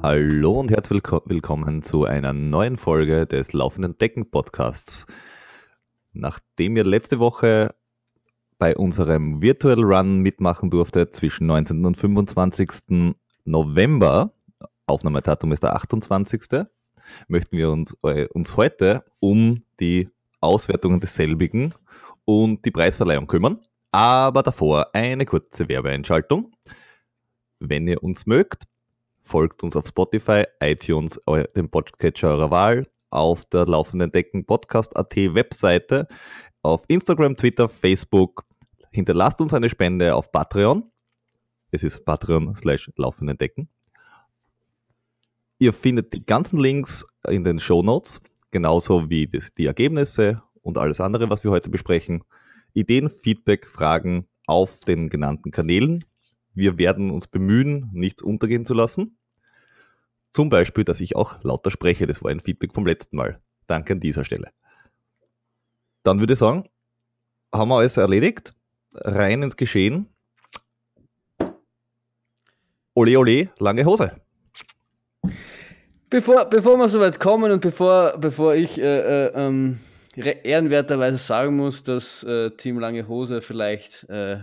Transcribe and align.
Hallo 0.00 0.52
und 0.52 0.70
herzlich 0.70 1.02
willkommen 1.24 1.82
zu 1.82 2.04
einer 2.04 2.32
neuen 2.32 2.76
Folge 2.76 3.26
des 3.26 3.52
Laufenden 3.52 3.98
Decken 3.98 4.30
Podcasts. 4.30 5.06
Nachdem 6.12 6.76
ihr 6.76 6.84
letzte 6.84 7.18
Woche 7.18 7.74
bei 8.58 8.76
unserem 8.76 9.42
Virtual 9.42 9.82
Run 9.82 10.20
mitmachen 10.20 10.70
durftet 10.70 11.16
zwischen 11.16 11.48
19. 11.48 11.84
und 11.84 11.96
25. 11.96 13.06
November, 13.44 14.32
Aufnahmedatum 14.86 15.50
ist 15.50 15.64
der 15.64 15.74
28., 15.74 16.66
möchten 17.26 17.56
wir 17.56 17.70
uns, 17.70 17.96
äh, 18.04 18.28
uns 18.28 18.56
heute 18.56 19.04
um 19.18 19.64
die 19.80 20.08
Auswertungen 20.40 21.00
desselbigen 21.00 21.74
und 22.24 22.64
die 22.64 22.70
Preisverleihung 22.70 23.26
kümmern. 23.26 23.58
Aber 23.90 24.44
davor 24.44 24.94
eine 24.94 25.26
kurze 25.26 25.68
Werbeeinschaltung. 25.68 26.52
Wenn 27.58 27.88
ihr 27.88 28.00
uns 28.00 28.26
mögt, 28.26 28.68
folgt 29.28 29.62
uns 29.62 29.76
auf 29.76 29.86
Spotify, 29.86 30.44
iTunes, 30.60 31.20
dem 31.54 31.68
Podcatcher 31.68 32.30
eurer 32.30 32.50
Wahl, 32.50 32.86
auf 33.10 33.44
der 33.44 33.66
laufenden 33.66 34.10
Decken 34.10 34.46
Podcast.at 34.46 35.14
Webseite, 35.16 36.08
auf 36.62 36.84
Instagram, 36.88 37.36
Twitter, 37.36 37.68
Facebook. 37.68 38.46
Hinterlasst 38.90 39.42
uns 39.42 39.52
eine 39.52 39.68
Spende 39.68 40.14
auf 40.14 40.32
Patreon. 40.32 40.90
Es 41.70 41.82
ist 41.82 42.06
Patreon 42.06 42.56
slash 42.56 42.90
laufenden 42.96 43.36
Decken. 43.36 43.68
Ihr 45.58 45.74
findet 45.74 46.14
die 46.14 46.24
ganzen 46.24 46.58
Links 46.58 47.04
in 47.28 47.44
den 47.44 47.60
Show 47.60 47.82
Notes, 47.82 48.22
genauso 48.50 49.10
wie 49.10 49.26
die 49.26 49.66
Ergebnisse 49.66 50.42
und 50.62 50.78
alles 50.78 51.02
andere, 51.02 51.28
was 51.28 51.44
wir 51.44 51.50
heute 51.50 51.68
besprechen. 51.68 52.24
Ideen, 52.72 53.10
Feedback, 53.10 53.66
Fragen 53.66 54.26
auf 54.46 54.80
den 54.80 55.10
genannten 55.10 55.50
Kanälen. 55.50 56.06
Wir 56.54 56.78
werden 56.78 57.10
uns 57.10 57.26
bemühen, 57.26 57.90
nichts 57.92 58.22
untergehen 58.22 58.64
zu 58.64 58.72
lassen. 58.72 59.17
Zum 60.38 60.50
Beispiel, 60.50 60.84
dass 60.84 61.00
ich 61.00 61.16
auch 61.16 61.42
lauter 61.42 61.72
spreche. 61.72 62.06
Das 62.06 62.22
war 62.22 62.30
ein 62.30 62.38
Feedback 62.38 62.72
vom 62.72 62.86
letzten 62.86 63.16
Mal. 63.16 63.40
Danke 63.66 63.94
an 63.94 63.98
dieser 63.98 64.24
Stelle. 64.24 64.52
Dann 66.04 66.20
würde 66.20 66.34
ich 66.34 66.38
sagen, 66.38 66.68
haben 67.52 67.68
wir 67.70 67.78
alles 67.78 67.96
erledigt. 67.96 68.54
Rein 68.94 69.42
ins 69.42 69.56
Geschehen. 69.56 70.06
Ole, 72.94 73.18
ole, 73.18 73.48
lange 73.58 73.84
Hose. 73.84 74.12
Bevor, 76.08 76.44
bevor 76.44 76.76
wir 76.76 76.88
soweit 76.88 77.18
kommen 77.18 77.50
und 77.50 77.60
bevor, 77.60 78.16
bevor 78.16 78.54
ich 78.54 78.78
äh, 78.78 79.24
äh, 79.26 79.32
ähm, 79.34 79.80
ehrenwerterweise 80.14 81.18
sagen 81.18 81.56
muss, 81.56 81.82
dass 81.82 82.22
äh, 82.22 82.52
Team 82.52 82.78
Lange 82.78 83.08
Hose 83.08 83.40
vielleicht 83.40 84.04
äh, 84.08 84.38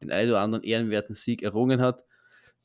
den 0.00 0.12
einen 0.12 0.30
oder 0.30 0.42
anderen 0.42 0.62
ehrenwerten 0.62 1.16
Sieg 1.16 1.42
errungen 1.42 1.80
hat, 1.80 2.04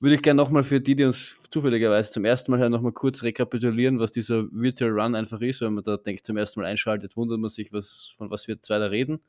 würde 0.06 0.16
ich 0.16 0.22
gerne 0.22 0.38
nochmal 0.38 0.64
für 0.64 0.80
die, 0.80 0.96
die 0.96 1.04
uns 1.04 1.42
zufälligerweise 1.50 2.12
zum 2.12 2.24
ersten 2.24 2.52
Mal 2.52 2.60
hören, 2.62 2.72
nochmal 2.72 2.94
kurz 2.94 3.24
rekapitulieren, 3.24 4.00
was 4.00 4.12
dieser 4.12 4.46
Virtual 4.52 4.92
Run 4.92 5.16
einfach 5.16 5.42
ist. 5.42 5.60
Wenn 5.60 5.74
man 5.74 5.84
da, 5.84 5.98
denke 5.98 6.20
ich, 6.20 6.24
zum 6.24 6.38
ersten 6.38 6.62
Mal 6.62 6.68
einschaltet, 6.68 7.18
wundert 7.18 7.40
man 7.40 7.50
sich, 7.50 7.74
was, 7.74 8.14
von 8.16 8.32
was 8.32 8.48
wir 8.48 8.62
zwei 8.62 8.80
da 8.80 8.86
reden. 8.86 9.20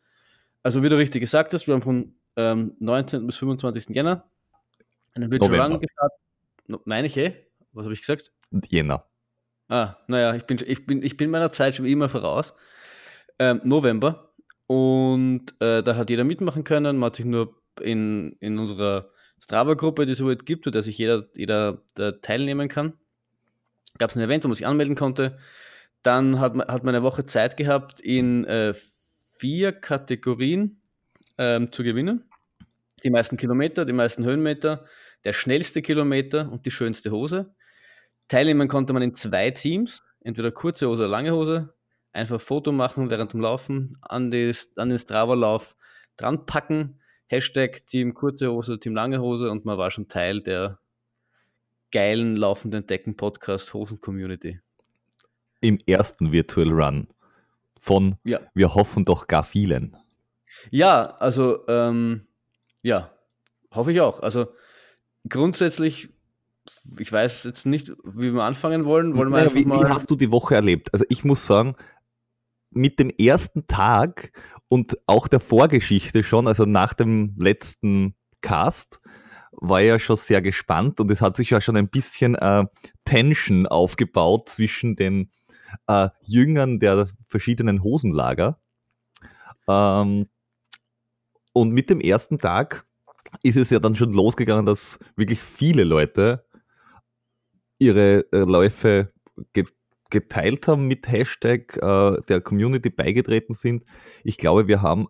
Also, 0.62 0.82
wie 0.84 0.88
du 0.88 0.96
richtig 0.96 1.20
gesagt 1.20 1.52
hast, 1.52 1.66
wir 1.66 1.74
haben 1.74 1.82
von 1.82 2.14
ähm, 2.36 2.76
19. 2.78 3.26
bis 3.26 3.36
25. 3.38 3.94
Jänner 3.94 4.24
einen 5.14 5.30
Virtual 5.30 5.50
November. 5.50 5.74
Run 5.74 5.80
gestartet. 5.80 6.86
Meine 6.86 7.06
ich 7.06 7.16
eh? 7.16 7.34
Was 7.72 7.84
habe 7.84 7.94
ich 7.94 8.00
gesagt? 8.00 8.32
Jänner. 8.68 9.04
Ah, 9.68 9.96
naja, 10.06 10.34
ich 10.34 10.44
bin, 10.44 10.58
ich, 10.64 10.86
bin, 10.86 11.02
ich 11.02 11.16
bin 11.16 11.30
meiner 11.30 11.50
Zeit 11.50 11.74
schon 11.74 11.86
immer 11.86 12.08
voraus. 12.08 12.54
Ähm, 13.38 13.60
November. 13.64 14.32
Und 14.66 15.54
äh, 15.60 15.82
da 15.82 15.96
hat 15.96 16.10
jeder 16.10 16.24
mitmachen 16.24 16.64
können. 16.64 16.98
Man 16.98 17.06
hat 17.08 17.16
sich 17.16 17.24
nur 17.24 17.54
in, 17.80 18.36
in 18.40 18.58
unserer 18.58 19.10
Strava-Gruppe, 19.40 20.06
die 20.06 20.12
es 20.12 20.20
überhaupt 20.20 20.46
gibt, 20.46 20.66
wo 20.66 20.70
der 20.70 20.82
sich 20.82 20.98
jeder, 20.98 21.28
jeder 21.36 21.82
teilnehmen 22.22 22.68
kann. 22.68 22.94
Gab 23.98 24.10
es 24.10 24.16
ein 24.16 24.22
Event, 24.22 24.44
wo 24.44 24.48
man 24.48 24.56
sich 24.56 24.66
anmelden 24.66 24.94
konnte. 24.94 25.38
Dann 26.02 26.40
hat 26.40 26.54
man, 26.54 26.68
hat 26.68 26.84
man 26.84 26.94
eine 26.94 27.04
Woche 27.04 27.26
Zeit 27.26 27.56
gehabt, 27.56 28.00
in 28.00 28.44
äh, 28.44 28.74
vier 28.74 29.72
Kategorien 29.72 30.80
ähm, 31.38 31.72
zu 31.72 31.82
gewinnen. 31.82 32.24
Die 33.04 33.10
meisten 33.10 33.36
Kilometer, 33.36 33.84
die 33.84 33.92
meisten 33.92 34.24
Höhenmeter, 34.24 34.86
der 35.24 35.32
schnellste 35.32 35.82
Kilometer 35.82 36.50
und 36.50 36.66
die 36.66 36.70
schönste 36.70 37.10
Hose. 37.10 37.54
Teilnehmen 38.28 38.68
konnte 38.68 38.92
man 38.92 39.02
in 39.02 39.14
zwei 39.14 39.50
Teams, 39.50 40.02
entweder 40.20 40.50
kurze 40.50 40.88
Hose 40.88 41.02
oder 41.02 41.10
lange 41.10 41.32
Hose. 41.32 41.74
Einfach 42.12 42.40
Foto 42.40 42.72
machen 42.72 43.10
während 43.10 43.32
dem 43.32 43.40
Laufen, 43.40 43.98
an, 44.00 44.30
die, 44.30 44.52
an 44.76 44.88
den 44.88 44.98
Strava-Lauf 44.98 45.76
dran 46.16 46.46
packen 46.46 47.00
Hashtag 47.28 47.86
Team 47.86 48.14
kurze 48.14 48.52
Hose, 48.52 48.78
Team 48.78 48.94
lange 48.94 49.20
Hose 49.20 49.50
und 49.50 49.64
man 49.64 49.78
war 49.78 49.90
schon 49.90 50.08
Teil 50.08 50.40
der 50.40 50.78
geilen 51.90 52.36
laufenden 52.36 52.86
Decken-Podcast 52.86 53.74
Hosen-Community. 53.74 54.60
Im 55.60 55.78
ersten 55.86 56.30
Virtual 56.30 56.70
Run 56.70 57.08
von 57.80 58.16
ja. 58.24 58.40
wir 58.54 58.74
hoffen 58.74 59.04
doch 59.04 59.26
gar 59.26 59.44
vielen. 59.44 59.96
Ja, 60.70 61.16
also 61.18 61.66
ähm, 61.68 62.26
ja, 62.82 63.10
hoffe 63.72 63.92
ich 63.92 64.00
auch. 64.00 64.20
Also 64.20 64.48
grundsätzlich, 65.28 66.08
ich 66.98 67.10
weiß 67.10 67.44
jetzt 67.44 67.66
nicht, 67.66 67.92
wie 68.04 68.32
wir 68.32 68.42
anfangen 68.42 68.84
wollen. 68.84 69.16
wollen 69.16 69.30
wir 69.30 69.38
naja, 69.38 69.54
wie, 69.54 69.66
wie 69.66 69.84
hast 69.84 70.10
du 70.10 70.16
die 70.16 70.30
Woche 70.30 70.54
erlebt? 70.54 70.92
Also 70.92 71.04
ich 71.08 71.24
muss 71.24 71.46
sagen, 71.46 71.74
mit 72.70 72.98
dem 72.98 73.10
ersten 73.10 73.66
Tag 73.66 74.32
und 74.68 74.96
auch 75.06 75.28
der 75.28 75.40
Vorgeschichte 75.40 76.22
schon, 76.24 76.46
also 76.46 76.64
nach 76.64 76.94
dem 76.94 77.34
letzten 77.38 78.14
Cast, 78.40 79.00
war 79.52 79.80
ja 79.80 79.98
schon 79.98 80.16
sehr 80.16 80.42
gespannt 80.42 81.00
und 81.00 81.10
es 81.10 81.20
hat 81.20 81.36
sich 81.36 81.50
ja 81.50 81.60
schon 81.60 81.76
ein 81.76 81.88
bisschen 81.88 82.34
äh, 82.34 82.64
Tension 83.04 83.66
aufgebaut 83.66 84.50
zwischen 84.50 84.96
den 84.96 85.30
äh, 85.86 86.08
Jüngern 86.22 86.78
der 86.78 87.08
verschiedenen 87.28 87.82
Hosenlager. 87.82 88.58
Ähm, 89.66 90.28
und 91.52 91.70
mit 91.72 91.88
dem 91.88 92.00
ersten 92.00 92.38
Tag 92.38 92.86
ist 93.42 93.56
es 93.56 93.70
ja 93.70 93.78
dann 93.78 93.96
schon 93.96 94.12
losgegangen, 94.12 94.66
dass 94.66 94.98
wirklich 95.16 95.40
viele 95.40 95.84
Leute 95.84 96.44
ihre 97.78 98.30
äh, 98.32 98.38
Läufe 98.38 99.12
geteilt 100.10 100.68
haben 100.68 100.86
mit 100.86 101.08
Hashtag, 101.08 101.76
äh, 101.76 102.20
der 102.28 102.40
Community 102.40 102.90
beigetreten 102.90 103.54
sind. 103.54 103.84
Ich 104.24 104.38
glaube, 104.38 104.68
wir 104.68 104.82
haben 104.82 105.08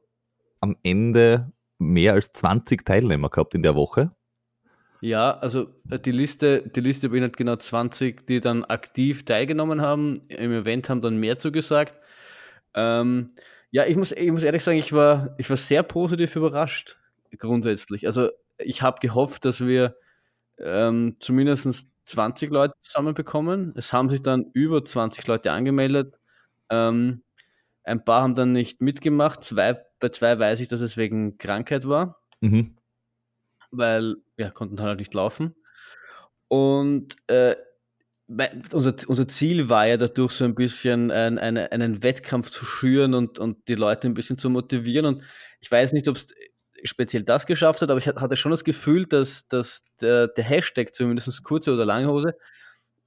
am 0.60 0.76
Ende 0.82 1.52
mehr 1.78 2.14
als 2.14 2.32
20 2.32 2.84
Teilnehmer 2.84 3.28
gehabt 3.28 3.54
in 3.54 3.62
der 3.62 3.74
Woche. 3.74 4.12
Ja, 5.00 5.38
also 5.38 5.68
äh, 5.90 5.98
die 5.98 6.12
Liste, 6.12 6.62
die 6.62 6.80
Liste 6.80 7.10
beinhaltet 7.10 7.36
genau 7.36 7.56
20, 7.56 8.26
die 8.26 8.40
dann 8.40 8.64
aktiv 8.64 9.24
teilgenommen 9.24 9.80
haben. 9.82 10.14
Im 10.28 10.52
Event 10.52 10.88
haben 10.88 11.02
dann 11.02 11.18
mehr 11.18 11.38
zugesagt. 11.38 11.94
Ähm, 12.74 13.32
ja, 13.70 13.84
ich 13.84 13.96
muss, 13.96 14.12
ich 14.12 14.30
muss 14.30 14.42
ehrlich 14.42 14.64
sagen, 14.64 14.78
ich 14.78 14.92
war, 14.92 15.34
ich 15.38 15.50
war 15.50 15.56
sehr 15.56 15.82
positiv 15.82 16.36
überrascht, 16.36 16.98
grundsätzlich. 17.38 18.06
Also 18.06 18.30
ich 18.58 18.82
habe 18.82 19.00
gehofft, 19.00 19.44
dass 19.44 19.66
wir 19.66 19.96
ähm, 20.58 21.16
zumindest 21.20 21.88
20 22.06 22.50
Leute 22.50 22.74
zusammenbekommen. 22.80 23.74
Es 23.76 23.92
haben 23.92 24.10
sich 24.10 24.22
dann 24.22 24.50
über 24.52 24.84
20 24.84 25.26
Leute 25.26 25.52
angemeldet. 25.52 26.18
Ähm, 26.70 27.22
ein 27.84 28.04
paar 28.04 28.22
haben 28.22 28.34
dann 28.34 28.52
nicht 28.52 28.80
mitgemacht. 28.80 29.44
Zwei, 29.44 29.80
bei 30.00 30.08
zwei 30.08 30.38
weiß 30.38 30.60
ich, 30.60 30.68
dass 30.68 30.80
es 30.80 30.96
wegen 30.96 31.38
Krankheit 31.38 31.86
war. 31.88 32.20
Mhm. 32.40 32.76
Weil, 33.70 34.16
ja, 34.36 34.50
konnten 34.50 34.80
halt 34.80 34.98
nicht 34.98 35.14
laufen. 35.14 35.54
Und 36.48 37.16
äh, 37.28 37.56
unser, 38.72 38.94
unser 39.06 39.28
Ziel 39.28 39.68
war 39.68 39.86
ja 39.86 39.96
dadurch 39.96 40.32
so 40.32 40.44
ein 40.44 40.54
bisschen 40.54 41.10
ein, 41.10 41.38
eine, 41.38 41.70
einen 41.70 42.02
Wettkampf 42.02 42.50
zu 42.50 42.64
schüren 42.64 43.14
und, 43.14 43.38
und 43.38 43.68
die 43.68 43.74
Leute 43.74 44.08
ein 44.08 44.14
bisschen 44.14 44.38
zu 44.38 44.50
motivieren. 44.50 45.06
Und 45.06 45.22
ich 45.60 45.70
weiß 45.70 45.92
nicht, 45.92 46.08
ob 46.08 46.16
es 46.16 46.26
speziell 46.84 47.22
das 47.22 47.46
geschafft 47.46 47.82
hat, 47.82 47.90
aber 47.90 47.98
ich 47.98 48.08
hatte 48.08 48.36
schon 48.36 48.50
das 48.50 48.64
Gefühl, 48.64 49.06
dass, 49.06 49.48
dass 49.48 49.84
der, 50.00 50.28
der 50.28 50.44
Hashtag, 50.44 50.94
zumindest 50.94 51.42
kurze 51.44 51.74
oder 51.74 51.84
lange 51.84 52.08
Hose, 52.08 52.36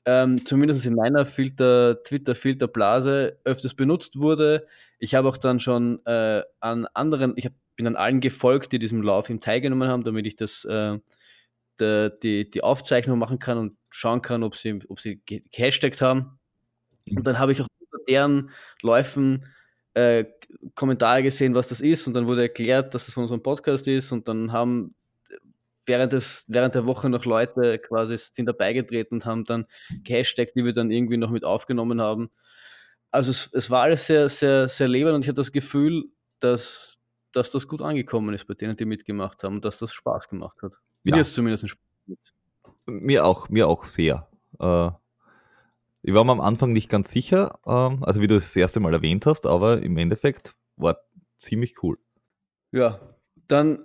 ähm, 0.05 0.45
zumindest 0.45 0.85
in 0.85 0.95
meiner 0.95 1.25
Filter, 1.25 2.01
Twitter-Filterblase 2.03 3.39
öfters 3.43 3.73
benutzt 3.73 4.19
wurde. 4.19 4.65
Ich 4.97 5.15
habe 5.15 5.27
auch 5.27 5.37
dann 5.37 5.59
schon 5.59 6.05
äh, 6.05 6.41
an 6.59 6.87
anderen, 6.93 7.33
ich 7.35 7.45
hab, 7.45 7.53
bin 7.75 7.87
an 7.87 7.95
allen 7.95 8.19
gefolgt, 8.19 8.71
die 8.71 8.79
diesem 8.79 9.01
Lauf 9.01 9.29
im 9.29 9.39
teilgenommen 9.39 9.89
haben, 9.89 10.03
damit 10.03 10.25
ich 10.25 10.35
das, 10.35 10.65
äh, 10.65 10.97
de, 11.79 12.11
die, 12.21 12.49
die 12.49 12.63
Aufzeichnung 12.63 13.19
machen 13.19 13.39
kann 13.39 13.57
und 13.57 13.77
schauen 13.89 14.21
kann, 14.21 14.43
ob 14.43 14.55
sie, 14.55 14.79
ob 14.89 14.99
sie 14.99 15.21
gehashtagt 15.25 16.01
haben. 16.01 16.39
Und 17.09 17.25
dann 17.25 17.39
habe 17.39 17.51
ich 17.51 17.61
auch 17.61 17.67
deren 18.07 18.49
Läufen 18.81 19.45
äh, 19.93 20.25
Kommentare 20.75 21.23
gesehen, 21.23 21.55
was 21.55 21.67
das 21.69 21.81
ist, 21.81 22.07
und 22.07 22.13
dann 22.13 22.27
wurde 22.27 22.43
erklärt, 22.43 22.93
dass 22.93 23.05
das 23.05 23.13
von 23.13 23.23
unserem 23.23 23.43
Podcast 23.43 23.87
ist, 23.87 24.11
und 24.11 24.27
dann 24.27 24.51
haben 24.51 24.95
während, 25.89 26.13
des, 26.13 26.45
während 26.47 26.75
der 26.75 26.85
Woche 26.85 27.09
noch 27.09 27.25
Leute 27.25 27.79
quasi 27.79 28.15
sind 28.17 28.45
dabei 28.45 28.73
getreten 28.73 29.15
und 29.15 29.25
haben 29.25 29.43
dann 29.43 29.65
gehashtagt, 30.03 30.55
die 30.55 30.63
wir 30.63 30.71
dann 30.71 30.91
irgendwie 30.91 31.17
noch 31.17 31.31
mit 31.31 31.43
aufgenommen 31.43 31.99
haben. 31.99 32.29
Also 33.11 33.31
es, 33.31 33.49
es 33.53 33.69
war 33.69 33.81
alles 33.83 34.05
sehr, 34.05 34.29
sehr, 34.29 34.67
sehr 34.67 34.87
lebend 34.87 35.15
und 35.15 35.21
ich 35.21 35.27
hatte 35.27 35.35
das 35.35 35.51
Gefühl, 35.51 36.05
dass, 36.39 36.99
dass 37.31 37.51
das 37.51 37.67
gut 37.67 37.81
angekommen 37.81 38.33
ist 38.33 38.45
bei 38.45 38.53
denen, 38.53 38.75
die 38.75 38.85
mitgemacht 38.85 39.43
haben 39.43 39.59
dass 39.59 39.79
das 39.79 39.91
Spaß 39.91 40.29
gemacht 40.29 40.61
hat. 40.61 40.79
Mir 41.03 41.11
ja. 41.11 41.17
jetzt 41.17 41.33
zumindest 41.33 41.67
Spaß. 41.67 41.81
Mir 42.85 43.25
auch, 43.25 43.49
mir 43.49 43.67
auch 43.67 43.83
sehr. 43.85 44.27
Äh, 44.59 44.91
ich 46.01 46.13
war 46.13 46.23
mir 46.23 46.31
am 46.31 46.41
Anfang 46.41 46.71
nicht 46.71 46.89
ganz 46.89 47.11
sicher, 47.11 47.59
ähm, 47.65 48.03
also 48.03 48.21
wie 48.21 48.27
du 48.27 48.35
es 48.35 48.45
das 48.45 48.55
erste 48.55 48.79
Mal 48.79 48.93
erwähnt 48.93 49.25
hast, 49.25 49.45
aber 49.45 49.81
im 49.81 49.97
Endeffekt 49.97 50.55
war 50.75 50.97
ziemlich 51.39 51.83
cool. 51.83 51.97
Ja, 52.71 52.99
dann 53.47 53.81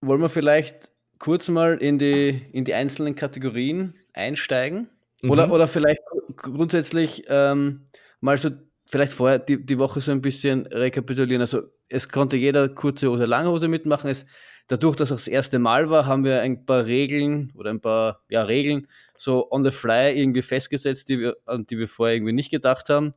wollen 0.00 0.20
wir 0.20 0.28
vielleicht 0.28 0.92
kurz 1.18 1.48
mal 1.48 1.78
in 1.78 1.98
die, 1.98 2.28
in 2.52 2.64
die 2.64 2.74
einzelnen 2.74 3.14
Kategorien 3.14 3.94
einsteigen. 4.12 4.88
Mhm. 5.22 5.30
Oder, 5.30 5.52
oder 5.52 5.68
vielleicht 5.68 6.02
grundsätzlich 6.36 7.24
ähm, 7.28 7.86
mal 8.20 8.38
so, 8.38 8.50
vielleicht 8.86 9.12
vorher 9.12 9.38
die, 9.38 9.64
die 9.64 9.78
Woche 9.78 10.00
so 10.00 10.12
ein 10.12 10.22
bisschen 10.22 10.66
rekapitulieren. 10.66 11.40
Also 11.40 11.62
es 11.88 12.08
konnte 12.08 12.36
jeder 12.36 12.68
kurze 12.68 13.10
Hose, 13.10 13.26
lange 13.26 13.50
Hose 13.50 13.68
mitmachen. 13.68 14.08
Es, 14.08 14.26
dadurch, 14.68 14.96
dass 14.96 15.10
es 15.10 15.24
das 15.24 15.28
erste 15.28 15.58
Mal 15.58 15.90
war, 15.90 16.06
haben 16.06 16.24
wir 16.24 16.40
ein 16.42 16.64
paar 16.64 16.86
Regeln 16.86 17.52
oder 17.54 17.70
ein 17.70 17.80
paar 17.80 18.22
ja, 18.28 18.42
Regeln 18.42 18.86
so 19.16 19.50
on 19.50 19.64
the 19.64 19.70
fly 19.70 20.12
irgendwie 20.16 20.42
festgesetzt, 20.42 21.08
die 21.08 21.18
wir, 21.18 21.36
an 21.46 21.66
die 21.66 21.78
wir 21.78 21.88
vorher 21.88 22.16
irgendwie 22.16 22.34
nicht 22.34 22.50
gedacht 22.50 22.88
haben. 22.88 23.12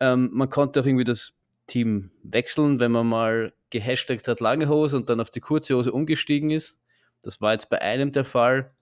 Ähm, 0.00 0.30
man 0.32 0.50
konnte 0.50 0.80
auch 0.80 0.86
irgendwie 0.86 1.04
das 1.04 1.38
Team 1.66 2.10
wechseln, 2.22 2.80
wenn 2.80 2.92
man 2.92 3.06
mal 3.06 3.52
gehashtagt 3.70 4.26
hat 4.28 4.40
lange 4.40 4.68
Hose 4.68 4.96
und 4.96 5.08
dann 5.08 5.20
auf 5.20 5.30
die 5.30 5.40
kurze 5.40 5.76
Hose 5.76 5.92
umgestiegen 5.92 6.50
ist. 6.50 6.78
Das 7.22 7.40
war 7.40 7.52
jetzt 7.52 7.70
bei 7.70 7.80
einem 7.80 8.12
der 8.12 8.24
Fall. 8.24 8.74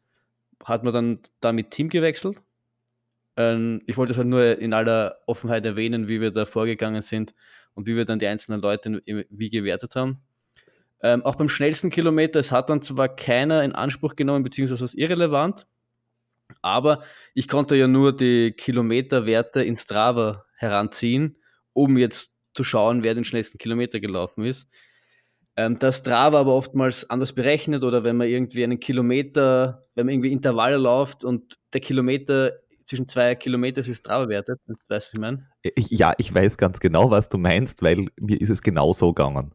Hat 0.65 0.83
man 0.85 0.93
dann 0.93 1.21
damit 1.41 1.71
Team 1.71 1.89
gewechselt. 1.89 2.39
Ähm, 3.37 3.81
ich 3.87 3.97
wollte 3.97 4.13
es 4.13 4.19
halt 4.19 4.29
nur 4.29 4.59
in 4.59 4.73
aller 4.73 5.19
Offenheit 5.27 5.65
erwähnen, 5.67 6.09
wie 6.09 6.21
wir 6.21 6.31
da 6.31 6.47
vorgegangen 6.47 7.03
sind 7.03 7.35
und 7.75 7.87
wie 7.87 7.95
wir 7.95 8.05
dann 8.05 8.19
die 8.19 8.27
einzelnen 8.27 8.63
Leute 8.63 9.03
wie 9.05 9.51
gewertet 9.51 9.95
haben. 9.95 10.23
Ähm, 11.03 11.25
auch 11.25 11.37
beim 11.37 11.49
schnellsten 11.49 11.91
Kilometer, 11.91 12.41
es 12.41 12.51
hat 12.51 12.71
dann 12.71 12.83
zwar 12.83 13.09
keiner 13.09 13.63
in 13.63 13.73
Anspruch 13.73 14.17
genommen, 14.17 14.43
beziehungsweise 14.43 14.83
was 14.83 14.95
irrelevant, 14.95 15.67
aber 16.63 17.03
ich 17.35 17.49
konnte 17.49 17.77
ja 17.77 17.87
nur 17.87 18.17
die 18.17 18.53
Kilometerwerte 18.53 19.63
in 19.63 19.77
Strava 19.77 20.45
heranziehen, 20.57 21.37
um 21.73 21.97
jetzt 21.97 22.33
zu 22.55 22.65
schauen, 22.65 23.05
wer 23.05 23.15
den 23.15 23.25
schnellsten 23.25 23.59
Kilometer 23.59 24.01
gelaufen 24.01 24.45
ist. 24.45 24.69
Ähm, 25.57 25.77
das 25.79 25.99
Strava 25.99 26.41
aber 26.41 26.55
oftmals 26.55 27.09
anders 27.09 27.33
berechnet 27.33 27.85
oder 27.85 28.05
wenn 28.05 28.17
man 28.17 28.29
irgendwie 28.29 28.65
einen 28.65 28.81
Kilometer, 28.81 29.87
wenn 29.95 30.07
man 30.07 30.15
irgendwie 30.15 30.33
Intervalle 30.33 30.77
läuft 30.77 31.25
und 31.25 31.59
der 31.73 31.81
Kilometer 31.81 32.53
zwischen 32.85 33.07
zwei 33.07 33.35
Kilometern 33.35 33.85
ist 33.85 33.99
Strava 33.99 34.29
wertet, 34.29 34.61
weißt 34.67 34.79
du, 34.79 34.95
was 34.95 35.13
ich 35.13 35.21
meine? 35.21 35.47
Ja, 35.77 36.15
ich 36.17 36.35
weiß 36.35 36.57
ganz 36.57 36.81
genau, 36.81 37.11
was 37.11 37.29
du 37.29 37.39
meinst, 37.39 37.83
weil 37.83 38.07
mir 38.19 38.41
ist 38.41 38.49
es 38.49 38.63
genau 38.63 38.93
so 38.93 39.13
gegangen. 39.13 39.53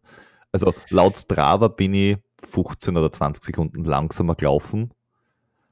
Also 0.53 0.73
laut 0.89 1.17
Strava 1.17 1.67
bin 1.67 1.93
ich 1.95 2.17
15 2.39 2.95
oder 2.95 3.11
20 3.11 3.43
Sekunden 3.43 3.83
langsamer 3.83 4.35
gelaufen, 4.35 4.93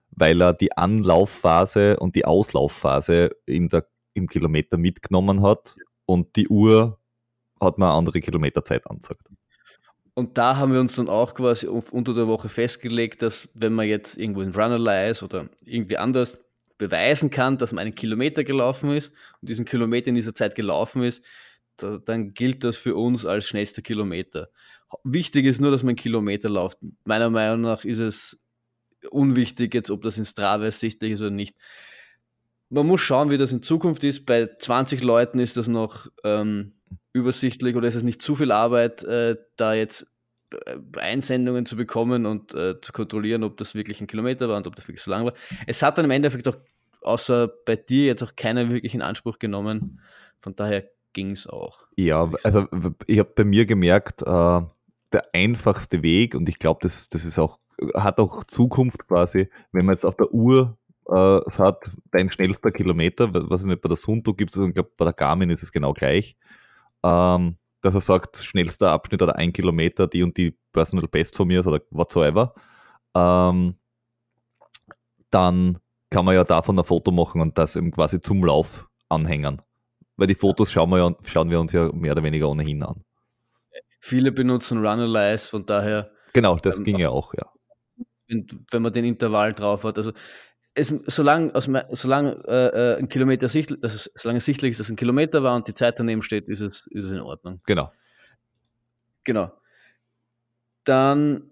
weil 0.09 0.41
er 0.41 0.53
die 0.53 0.75
Anlaufphase 0.75 1.97
und 1.97 2.15
die 2.15 2.25
Auslaufphase 2.25 3.29
in 3.45 3.69
der, 3.69 3.85
im 4.13 4.27
Kilometer 4.27 4.77
mitgenommen 4.77 5.43
hat 5.43 5.75
und 6.05 6.35
die 6.35 6.47
Uhr 6.47 6.99
hat 7.61 7.77
mir 7.77 7.85
eine 7.85 7.93
andere 7.93 8.19
Kilometerzeit 8.21 8.89
angezeigt. 8.89 9.21
Und 10.15 10.37
da 10.37 10.57
haben 10.57 10.73
wir 10.73 10.79
uns 10.79 10.95
dann 10.95 11.07
auch 11.07 11.35
quasi 11.35 11.67
unter 11.67 12.13
der 12.13 12.27
Woche 12.27 12.49
festgelegt, 12.49 13.21
dass 13.21 13.49
wenn 13.53 13.73
man 13.73 13.87
jetzt 13.87 14.17
irgendwo 14.17 14.41
in 14.41 14.53
Runnerly 14.53 15.11
ist 15.11 15.23
oder 15.23 15.47
irgendwie 15.63 15.97
anders 15.97 16.39
beweisen 16.77 17.29
kann, 17.29 17.59
dass 17.59 17.71
man 17.71 17.83
einen 17.83 17.95
Kilometer 17.95 18.43
gelaufen 18.43 18.91
ist 18.91 19.13
und 19.39 19.49
diesen 19.49 19.65
Kilometer 19.65 20.07
in 20.07 20.15
dieser 20.15 20.33
Zeit 20.33 20.55
gelaufen 20.55 21.03
ist, 21.03 21.23
dann 21.77 22.33
gilt 22.33 22.63
das 22.63 22.77
für 22.77 22.95
uns 22.95 23.25
als 23.25 23.47
schnellster 23.47 23.81
Kilometer. 23.81 24.49
Wichtig 25.03 25.45
ist 25.45 25.61
nur, 25.61 25.71
dass 25.71 25.83
man 25.83 25.95
Kilometer 25.95 26.49
läuft. 26.49 26.79
Meiner 27.05 27.29
Meinung 27.29 27.61
nach 27.61 27.85
ist 27.85 27.99
es 27.99 28.39
unwichtig 29.09 29.73
jetzt, 29.73 29.89
ob 29.89 30.01
das 30.01 30.17
in 30.17 30.25
Strava 30.25 30.69
sichtlich 30.69 31.13
ist 31.13 31.21
oder 31.21 31.31
nicht. 31.31 31.55
Man 32.69 32.87
muss 32.87 33.01
schauen, 33.01 33.31
wie 33.31 33.37
das 33.37 33.51
in 33.51 33.63
Zukunft 33.63 34.03
ist. 34.03 34.25
Bei 34.25 34.47
20 34.59 35.03
Leuten 35.03 35.39
ist 35.39 35.57
das 35.57 35.67
noch 35.67 36.07
ähm, 36.23 36.73
übersichtlich 37.13 37.75
oder 37.75 37.87
ist 37.87 37.95
es 37.95 38.03
nicht 38.03 38.21
zu 38.21 38.35
viel 38.35 38.51
Arbeit, 38.51 39.03
äh, 39.03 39.35
da 39.57 39.73
jetzt 39.73 40.07
äh, 40.65 40.77
Einsendungen 40.97 41.65
zu 41.65 41.75
bekommen 41.75 42.25
und 42.25 42.53
äh, 42.53 42.79
zu 42.79 42.93
kontrollieren, 42.93 43.43
ob 43.43 43.57
das 43.57 43.75
wirklich 43.75 43.99
ein 43.99 44.07
Kilometer 44.07 44.47
war 44.47 44.57
und 44.57 44.67
ob 44.67 44.75
das 44.75 44.87
wirklich 44.87 45.03
so 45.03 45.11
lang 45.11 45.25
war. 45.25 45.33
Es 45.67 45.81
hat 45.81 45.97
dann 45.97 46.05
im 46.05 46.11
Endeffekt 46.11 46.47
auch, 46.47 46.57
außer 47.01 47.49
bei 47.65 47.75
dir, 47.75 48.05
jetzt 48.05 48.23
auch 48.23 48.35
keiner 48.35 48.69
wirklich 48.69 48.93
in 48.93 49.01
Anspruch 49.01 49.39
genommen. 49.39 49.99
Von 50.39 50.55
daher 50.55 50.89
ging 51.13 51.31
es 51.31 51.47
auch. 51.47 51.87
Ja, 51.95 52.31
also 52.43 52.67
ich 53.07 53.19
habe 53.19 53.31
bei 53.35 53.43
mir 53.43 53.65
gemerkt, 53.65 54.21
äh, 54.21 54.25
der 55.11 55.25
einfachste 55.33 56.03
Weg, 56.03 56.35
und 56.35 56.47
ich 56.49 56.59
glaube, 56.59 56.79
das, 56.83 57.09
das 57.09 57.25
ist 57.25 57.39
auch, 57.39 57.59
hat 57.95 58.19
auch 58.19 58.43
Zukunft 58.43 59.07
quasi, 59.07 59.49
wenn 59.71 59.85
man 59.85 59.95
jetzt 59.95 60.05
auf 60.05 60.15
der 60.15 60.31
Uhr 60.33 60.77
äh, 61.07 61.13
hat, 61.57 61.91
dein 62.11 62.31
schnellster 62.31 62.71
Kilometer, 62.71 63.33
was 63.49 63.63
nicht 63.63 63.81
bei 63.81 63.89
der 63.89 63.97
Sunto 63.97 64.33
gibt 64.33 64.51
es, 64.51 64.57
ich 64.57 64.73
glaube, 64.73 64.91
bei 64.97 65.05
der 65.05 65.13
Garmin 65.13 65.49
ist 65.49 65.63
es 65.63 65.71
genau 65.71 65.93
gleich, 65.93 66.37
ähm, 67.03 67.57
dass 67.81 67.95
er 67.95 68.01
sagt, 68.01 68.37
schnellster 68.37 68.91
Abschnitt 68.91 69.21
oder 69.21 69.35
ein 69.35 69.53
Kilometer, 69.53 70.07
die 70.07 70.23
und 70.23 70.37
die 70.37 70.55
Personal 70.71 71.07
Best 71.07 71.35
von 71.35 71.47
mir 71.47 71.61
ist 71.61 71.67
oder 71.67 71.81
whatsoever, 71.89 72.53
ähm, 73.15 73.75
dann 75.31 75.79
kann 76.09 76.25
man 76.25 76.35
ja 76.35 76.43
davon 76.43 76.77
ein 76.77 76.85
Foto 76.85 77.11
machen 77.11 77.41
und 77.41 77.57
das 77.57 77.75
eben 77.75 77.91
quasi 77.91 78.21
zum 78.21 78.43
Lauf 78.43 78.87
anhängen. 79.09 79.61
Weil 80.17 80.27
die 80.27 80.35
Fotos 80.35 80.71
schauen 80.71 80.89
wir, 80.89 80.97
ja, 80.99 81.15
schauen 81.23 81.49
wir 81.49 81.59
uns 81.59 81.71
ja 81.71 81.91
mehr 81.91 82.11
oder 82.11 82.23
weniger 82.23 82.49
ohnehin 82.49 82.83
an. 82.83 83.03
Viele 83.99 84.31
benutzen 84.31 84.85
Runalyze, 84.85 85.49
von 85.49 85.65
daher. 85.65 86.11
Genau, 86.33 86.57
das 86.57 86.79
ähm, 86.79 86.85
ging 86.85 86.99
ja 86.99 87.09
auch, 87.09 87.33
ja. 87.33 87.51
Wenn, 88.27 88.47
wenn 88.71 88.81
man 88.81 88.93
den 88.93 89.05
Intervall 89.05 89.53
drauf 89.53 89.83
hat. 89.83 89.97
Also 89.97 90.11
es, 90.73 90.87
solange, 91.07 91.51
solange 91.91 92.43
äh, 92.47 92.93
äh, 92.93 92.97
ein 92.97 93.09
Kilometer 93.09 93.47
sichtlich, 93.47 93.79
also 93.83 94.09
solange 94.15 94.39
sichtlich 94.39 94.71
ist, 94.71 94.79
dass 94.79 94.89
ein 94.89 94.95
Kilometer 94.95 95.43
war 95.43 95.55
und 95.55 95.67
die 95.67 95.73
Zeit 95.73 95.99
daneben 95.99 96.21
steht, 96.21 96.47
ist 96.47 96.61
es, 96.61 96.87
ist 96.87 97.05
es 97.05 97.11
in 97.11 97.19
Ordnung. 97.19 97.61
Genau. 97.65 97.91
Genau. 99.23 99.51
Dann 100.83 101.51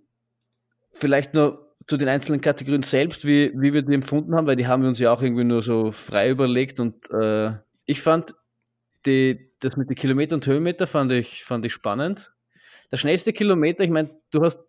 vielleicht 0.92 1.34
nur 1.34 1.76
zu 1.86 1.98
den 1.98 2.08
einzelnen 2.08 2.42
Kategorien 2.42 2.84
selbst, 2.84 3.26
wie, 3.26 3.52
wie 3.56 3.74
wir 3.74 3.82
die 3.82 3.94
empfunden 3.94 4.36
haben, 4.36 4.48
weil 4.48 4.56
die 4.56 4.68
haben 4.68 4.84
wir 4.84 4.90
uns 4.90 5.00
ja 5.00 5.12
auch 5.12 5.22
irgendwie 5.22 5.44
nur 5.44 5.62
so 5.62 5.92
frei 5.92 6.30
überlegt 6.30 6.80
und 6.80 7.10
äh, 7.12 7.54
ich 7.86 8.02
fand 8.02 8.36
die, 9.06 9.52
das 9.60 9.78
mit 9.78 9.90
den 9.90 9.96
Kilometer 9.96 10.36
und 10.36 10.46
Höhenmeter 10.46 10.88
fand 10.88 11.12
ich, 11.12 11.44
fand 11.44 11.66
ich 11.66 11.74
spannend. 11.74 12.34
Der 12.92 12.98
schnellste 12.98 13.34
Kilometer, 13.34 13.84
ich 13.84 13.90
meine, 13.90 14.20
du 14.32 14.42
hast 14.42 14.60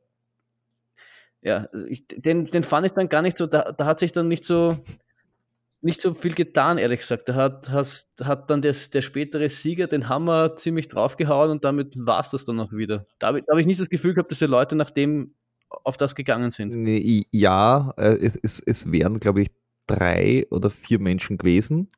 ja, 1.42 1.68
ich, 1.88 2.06
den, 2.06 2.44
den 2.46 2.62
fand 2.62 2.86
ich 2.86 2.92
dann 2.92 3.08
gar 3.08 3.22
nicht 3.22 3.38
so, 3.38 3.46
da, 3.46 3.72
da 3.72 3.86
hat 3.86 3.98
sich 3.98 4.12
dann 4.12 4.28
nicht 4.28 4.44
so, 4.44 4.76
nicht 5.80 6.02
so 6.02 6.12
viel 6.12 6.34
getan, 6.34 6.76
ehrlich 6.76 7.00
gesagt. 7.00 7.28
Da 7.28 7.34
hat, 7.34 7.70
has, 7.70 8.10
hat 8.22 8.50
dann 8.50 8.60
das, 8.60 8.90
der 8.90 9.00
spätere 9.00 9.48
Sieger 9.48 9.86
den 9.86 10.08
Hammer 10.08 10.56
ziemlich 10.56 10.88
draufgehauen 10.88 11.50
und 11.50 11.64
damit 11.64 11.94
war 11.98 12.20
es 12.20 12.30
das 12.30 12.44
dann 12.44 12.60
auch 12.60 12.72
wieder. 12.72 13.06
Da 13.18 13.28
habe 13.28 13.42
hab 13.48 13.58
ich 13.58 13.66
nicht 13.66 13.80
das 13.80 13.88
Gefühl 13.88 14.14
gehabt, 14.14 14.30
dass 14.30 14.38
die 14.38 14.46
Leute 14.46 14.76
nach 14.76 14.90
dem 14.90 15.34
auf 15.84 15.96
das 15.96 16.14
gegangen 16.14 16.50
sind. 16.50 16.74
Ja, 17.30 17.94
äh, 17.96 18.16
es, 18.16 18.36
es, 18.36 18.60
es 18.60 18.92
wären, 18.92 19.20
glaube 19.20 19.42
ich, 19.42 19.50
drei 19.86 20.46
oder 20.50 20.68
vier 20.68 20.98
Menschen 20.98 21.38
gewesen. 21.38 21.90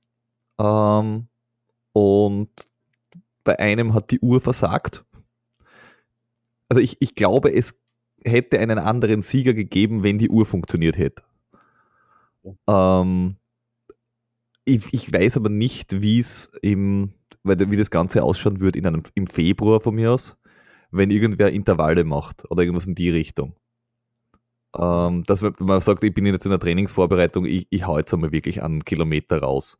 Ähm, 0.60 1.28
und 1.92 2.50
bei 3.44 3.58
einem 3.58 3.94
hat 3.94 4.10
die 4.10 4.20
Uhr 4.20 4.40
versagt. 4.40 5.04
Also 6.68 6.80
ich, 6.80 6.96
ich 7.00 7.14
glaube, 7.14 7.52
es 7.52 7.82
hätte 8.24 8.58
einen 8.58 8.78
anderen 8.78 9.22
Sieger 9.22 9.54
gegeben, 9.54 10.02
wenn 10.02 10.18
die 10.18 10.30
Uhr 10.30 10.46
funktioniert 10.46 10.96
hätte. 10.96 11.22
Ähm, 12.66 13.36
ich, 14.64 14.92
ich, 14.92 15.12
weiß 15.12 15.36
aber 15.36 15.48
nicht, 15.48 16.00
wie 16.00 16.18
es 16.18 16.50
im, 16.62 17.12
wie 17.44 17.76
das 17.76 17.90
Ganze 17.90 18.22
ausschauen 18.22 18.60
wird 18.60 18.76
in 18.76 18.86
einem, 18.86 19.02
im 19.14 19.26
Februar 19.26 19.80
von 19.80 19.94
mir 19.94 20.12
aus, 20.12 20.36
wenn 20.90 21.10
irgendwer 21.10 21.50
Intervalle 21.50 22.04
macht 22.04 22.50
oder 22.50 22.62
irgendwas 22.62 22.86
in 22.86 22.94
die 22.94 23.10
Richtung. 23.10 23.54
Ähm, 24.78 25.24
dass 25.24 25.42
man, 25.42 25.54
man 25.58 25.80
sagt, 25.80 26.02
ich 26.04 26.14
bin 26.14 26.26
jetzt 26.26 26.44
in 26.44 26.50
der 26.50 26.60
Trainingsvorbereitung, 26.60 27.44
ich, 27.44 27.66
ich 27.70 27.86
hau 27.86 27.98
jetzt 27.98 28.14
einmal 28.14 28.32
wirklich 28.32 28.62
einen 28.62 28.84
Kilometer 28.84 29.40
raus. 29.40 29.78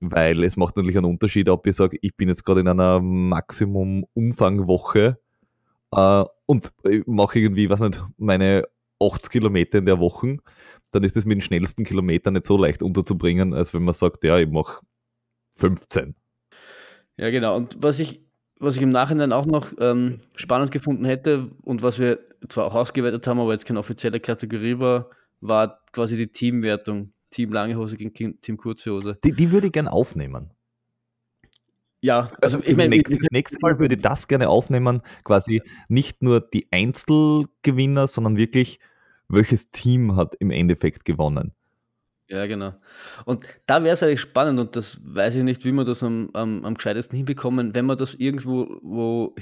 Weil 0.00 0.44
es 0.44 0.56
macht 0.56 0.76
natürlich 0.76 0.96
einen 0.96 1.06
Unterschied, 1.06 1.48
ob 1.48 1.66
ich 1.66 1.74
sage, 1.76 1.98
ich 2.00 2.16
bin 2.16 2.28
jetzt 2.28 2.44
gerade 2.44 2.60
in 2.60 2.68
einer 2.68 3.00
Maximum-Umfangwoche 3.00 5.18
äh, 5.92 6.24
und 6.46 6.72
mache 7.06 7.40
irgendwie, 7.40 7.68
was 7.68 7.80
nicht, 7.80 8.02
meine 8.16 8.64
80 9.00 9.30
Kilometer 9.30 9.78
in 9.78 9.86
der 9.86 9.98
Woche, 9.98 10.38
dann 10.90 11.04
ist 11.04 11.16
es 11.16 11.24
mit 11.24 11.36
den 11.36 11.42
schnellsten 11.42 11.84
Kilometern 11.84 12.34
nicht 12.34 12.46
so 12.46 12.56
leicht 12.56 12.82
unterzubringen, 12.82 13.54
als 13.54 13.74
wenn 13.74 13.82
man 13.82 13.94
sagt, 13.94 14.24
ja, 14.24 14.38
ich 14.38 14.48
mache 14.48 14.82
15. 15.52 16.14
Ja, 17.16 17.30
genau. 17.30 17.56
Und 17.56 17.76
was 17.80 18.00
ich, 18.00 18.22
was 18.58 18.76
ich 18.76 18.82
im 18.82 18.88
Nachhinein 18.88 19.32
auch 19.32 19.46
noch 19.46 19.72
ähm, 19.78 20.20
spannend 20.34 20.70
gefunden 20.70 21.04
hätte 21.04 21.50
und 21.62 21.82
was 21.82 21.98
wir 21.98 22.18
zwar 22.48 22.66
auch 22.66 22.74
ausgewertet 22.74 23.26
haben, 23.26 23.40
aber 23.40 23.52
jetzt 23.52 23.66
keine 23.66 23.80
offizielle 23.80 24.20
Kategorie 24.20 24.78
war, 24.78 25.10
war 25.40 25.80
quasi 25.92 26.16
die 26.16 26.28
Teamwertung. 26.28 27.12
Team 27.30 27.52
Lange 27.52 27.76
Hose 27.76 27.96
gegen 27.96 28.40
Team 28.40 28.56
Kurze 28.56 28.92
Hose. 28.92 29.18
Die, 29.24 29.32
die 29.32 29.50
würde 29.50 29.68
ich 29.68 29.72
gerne 29.72 29.92
aufnehmen. 29.92 30.50
Ja, 32.00 32.30
also, 32.40 32.58
also 32.58 32.70
ich 32.70 32.76
meine, 32.76 33.02
das 33.02 33.28
nächste 33.32 33.58
Mal 33.60 33.78
würde 33.78 33.96
ich 33.96 34.02
das 34.02 34.28
gerne 34.28 34.48
aufnehmen, 34.48 35.02
quasi 35.24 35.62
nicht 35.88 36.22
nur 36.22 36.40
die 36.40 36.68
Einzelgewinner, 36.70 38.06
sondern 38.06 38.36
wirklich, 38.36 38.78
welches 39.28 39.70
Team 39.70 40.14
hat 40.14 40.36
im 40.38 40.50
Endeffekt 40.50 41.04
gewonnen. 41.04 41.52
Ja, 42.28 42.46
genau. 42.46 42.74
Und 43.24 43.46
da 43.66 43.82
wäre 43.82 43.94
es 43.94 44.02
eigentlich 44.02 44.20
spannend, 44.20 44.60
und 44.60 44.76
das 44.76 45.00
weiß 45.02 45.36
ich 45.36 45.42
nicht, 45.42 45.64
wie 45.64 45.72
wir 45.72 45.84
das 45.84 46.02
am, 46.02 46.30
am, 46.34 46.64
am 46.64 46.74
gescheitesten 46.74 47.16
hinbekommen, 47.16 47.74
wenn 47.74 47.86
man 47.86 47.96
das 47.96 48.14
irgendwo 48.14 48.78
wo 48.82 49.34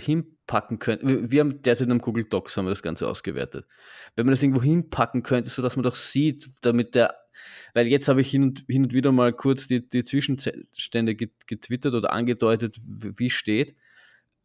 hinpacken 0.46 0.78
könnte. 0.78 1.30
Wir, 1.30 1.40
haben 1.40 1.62
derzeit 1.62 1.90
am 1.90 1.98
Google 1.98 2.24
Docs 2.24 2.56
haben 2.56 2.66
wir 2.66 2.70
das 2.70 2.82
Ganze 2.82 3.08
ausgewertet. 3.08 3.66
Wenn 4.14 4.26
man 4.26 4.32
das 4.32 4.42
irgendwo 4.42 4.62
hinpacken 4.62 5.22
könnte, 5.22 5.50
sodass 5.50 5.76
man 5.76 5.82
doch 5.82 5.96
sieht, 5.96 6.46
damit 6.62 6.94
der, 6.94 7.14
weil 7.74 7.88
jetzt 7.88 8.08
habe 8.08 8.20
ich 8.20 8.30
hin 8.30 8.42
und, 8.42 8.64
hin 8.68 8.84
und 8.84 8.92
wieder 8.92 9.12
mal 9.12 9.32
kurz 9.32 9.66
die, 9.66 9.86
die 9.86 10.04
Zwischenstände 10.04 11.16
getwittert 11.16 11.94
oder 11.94 12.12
angedeutet, 12.12 12.76
wie 12.78 13.30
steht. 13.30 13.74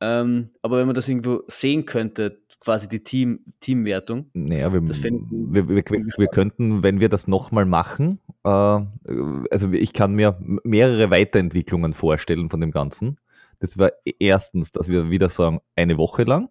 Ähm, 0.04 0.50
aber 0.64 0.80
wenn 0.80 0.88
man 0.88 0.96
das 0.96 1.08
irgendwo 1.08 1.44
sehen 1.48 1.86
könnte, 1.86 2.42
quasi 2.60 2.90
die 2.90 3.04
Team, 3.04 3.42
Teamwertung. 3.60 4.32
Naja, 4.34 4.74
wir, 4.74 4.82
wir, 4.82 5.70
wir, 5.70 5.86
wir, 5.86 6.28
könnten, 6.28 6.82
wenn 6.82 7.00
wir 7.00 7.08
das 7.08 7.28
nochmal 7.28 7.66
machen, 7.66 8.20
äh, 8.44 8.50
also 8.50 9.72
ich 9.72 9.94
kann 9.94 10.16
mir 10.16 10.40
mehrere 10.64 11.12
Weiterentwicklungen 11.12 11.94
vorstellen 11.94 12.50
von 12.50 12.62
dem 12.62 12.72
Ganzen. 12.72 13.20
Das 13.62 13.78
war 13.78 13.92
erstens, 14.20 14.74
dass 14.74 14.90
wir 14.90 15.10
wieder 15.10 15.30
sagen, 15.30 15.62
eine 15.78 15.98
Woche 15.98 16.24
lang. 16.24 16.50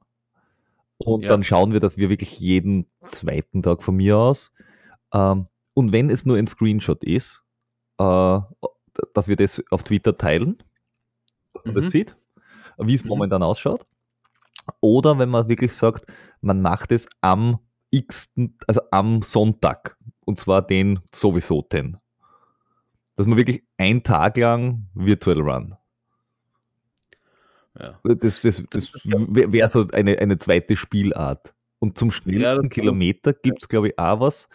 Und 0.97 1.23
ja. 1.23 1.29
dann 1.29 1.43
schauen 1.43 1.73
wir, 1.73 1.81
dass 1.81 1.99
wir 1.99 2.09
wirklich 2.09 2.40
jeden 2.40 2.87
zweiten 3.02 3.62
Tag 3.62 3.83
von 3.83 3.97
mir 3.97 4.17
aus, 4.17 4.52
ähm, 5.12 5.47
und 5.75 5.93
wenn 5.93 6.11
es 6.11 6.26
nur 6.26 6.37
ein 6.37 6.47
Screenshot 6.47 7.05
ist, 7.05 7.43
äh, 7.99 8.40
dass 9.14 9.29
wir 9.29 9.37
das 9.37 9.62
auf 9.71 9.83
Twitter 9.83 10.17
teilen, 10.17 10.62
dass 11.52 11.64
man 11.64 11.75
mhm. 11.75 11.81
das 11.81 11.90
sieht 11.90 12.17
wie 12.87 12.95
es 12.95 13.05
mhm. 13.05 13.09
momentan 13.11 13.43
ausschaut. 13.43 13.87
Oder 14.81 15.19
wenn 15.19 15.29
man 15.29 15.49
wirklich 15.49 15.75
sagt, 15.75 16.05
man 16.40 16.62
macht 16.62 16.93
es 16.93 17.09
am 17.21 17.59
x, 17.90 18.33
also 18.67 18.81
am 18.90 19.23
Sonntag. 19.23 19.97
Und 20.25 20.38
zwar 20.38 20.62
den 20.62 21.00
sowieso 21.14 21.62
den. 21.62 21.97
Dass 23.17 23.26
man 23.26 23.37
wirklich 23.38 23.64
ein 23.76 24.02
Tag 24.02 24.37
lang 24.37 24.88
virtuell 24.95 25.40
run. 25.40 25.76
Ja. 27.81 28.15
Das, 28.15 28.41
das, 28.41 28.63
das 28.71 28.93
wäre 29.05 29.69
so 29.69 29.87
eine, 29.93 30.19
eine 30.19 30.39
zweite 30.39 30.77
Spielart. 30.77 31.55
Und 31.79 31.97
zum 31.97 32.11
schnellsten 32.11 32.65
ja, 32.65 32.69
Kilometer 32.69 33.33
gibt 33.33 33.63
es, 33.63 33.69
glaube 33.69 33.89
ich, 33.89 33.99
auch 33.99 34.21
was, 34.21 34.49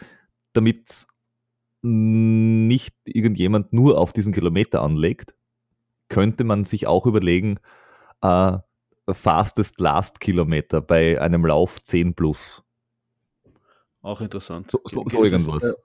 damit 0.53 1.08
nicht 1.82 2.96
irgendjemand 3.03 3.74
nur 3.74 4.00
auf 4.00 4.13
diesen 4.13 4.34
Kilometer 4.34 4.82
anlegt, 4.82 5.34
könnte 6.10 6.44
man 6.44 6.63
sich 6.65 6.88
auch 6.88 7.05
überlegen, 7.05 7.60
äh, 8.22 8.58
Fastest 9.12 9.79
Last 9.79 10.20
Kilometer 10.20 10.82
bei 10.82 11.22
einem 11.22 11.46
Lauf 11.46 11.84
10 11.84 12.15
plus. 12.15 12.63
Auch 14.01 14.22
interessant. 14.22 14.72
So, 14.72 14.82
so, 14.84 15.03
so 15.08 15.24
irgendwas. 15.24 15.62
Der, 15.62 15.75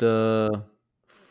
der 0.00 0.70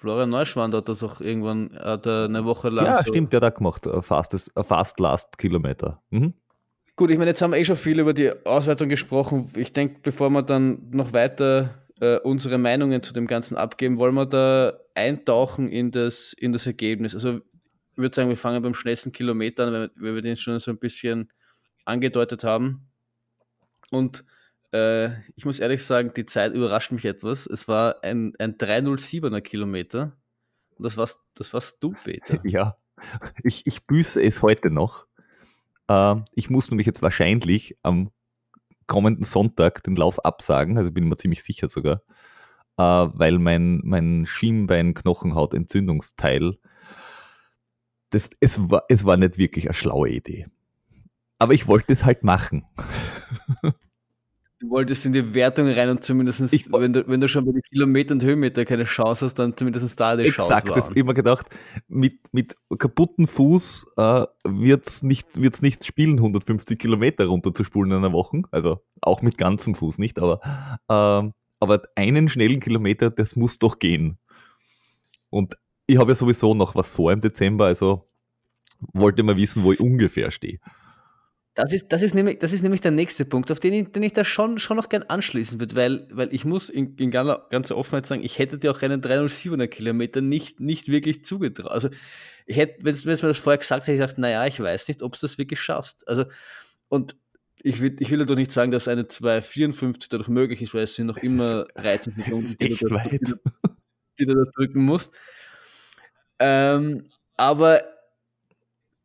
Florian 0.04 0.32
Neuschwander 0.32 0.80
hat 0.80 0.90
das 0.90 1.02
auch 1.02 1.22
irgendwann 1.22 1.80
hat 1.80 2.06
eine 2.06 2.44
Woche 2.44 2.68
lang. 2.68 2.88
Ja, 2.88 2.96
so 2.96 3.04
stimmt, 3.08 3.32
der 3.32 3.40
hat 3.40 3.54
auch 3.54 3.58
gemacht. 3.58 3.88
Fastest, 4.02 4.52
Fast 4.54 5.00
Last 5.00 5.38
Kilometer. 5.38 6.04
Mhm. 6.10 6.34
Gut, 6.98 7.10
ich 7.10 7.18
meine, 7.18 7.30
jetzt 7.30 7.42
haben 7.42 7.52
wir 7.52 7.58
eh 7.58 7.64
schon 7.64 7.78
viel 7.78 8.02
über 8.02 8.14
die 8.14 8.30
Auswertung 8.46 8.90
gesprochen. 8.90 9.50
Ich 9.56 9.72
denke, 9.72 10.02
bevor 10.04 10.30
wir 10.30 10.44
dann 10.44 10.90
noch 10.92 11.14
weiter 11.14 11.86
äh, 12.02 12.18
unsere 12.18 12.58
Meinungen 12.58 13.02
zu 13.02 13.14
dem 13.14 13.28
Ganzen 13.28 13.56
abgeben, 13.56 13.98
wollen 13.98 14.14
wir 14.16 14.26
da 14.26 14.74
eintauchen 14.94 15.70
in 15.70 15.92
das, 15.92 16.34
in 16.34 16.52
das 16.52 16.68
Ergebnis. 16.68 17.14
Also 17.14 17.36
ich 17.36 17.98
würde 17.98 18.14
sagen, 18.14 18.28
wir 18.28 18.36
fangen 18.36 18.62
beim 18.62 18.74
schnellsten 18.74 19.14
Kilometer 19.14 19.68
an, 19.68 19.90
weil 19.96 20.16
wir 20.16 20.22
den 20.22 20.36
schon 20.36 20.60
so 20.60 20.70
ein 20.70 20.80
bisschen 20.80 21.32
angedeutet 21.86 22.44
haben. 22.44 22.90
Und 23.90 24.26
äh, 24.74 25.12
ich 25.36 25.46
muss 25.46 25.60
ehrlich 25.60 25.86
sagen, 25.86 26.12
die 26.16 26.26
Zeit 26.26 26.54
überrascht 26.54 26.92
mich 26.92 27.06
etwas. 27.06 27.48
Es 27.48 27.68
war 27.68 28.04
ein, 28.04 28.34
ein 28.40 28.58
307er 28.58 29.42
Kilometer. 29.42 30.18
Und 30.76 30.86
das 30.86 30.98
warst, 30.98 31.20
das 31.36 31.54
warst 31.54 31.84
du, 31.84 31.94
Peter. 32.04 32.40
Ja, 32.44 32.78
ich, 33.44 33.68
ich 33.68 33.84
büße 33.84 34.20
es 34.22 34.42
heute 34.42 34.72
noch. 34.72 35.06
Äh, 35.88 36.16
ich 36.34 36.50
muss 36.50 36.72
nämlich 36.72 36.88
jetzt 36.88 37.02
wahrscheinlich 37.02 37.78
am 37.84 38.12
kommenden 38.88 39.24
Sonntag 39.24 39.84
den 39.84 39.96
Lauf 39.96 40.26
absagen, 40.26 40.78
also 40.78 40.92
bin 40.92 41.06
ich 41.06 41.10
mir 41.10 41.16
ziemlich 41.18 41.44
sicher 41.44 41.70
sogar, 41.70 42.02
äh, 42.78 42.84
weil 42.84 43.40
mein, 43.40 43.80
mein 43.84 44.26
Schienbein-Knochenhaut-Entzündungsteil 44.26 46.58
es, 48.12 48.30
war, 48.70 48.84
es 48.90 49.06
war 49.06 49.18
nicht 49.18 49.38
wirklich 49.38 49.66
eine 49.66 49.74
schlaue 49.74 50.10
Idee. 50.10 50.48
Aber 51.40 51.54
ich 51.54 51.68
wollte 51.68 51.94
es 51.94 52.06
halt 52.06 52.24
machen. 52.24 52.66
Du 54.64 54.70
wolltest 54.70 55.06
in 55.06 55.12
die 55.12 55.34
Wertung 55.34 55.68
rein 55.68 55.90
und 55.90 56.06
zumindest, 56.06 56.54
ich, 56.54 56.72
wenn, 56.72 56.94
du, 56.94 57.06
wenn 57.06 57.20
du 57.20 57.28
schon 57.28 57.44
bei 57.44 57.52
den 57.52 57.62
Kilometern 57.64 58.20
und 58.20 58.24
Höhenmeter 58.24 58.64
keine 58.64 58.86
Chance 58.86 59.26
hast, 59.26 59.34
dann 59.34 59.58
zumindest 59.58 60.00
da 60.00 60.16
die 60.16 60.30
Chance 60.30 60.54
Exakt, 60.54 60.78
das 60.78 60.88
immer 60.96 61.14
gedacht, 61.14 61.48
mit, 61.90 62.20
mit 62.32 62.56
kaputten 62.78 63.28
Fuß 63.28 63.88
äh, 63.98 64.26
wird 64.46 64.88
es 64.88 65.04
nicht, 65.04 65.28
wird's 65.36 65.62
nicht 65.62 65.86
spielen, 65.86 66.14
150 66.14 66.80
Kilometer 66.80 67.26
runterzuspulen 67.26 67.92
in 67.92 67.98
einer 67.98 68.14
Woche. 68.14 68.44
Also 68.52 68.80
auch 69.02 69.22
mit 69.22 69.38
ganzem 69.38 69.76
Fuß 69.76 69.98
nicht, 69.98 70.18
aber, 70.18 70.40
äh, 70.88 71.30
aber 71.60 71.82
einen 71.96 72.30
schnellen 72.30 72.62
Kilometer, 72.62 73.10
das 73.10 73.36
muss 73.36 73.60
doch 73.60 73.80
gehen. 73.80 74.18
Und 75.30 75.58
ich 75.88 75.98
habe 75.98 76.12
ja 76.12 76.16
sowieso 76.16 76.54
noch 76.54 76.74
was 76.74 76.90
vor 76.90 77.12
im 77.12 77.20
Dezember, 77.20 77.66
also 77.66 78.08
wollte 78.94 79.24
mal 79.24 79.36
wissen, 79.36 79.64
wo 79.66 79.74
ich 79.74 79.82
ungefähr 79.82 80.32
stehe. 80.32 80.60
Das 81.56 81.72
ist, 81.72 81.90
das, 81.90 82.02
ist 82.02 82.16
nämlich, 82.16 82.40
das 82.40 82.52
ist 82.52 82.64
nämlich 82.64 82.82
der 82.82 82.92
nächste 82.92 83.26
Punkt, 83.26 83.52
auf 83.52 83.60
den 83.60 83.74
ich, 83.74 83.92
den 83.92 84.02
ich 84.02 84.14
da 84.14 84.26
schon, 84.26 84.58
schon 84.58 84.78
noch 84.78 84.90
gern 84.90 85.04
anschließen 85.04 85.60
würde, 85.60 85.76
weil, 85.76 86.08
weil 86.12 86.34
ich 86.34 86.46
muss 86.46 86.70
in, 86.70 86.96
in 86.96 87.12
ganzer 87.12 87.78
Offenheit 87.78 88.08
sagen, 88.08 88.24
ich 88.24 88.40
hätte 88.40 88.58
dir 88.58 88.72
auch 88.72 88.82
einen 88.82 89.02
307er 89.02 89.68
Kilometer 89.68 90.22
nicht, 90.22 90.60
nicht 90.60 90.88
wirklich 90.88 91.24
zugetraut. 91.24 91.72
Also, 91.72 91.90
ich 92.48 92.58
hätte, 92.58 92.84
wenn 92.84 92.96
du 92.96 93.02
mir 93.08 93.16
das 93.16 93.38
vorher 93.38 93.60
gesagt 93.60 93.84
hätte 93.84 93.94
ich 93.94 94.00
gesagt, 94.00 94.18
naja, 94.18 94.48
ich 94.48 94.60
weiß 94.60 94.88
nicht, 94.88 95.04
ob 95.04 95.14
du 95.14 95.20
das 95.22 95.38
wirklich 95.38 95.62
schaffst. 95.62 96.08
Also, 96.08 96.26
und 96.90 97.16
ich 97.62 97.80
will, 97.82 97.96
ich 98.00 98.10
will 98.10 98.20
ja 98.20 98.26
doch 98.26 98.36
nicht 98.36 98.52
sagen, 98.52 98.72
dass 98.72 98.88
eine 98.88 99.08
254 99.08 100.10
dadurch 100.10 100.30
möglich 100.30 100.62
ist, 100.62 100.74
weil 100.74 100.84
es 100.84 100.96
sind 100.96 101.08
noch 101.08 101.18
immer 101.18 101.66
13 101.76 102.16
Sekunden, 102.18 102.58
die, 102.60 102.70
du 102.70 102.88
da, 102.88 102.98
die, 102.98 103.20
die 104.20 104.26
du 104.26 104.34
da 104.34 104.52
drücken 104.56 104.84
musst. 104.84 105.14
Ähm, 106.40 107.10
aber 107.38 107.84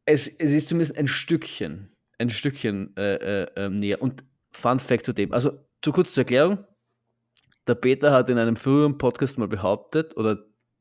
es, 0.06 0.28
es 0.28 0.52
ist 0.52 0.68
zumindest 0.68 0.96
ein 0.96 1.06
Stückchen, 1.06 1.92
ein 2.18 2.30
Stückchen 2.30 2.96
äh, 2.96 3.42
äh, 3.42 3.46
ähm, 3.56 3.76
näher. 3.76 4.02
Und 4.02 4.24
Fun 4.50 4.78
Fact 4.78 5.06
zu 5.06 5.12
dem. 5.12 5.32
Also, 5.32 5.52
zu 5.82 5.92
kurz 5.92 6.12
zur 6.12 6.22
Erklärung. 6.22 6.58
Der 7.66 7.74
Peter 7.74 8.12
hat 8.12 8.30
in 8.30 8.38
einem 8.38 8.56
früheren 8.56 8.98
Podcast 8.98 9.38
mal 9.38 9.48
behauptet, 9.48 10.16
oder 10.16 10.36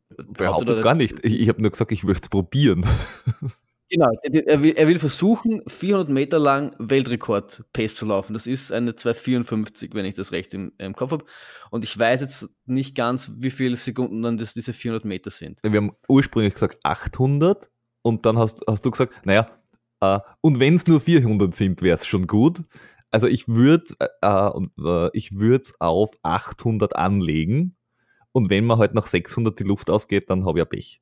behauptet, 0.09 0.37
behauptet 0.37 0.69
oder 0.69 0.81
gar 0.81 0.95
nicht. 0.95 1.17
Ich, 1.23 1.39
ich 1.39 1.49
habe 1.49 1.61
nur 1.61 1.71
gesagt, 1.71 1.91
ich 1.91 2.03
möchte 2.03 2.25
es 2.25 2.29
probieren. 2.29 2.85
Genau, 3.89 4.09
er 4.21 4.61
will, 4.61 4.73
er 4.75 4.87
will, 4.89 4.99
versuchen, 4.99 5.61
400 5.65 6.09
Meter 6.09 6.39
lang 6.39 6.75
Weltrekord-Pace 6.77 7.95
zu 7.95 8.05
laufen. 8.05 8.33
Das 8.33 8.45
ist 8.45 8.69
eine 8.69 8.97
254, 8.97 9.93
wenn 9.93 10.03
ich 10.03 10.13
das 10.13 10.33
recht 10.33 10.53
im, 10.53 10.73
im 10.77 10.93
Kopf 10.93 11.11
habe. 11.11 11.23
Und 11.71 11.85
ich 11.85 11.97
weiß 11.97 12.19
jetzt 12.19 12.49
nicht 12.65 12.95
ganz, 12.95 13.31
wie 13.37 13.49
viele 13.49 13.77
Sekunden 13.77 14.21
dann 14.21 14.35
das, 14.35 14.53
diese 14.53 14.73
400 14.73 15.05
Meter 15.05 15.31
sind. 15.31 15.63
Wir 15.63 15.77
haben 15.77 15.93
ursprünglich 16.09 16.53
gesagt 16.53 16.79
800 16.83 17.69
und 18.01 18.25
dann 18.25 18.37
hast, 18.37 18.61
hast 18.67 18.85
du 18.85 18.91
gesagt, 18.91 19.13
naja, 19.25 19.56
äh, 20.01 20.19
und 20.41 20.59
wenn 20.59 20.75
es 20.75 20.87
nur 20.87 21.01
400 21.01 21.53
sind, 21.53 21.81
wäre 21.81 21.95
es 21.95 22.05
schon 22.05 22.27
gut. 22.27 22.63
Also 23.09 23.27
ich 23.27 23.47
würde 23.47 23.95
äh, 23.99 24.51
äh, 24.81 25.09
ich 25.13 25.31
auf 25.79 26.11
800 26.23 26.95
anlegen 26.95 27.75
und 28.31 28.49
wenn 28.49 28.65
man 28.65 28.79
halt 28.79 28.93
nach 28.93 29.07
600 29.07 29.57
die 29.59 29.63
Luft 29.63 29.89
ausgeht, 29.89 30.29
dann 30.29 30.45
habe 30.45 30.59
ich 30.59 30.61
ja 30.61 30.65
Pech. 30.65 31.01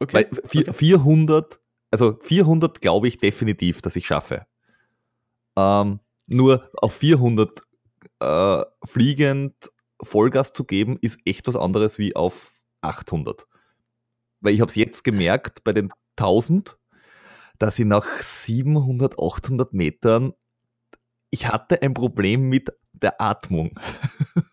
Okay. 0.00 0.14
Weil 0.14 0.30
vier, 0.46 0.72
400, 0.72 1.60
also 1.90 2.18
400 2.22 2.80
glaube 2.80 3.08
ich 3.08 3.18
definitiv, 3.18 3.82
dass 3.82 3.96
ich 3.96 4.06
schaffe. 4.06 4.46
Ähm, 5.56 6.00
nur 6.26 6.70
auf 6.74 6.94
400 6.94 7.62
äh, 8.20 8.64
fliegend 8.84 9.54
Vollgas 10.02 10.52
zu 10.52 10.64
geben, 10.64 10.98
ist 11.00 11.20
echt 11.26 11.46
was 11.46 11.56
anderes 11.56 11.98
wie 11.98 12.16
auf 12.16 12.60
800. 12.80 13.46
Weil 14.40 14.54
ich 14.54 14.60
habe 14.60 14.70
es 14.70 14.76
jetzt 14.76 15.04
gemerkt 15.04 15.62
bei 15.64 15.72
den 15.72 15.92
1000, 16.16 16.78
dass 17.60 17.78
ich 17.78 17.84
nach 17.84 18.06
700, 18.20 19.18
800 19.18 19.72
Metern, 19.72 20.32
ich 21.30 21.46
hatte 21.46 21.80
ein 21.82 21.94
Problem 21.94 22.48
mit 22.48 22.72
der 22.92 23.20
Atmung. 23.20 23.78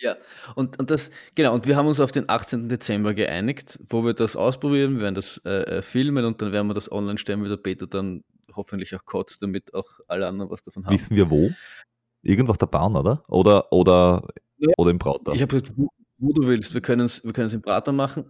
Ja, 0.00 0.16
und, 0.56 0.78
und 0.80 0.90
das, 0.90 1.12
genau, 1.36 1.54
und 1.54 1.68
wir 1.68 1.76
haben 1.76 1.86
uns 1.86 2.00
auf 2.00 2.10
den 2.10 2.28
18. 2.28 2.68
Dezember 2.68 3.14
geeinigt, 3.14 3.78
wo 3.88 4.04
wir 4.04 4.12
das 4.12 4.34
ausprobieren, 4.34 4.96
wir 4.96 5.02
werden 5.02 5.14
das 5.14 5.40
äh, 5.44 5.78
äh, 5.78 5.82
filmen 5.82 6.24
und 6.24 6.42
dann 6.42 6.50
werden 6.50 6.66
wir 6.66 6.74
das 6.74 6.90
online 6.90 7.16
stellen, 7.16 7.44
wie 7.44 7.48
der 7.48 7.56
Peter 7.56 7.86
dann 7.86 8.24
hoffentlich 8.54 8.94
auch 8.96 9.04
kotzt, 9.04 9.40
damit 9.40 9.72
auch 9.72 9.88
alle 10.08 10.26
anderen 10.26 10.50
was 10.50 10.62
davon 10.62 10.84
haben. 10.84 10.92
Wissen 10.92 11.16
wir 11.16 11.30
wo? 11.30 11.48
Irgendwo 12.22 12.50
auf 12.50 12.58
der 12.58 12.66
Bahn, 12.66 12.96
oder? 12.96 13.22
Oder, 13.28 13.72
oder, 13.72 14.26
ja, 14.58 14.72
oder 14.76 14.90
im 14.90 14.98
Prater? 14.98 15.32
Ich 15.32 15.40
habe 15.40 15.60
gesagt, 15.60 15.78
wo, 15.78 15.88
wo, 16.18 16.32
du 16.32 16.46
willst, 16.48 16.74
wir 16.74 16.80
können 16.80 17.06
es 17.06 17.24
wir 17.24 17.52
im 17.54 17.62
Prater 17.62 17.92
machen. 17.92 18.24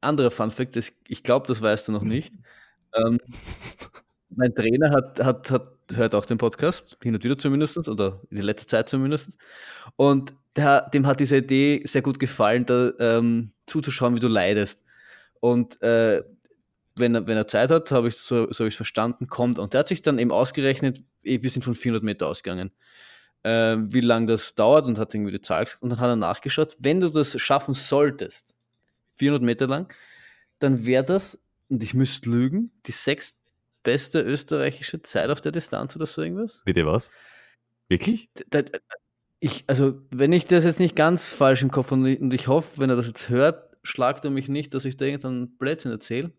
Anderer 0.00 0.30
Fun 0.30 0.50
Fact, 0.50 0.74
das, 0.74 0.90
ich 1.06 1.22
glaube, 1.22 1.46
das 1.46 1.60
weißt 1.60 1.86
du 1.88 1.92
noch 1.92 2.02
nicht. 2.02 2.32
Ähm, 2.94 3.18
mein 4.30 4.54
Trainer 4.54 4.90
hat, 4.90 5.20
hat, 5.20 5.50
hat, 5.50 5.68
hört 5.92 6.14
auch 6.14 6.24
den 6.24 6.38
Podcast, 6.38 6.96
hin 7.02 7.14
und 7.14 7.24
wieder 7.24 7.38
zumindest, 7.38 7.88
oder 7.88 8.20
in 8.30 8.36
der 8.36 8.44
letzten 8.44 8.68
Zeit 8.68 8.88
zumindest. 8.88 9.38
Und 9.96 10.34
der, 10.56 10.88
dem 10.90 11.06
hat 11.06 11.20
diese 11.20 11.38
Idee 11.38 11.82
sehr 11.84 12.02
gut 12.02 12.18
gefallen, 12.18 12.66
da 12.66 12.92
ähm, 12.98 13.52
zuzuschauen, 13.66 14.14
wie 14.14 14.20
du 14.20 14.28
leidest. 14.28 14.84
Und 15.40 15.80
äh, 15.82 16.22
wenn, 16.96 17.14
er, 17.14 17.26
wenn 17.26 17.36
er 17.36 17.46
Zeit 17.46 17.70
hat, 17.70 17.90
habe 17.92 18.08
ich 18.08 18.16
so, 18.16 18.50
so 18.52 18.66
ich 18.66 18.76
verstanden, 18.76 19.26
kommt. 19.26 19.58
Und 19.58 19.72
der 19.72 19.80
hat 19.80 19.88
sich 19.88 20.02
dann 20.02 20.18
eben 20.18 20.32
ausgerechnet, 20.32 20.98
eh, 21.24 21.42
wir 21.42 21.50
sind 21.50 21.62
von 21.62 21.74
400 21.74 22.02
Meter 22.02 22.26
ausgegangen, 22.26 22.70
äh, 23.42 23.76
wie 23.78 24.00
lange 24.00 24.26
das 24.26 24.54
dauert 24.54 24.86
und 24.86 24.98
hat 24.98 25.14
irgendwie 25.14 25.32
die 25.32 25.40
Zahl 25.40 25.64
gesagt. 25.64 25.82
Und 25.82 25.90
dann 25.90 26.00
hat 26.00 26.08
er 26.08 26.16
nachgeschaut, 26.16 26.76
wenn 26.78 27.00
du 27.00 27.08
das 27.08 27.40
schaffen 27.40 27.74
solltest, 27.74 28.54
400 29.14 29.42
Meter 29.42 29.66
lang, 29.66 29.92
dann 30.58 30.84
wäre 30.86 31.04
das, 31.04 31.42
und 31.70 31.82
ich 31.82 31.94
müsste 31.94 32.28
lügen, 32.28 32.70
die 32.86 32.92
sechstbeste 32.92 34.20
österreichische 34.20 35.02
Zeit 35.02 35.30
auf 35.30 35.40
der 35.40 35.52
Distanz 35.52 35.96
oder 35.96 36.06
so 36.06 36.22
irgendwas. 36.22 36.62
Bitte 36.64 36.84
was? 36.84 37.10
Wirklich? 37.88 38.28
Da, 38.50 38.62
da, 38.62 38.78
ich, 39.40 39.64
also, 39.66 40.00
wenn 40.10 40.32
ich 40.32 40.46
das 40.46 40.64
jetzt 40.64 40.80
nicht 40.80 40.94
ganz 40.94 41.30
falsch 41.30 41.62
im 41.62 41.70
Kopf 41.70 41.90
habe 41.90 42.18
und 42.18 42.34
ich 42.34 42.46
hoffe, 42.46 42.80
wenn 42.80 42.90
er 42.90 42.96
das 42.96 43.06
jetzt 43.06 43.30
hört, 43.30 43.70
schlagt 43.82 44.24
er 44.24 44.30
mich 44.30 44.48
nicht, 44.48 44.74
dass 44.74 44.84
ich 44.84 44.96
da 44.96 45.06
irgendeinen 45.06 45.56
Blödsinn 45.56 45.90
erzähle. 45.90 46.32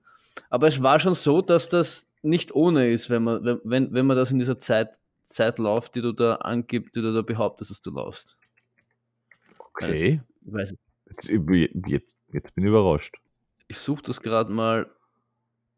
Aber 0.49 0.67
es 0.67 0.83
war 0.83 0.99
schon 0.99 1.15
so, 1.15 1.41
dass 1.41 1.67
das 1.69 2.09
nicht 2.21 2.53
ohne 2.53 2.91
ist, 2.91 3.09
wenn 3.09 3.23
man, 3.23 3.59
wenn, 3.63 3.91
wenn 3.93 4.05
man 4.05 4.17
das 4.17 4.31
in 4.31 4.39
dieser 4.39 4.59
Zeit, 4.59 4.99
Zeit 5.25 5.57
läuft, 5.57 5.95
die 5.95 6.01
du 6.01 6.11
da 6.11 6.35
angibst, 6.35 6.95
die 6.95 7.01
du 7.01 7.13
da 7.13 7.21
behauptest, 7.21 7.71
dass 7.71 7.81
du 7.81 7.91
laufst. 7.91 8.37
Okay. 9.57 10.21
Also, 10.53 10.75
jetzt, 11.07 11.29
jetzt, 11.29 12.15
jetzt, 12.31 12.55
bin 12.55 12.63
ich 12.63 12.69
überrascht. 12.69 13.15
Ich 13.67 13.77
suche 13.77 14.03
das 14.03 14.21
gerade 14.21 14.51
mal. 14.51 14.89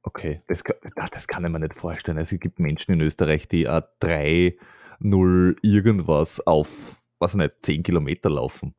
Okay, 0.03 0.41
das 0.47 0.63
kann, 0.63 0.75
das 1.11 1.27
kann 1.27 1.45
ich 1.45 1.51
mir 1.51 1.59
nicht 1.59 1.73
vorstellen. 1.73 2.17
Also, 2.17 2.35
es 2.35 2.41
gibt 2.41 2.59
Menschen 2.59 2.91
in 2.91 3.01
Österreich, 3.01 3.47
die 3.47 3.67
a 3.67 3.81
3, 3.99 4.57
0 4.99 5.55
irgendwas 5.61 6.45
auf, 6.45 7.01
was 7.19 7.35
nicht, 7.35 7.53
10 7.63 7.83
Kilometer 7.83 8.29
laufen. 8.29 8.75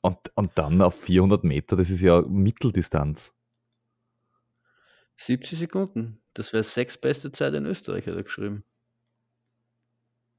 Und, 0.00 0.18
und 0.36 0.52
dann 0.56 0.82
auf 0.82 1.00
400 1.00 1.44
Meter, 1.44 1.76
das 1.76 1.90
ist 1.90 2.00
ja 2.00 2.22
Mitteldistanz. 2.22 3.34
70 5.16 5.58
Sekunden. 5.58 6.20
Das 6.34 6.52
wäre 6.52 6.64
sechs 6.64 6.98
beste 6.98 7.32
Zeit 7.32 7.54
in 7.54 7.66
Österreich, 7.66 8.06
hat 8.06 8.14
er 8.14 8.22
geschrieben. 8.22 8.64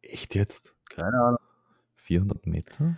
Echt 0.01 0.35
jetzt? 0.35 0.75
Keine 0.89 1.17
Ahnung. 1.17 1.39
400 1.95 2.45
Meter? 2.45 2.97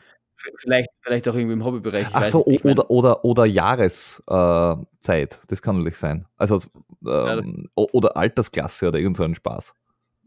Vielleicht, 0.57 0.89
vielleicht 1.01 1.27
auch 1.27 1.35
irgendwie 1.35 1.53
im 1.53 1.65
Hobbybereich. 1.65 2.07
Ach 2.13 2.27
so, 2.27 2.43
nicht, 2.47 2.63
oder, 2.65 2.89
oder, 2.89 3.25
oder 3.25 3.45
Jahreszeit. 3.45 5.39
Das 5.47 5.61
kann 5.61 5.77
natürlich 5.77 5.97
sein. 5.97 6.25
Also, 6.37 6.61
ähm, 7.05 7.69
ja, 7.77 7.85
oder 7.91 8.15
Altersklasse 8.15 8.87
oder 8.87 8.99
irgend 8.99 9.17
so 9.17 9.23
ein 9.23 9.35
Spaß. 9.35 9.73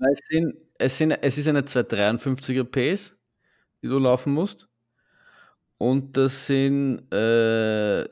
Es, 0.00 0.20
sind, 0.28 0.54
es, 0.78 0.98
sind, 0.98 1.12
es 1.12 1.38
ist 1.38 1.48
eine 1.48 1.62
253er 1.62 2.64
Pace, 2.64 3.16
die 3.82 3.88
du 3.88 3.98
laufen 3.98 4.32
musst. 4.32 4.68
Und 5.78 6.16
das 6.16 6.46
sind 6.46 7.12
äh, 7.12 8.06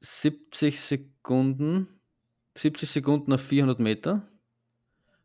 70 0.00 0.80
Sekunden 0.80 1.88
70 2.54 2.90
Sekunden 2.90 3.32
auf 3.32 3.40
400 3.40 3.78
Meter 3.80 4.22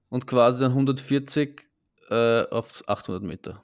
und 0.09 0.27
quasi 0.27 0.61
dann 0.61 0.71
140 0.71 1.67
äh, 2.09 2.43
auf 2.43 2.83
800 2.87 3.21
Meter. 3.23 3.63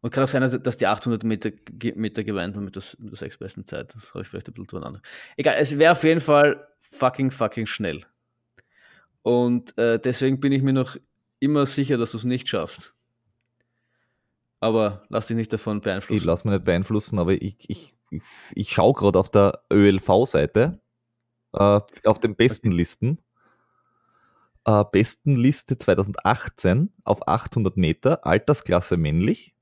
Und 0.00 0.10
kann 0.12 0.24
auch 0.24 0.28
sein, 0.28 0.62
dass 0.62 0.76
die 0.76 0.86
800 0.86 1.24
Meter, 1.24 1.50
Meter 1.94 2.22
geweint 2.22 2.54
haben 2.56 2.64
mit 2.64 2.76
der, 2.76 2.82
mit 2.98 3.10
der 3.10 3.18
sechsbesten 3.18 3.66
Zeit. 3.66 3.94
Das 3.94 4.14
habe 4.14 4.22
ich 4.22 4.28
vielleicht 4.28 4.48
ein 4.48 4.54
bisschen 4.54 4.68
durcheinander. 4.68 5.00
Egal, 5.36 5.56
es 5.58 5.76
wäre 5.76 5.92
auf 5.92 6.04
jeden 6.04 6.20
Fall 6.20 6.68
fucking, 6.80 7.30
fucking 7.30 7.66
schnell. 7.66 8.04
Und 9.22 9.76
äh, 9.76 9.98
deswegen 9.98 10.40
bin 10.40 10.52
ich 10.52 10.62
mir 10.62 10.72
noch 10.72 10.96
immer 11.40 11.66
sicher, 11.66 11.98
dass 11.98 12.12
du 12.12 12.18
es 12.18 12.24
nicht 12.24 12.48
schaffst. 12.48 12.94
Aber 14.60 15.04
lass 15.08 15.26
dich 15.26 15.36
nicht 15.36 15.52
davon 15.52 15.80
beeinflussen. 15.80 16.18
Ich 16.18 16.24
lasse 16.24 16.46
mich 16.46 16.54
nicht 16.54 16.64
beeinflussen, 16.64 17.18
aber 17.18 17.32
ich, 17.32 17.56
ich, 17.68 17.94
ich, 18.10 18.22
ich 18.54 18.72
schaue 18.72 18.94
gerade 18.94 19.18
auf 19.18 19.30
der 19.30 19.62
ÖLV-Seite 19.72 20.80
äh, 21.52 21.80
auf 22.04 22.18
den 22.20 22.36
besten 22.36 22.72
Listen. 22.72 23.18
Äh, 24.64 24.84
besten 24.90 25.36
Liste 25.36 25.78
2018 25.78 26.92
auf 27.04 27.26
800 27.26 27.76
Meter, 27.76 28.26
Altersklasse 28.26 28.96
männlich. 28.96 29.54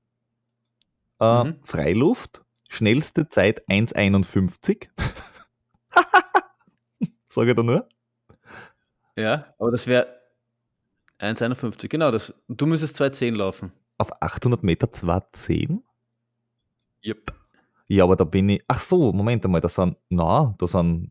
Äh, 1.21 1.45
mhm. 1.45 1.57
Freiluft, 1.65 2.43
schnellste 2.69 3.29
Zeit 3.29 3.67
1,51. 3.69 4.89
Sage 7.29 7.51
ich 7.51 7.57
da 7.57 7.63
nur? 7.63 7.89
Ja, 9.17 9.55
aber 9.59 9.71
das 9.71 9.87
wäre 9.87 10.07
1,51, 11.21 11.89
genau. 11.89 12.11
Das, 12.11 12.35
du 12.49 12.67
müsstest 12.67 13.01
2,10 13.01 13.37
laufen. 13.37 13.73
Auf 13.99 14.23
800 14.23 14.63
Meter 14.63 14.89
2,10? 14.89 15.81
Yep. 17.05 17.33
Ja, 17.89 18.05
aber 18.05 18.17
da 18.17 18.25
bin 18.25 18.49
ich. 18.49 18.65
Ach 18.69 18.81
so, 18.81 19.13
Moment 19.13 19.45
einmal, 19.45 19.61
da 19.61 19.69
sind, 19.69 19.97
na, 20.09 20.55
da 20.59 20.67
sind 20.67 21.11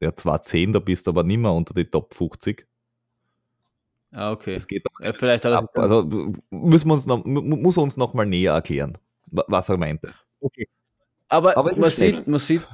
ja, 0.00 0.14
zwar 0.14 0.42
10, 0.42 0.72
da 0.72 0.78
bist 0.78 1.06
du 1.06 1.10
aber 1.10 1.24
nicht 1.24 1.38
mehr 1.38 1.52
unter 1.52 1.74
die 1.74 1.86
Top 1.86 2.14
50. 2.14 2.66
Ah, 4.12 4.30
okay. 4.30 4.54
Das 4.54 4.68
geht 4.68 4.84
ja, 5.00 5.12
vielleicht 5.12 5.44
hat 5.44 5.52
er 5.52 5.82
also 5.82 6.04
müssen 6.50 6.88
wir 6.88 6.94
uns 6.94 7.06
noch, 7.06 7.24
muss 7.24 7.76
er 7.76 7.82
uns 7.82 7.96
noch 7.96 8.14
mal 8.14 8.26
näher 8.26 8.52
erklären, 8.52 8.96
was 9.26 9.68
er 9.68 9.76
meinte. 9.76 10.14
Okay. 10.40 10.68
Aber, 11.28 11.56
aber 11.56 11.76
man, 11.76 11.90
sieht, 11.90 12.26
man 12.26 12.38
sieht, 12.38 12.66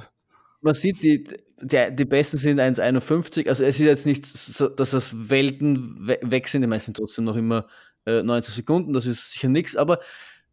man 0.61 0.73
sieht, 0.73 1.01
die, 1.03 1.23
die, 1.61 1.95
die 1.95 2.05
Besten 2.05 2.37
sind 2.37 2.59
1,51. 2.59 3.47
Also 3.47 3.63
es 3.63 3.79
ist 3.79 3.85
jetzt 3.85 4.05
nicht 4.05 4.25
so, 4.25 4.67
dass 4.67 4.91
das 4.91 5.29
Welten 5.29 6.07
weg 6.07 6.47
sind. 6.47 6.61
Die 6.61 6.67
meisten 6.67 6.93
trotzdem 6.93 7.25
noch 7.25 7.35
immer 7.35 7.67
äh, 8.05 8.21
90 8.21 8.53
Sekunden. 8.53 8.93
Das 8.93 9.05
ist 9.05 9.31
sicher 9.31 9.49
nichts. 9.49 9.75
Aber 9.75 9.99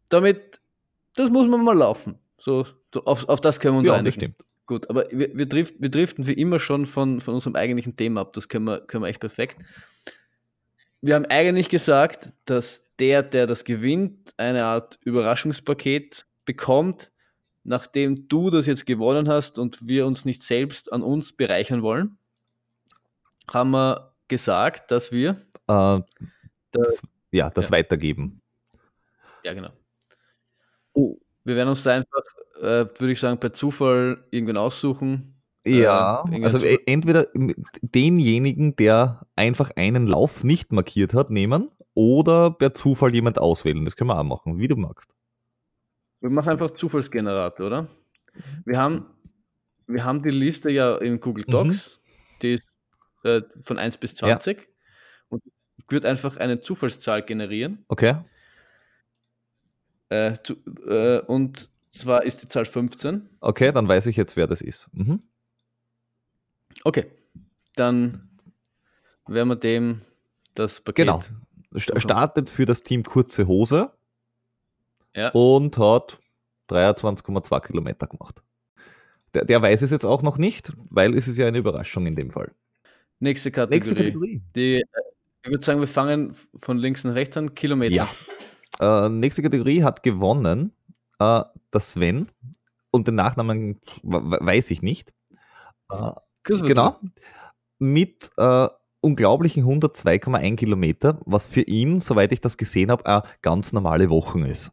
damit, 0.09 0.61
das 1.15 1.29
muss 1.29 1.47
man 1.47 1.63
mal 1.63 1.77
laufen. 1.77 2.17
So, 2.37 2.65
auf, 3.05 3.27
auf 3.27 3.41
das 3.41 3.59
können 3.59 3.75
wir 3.75 3.79
uns 3.79 3.87
ja, 3.87 3.93
einigen. 3.95 4.05
Das 4.05 4.13
stimmt. 4.15 4.45
Gut, 4.65 4.89
aber 4.89 5.05
wir, 5.11 5.35
wir, 5.35 5.47
drift, 5.47 5.75
wir 5.79 5.89
driften 5.89 6.27
wie 6.27 6.33
immer 6.33 6.59
schon 6.59 6.85
von, 6.85 7.21
von 7.21 7.33
unserem 7.33 7.55
eigentlichen 7.55 7.95
Thema 7.95 8.21
ab. 8.21 8.33
Das 8.33 8.49
können 8.49 8.65
wir, 8.65 8.81
können 8.81 9.03
wir 9.03 9.07
echt 9.07 9.19
perfekt. 9.19 9.57
Wir 11.01 11.15
haben 11.15 11.25
eigentlich 11.25 11.69
gesagt, 11.69 12.29
dass 12.45 12.88
der, 12.99 13.23
der 13.23 13.47
das 13.47 13.63
gewinnt, 13.63 14.33
eine 14.37 14.65
Art 14.65 14.99
Überraschungspaket 15.03 16.25
bekommt, 16.45 17.11
nachdem 17.63 18.27
du 18.27 18.49
das 18.49 18.65
jetzt 18.65 18.85
gewonnen 18.85 19.29
hast 19.29 19.59
und 19.59 19.87
wir 19.87 20.05
uns 20.05 20.25
nicht 20.25 20.43
selbst 20.43 20.91
an 20.91 21.01
uns 21.01 21.33
bereichern 21.33 21.81
wollen, 21.81 22.17
haben 23.51 23.71
wir 23.71 24.13
gesagt, 24.27 24.91
dass 24.91 25.11
wir 25.11 25.41
äh, 25.67 25.99
das, 26.71 27.01
ja, 27.31 27.49
das 27.49 27.65
ja. 27.65 27.71
weitergeben. 27.71 28.41
Ja, 29.43 29.53
genau. 29.53 29.71
Oh, 30.93 31.17
wir 31.43 31.55
werden 31.55 31.69
uns 31.69 31.83
da 31.83 31.91
einfach, 31.91 32.23
äh, 32.57 32.85
würde 32.99 33.11
ich 33.11 33.19
sagen, 33.19 33.39
per 33.39 33.53
Zufall 33.53 34.25
irgendwann 34.31 34.57
aussuchen. 34.57 35.38
Ja, 35.65 36.23
äh, 36.31 36.43
also 36.43 36.59
Zufall. 36.59 36.79
entweder 36.85 37.27
denjenigen, 37.81 38.75
der 38.75 39.27
einfach 39.35 39.71
einen 39.75 40.07
Lauf 40.07 40.43
nicht 40.43 40.71
markiert 40.71 41.13
hat, 41.13 41.29
nehmen 41.29 41.69
oder 41.93 42.51
per 42.51 42.73
Zufall 42.73 43.13
jemand 43.13 43.39
auswählen. 43.39 43.83
Das 43.85 43.95
können 43.95 44.09
wir 44.09 44.17
auch 44.17 44.23
machen, 44.23 44.57
wie 44.57 44.67
du 44.67 44.75
magst. 44.75 45.11
Wir 46.21 46.29
machen 46.29 46.49
einfach 46.49 46.71
Zufallsgenerator, 46.71 47.67
oder? 47.67 47.87
Wir 48.65 48.77
haben, 48.77 49.05
wir 49.87 50.03
haben 50.03 50.21
die 50.23 50.29
Liste 50.29 50.69
ja 50.69 50.97
in 50.97 51.19
Google 51.19 51.45
mhm. 51.47 51.51
Docs, 51.51 51.99
mhm. 51.99 52.39
die 52.41 52.53
ist 52.53 52.67
äh, 53.23 53.41
von 53.61 53.77
1 53.77 53.97
bis 53.97 54.15
20 54.15 54.57
ja. 54.57 54.65
und 55.29 55.43
wird 55.89 56.05
einfach 56.05 56.37
eine 56.37 56.59
Zufallszahl 56.59 57.23
generieren. 57.23 57.85
Okay. 57.87 58.17
Äh, 60.09 60.33
zu, 60.43 60.55
äh, 60.87 61.19
und 61.19 61.69
zwar 61.91 62.23
ist 62.23 62.43
die 62.43 62.47
Zahl 62.47 62.65
15. 62.65 63.29
Okay, 63.39 63.71
dann 63.71 63.87
weiß 63.87 64.05
ich 64.07 64.17
jetzt, 64.17 64.35
wer 64.35 64.47
das 64.47 64.61
ist. 64.61 64.89
Mhm. 64.93 65.21
Okay, 66.83 67.05
dann 67.75 68.29
werden 69.27 69.49
wir 69.49 69.55
dem 69.55 69.99
das 70.55 70.81
Paket. 70.81 71.05
Genau. 71.05 71.19
Startet 71.75 72.49
für 72.49 72.65
das 72.65 72.81
Team 72.83 73.03
Kurze 73.03 73.47
Hose 73.47 73.91
ja. 75.15 75.29
und 75.29 75.77
hat 75.77 76.19
23,2 76.69 77.61
Kilometer 77.61 78.07
gemacht. 78.07 78.41
Der, 79.33 79.45
der, 79.45 79.61
weiß 79.61 79.83
es 79.83 79.91
jetzt 79.91 80.05
auch 80.05 80.23
noch 80.23 80.37
nicht, 80.39 80.71
weil 80.89 81.15
es 81.15 81.27
ist 81.27 81.37
ja 81.37 81.45
eine 81.45 81.59
Überraschung 81.59 82.07
in 82.07 82.15
dem 82.15 82.31
Fall. 82.31 82.51
Nächste 83.19 83.51
Kategorie. 83.51 83.77
Nächste 83.77 83.95
Kategorie. 83.95 84.41
Die, 84.55 84.75
äh, 84.77 84.85
ich 85.43 85.51
würde 85.51 85.63
sagen, 85.63 85.79
wir 85.79 85.87
fangen 85.87 86.35
von 86.55 86.77
links 86.77 87.03
nach 87.03 87.13
rechts 87.13 87.37
an. 87.37 87.53
Kilometer. 87.53 88.07
Ja. 88.79 89.05
Äh, 89.05 89.09
nächste 89.09 89.43
Kategorie 89.43 89.83
hat 89.83 90.01
gewonnen 90.01 90.73
äh, 91.19 91.43
der 91.73 91.79
Sven 91.81 92.29
und 92.91 93.07
den 93.07 93.15
Nachnamen 93.15 93.79
weiß 94.01 94.71
ich 94.71 94.81
nicht. 94.81 95.13
Äh, 95.91 96.11
genau. 96.43 96.99
Mit 97.79 98.31
äh, 98.37 98.67
unglaublichen 99.01 99.63
102,1 99.63 100.55
Kilometer, 100.55 101.19
was 101.25 101.47
für 101.47 101.61
ihn, 101.61 102.01
soweit 102.01 102.31
ich 102.31 102.41
das 102.41 102.57
gesehen 102.57 102.91
habe, 102.91 103.05
eine 103.05 103.23
ganz 103.41 103.73
normale 103.73 104.09
Wochen 104.09 104.43
ist. 104.43 104.71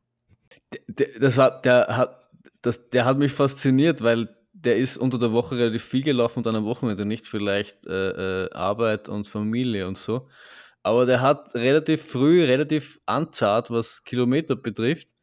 Das 1.21 1.37
war, 1.37 1.61
der, 1.61 1.97
hat, 1.97 2.31
das, 2.63 2.91
der 2.91 3.05
hat 3.05 3.19
mich 3.19 3.33
fasziniert, 3.33 4.03
weil 4.03 4.29
der 4.53 4.77
ist 4.77 4.97
unter 4.97 5.19
der 5.19 5.33
Woche 5.33 5.59
relativ 5.59 5.85
viel 5.85 6.03
gelaufen 6.03 6.39
und 6.39 6.47
dann 6.47 6.57
am 6.57 6.65
Wochenende 6.65 7.05
nicht 7.05 7.29
vielleicht 7.29 7.87
äh, 7.87 8.47
äh, 8.47 8.51
Arbeit 8.53 9.09
und 9.09 9.29
Familie 9.29 9.87
und 9.87 9.99
so. 9.99 10.29
Aber 10.83 11.05
der 11.05 11.21
hat 11.21 11.55
relativ 11.55 12.03
früh, 12.03 12.45
relativ 12.45 13.01
anzart, 13.07 13.71
was 13.71 14.05
Kilometer 14.05 14.57
betrifft. 14.57 15.16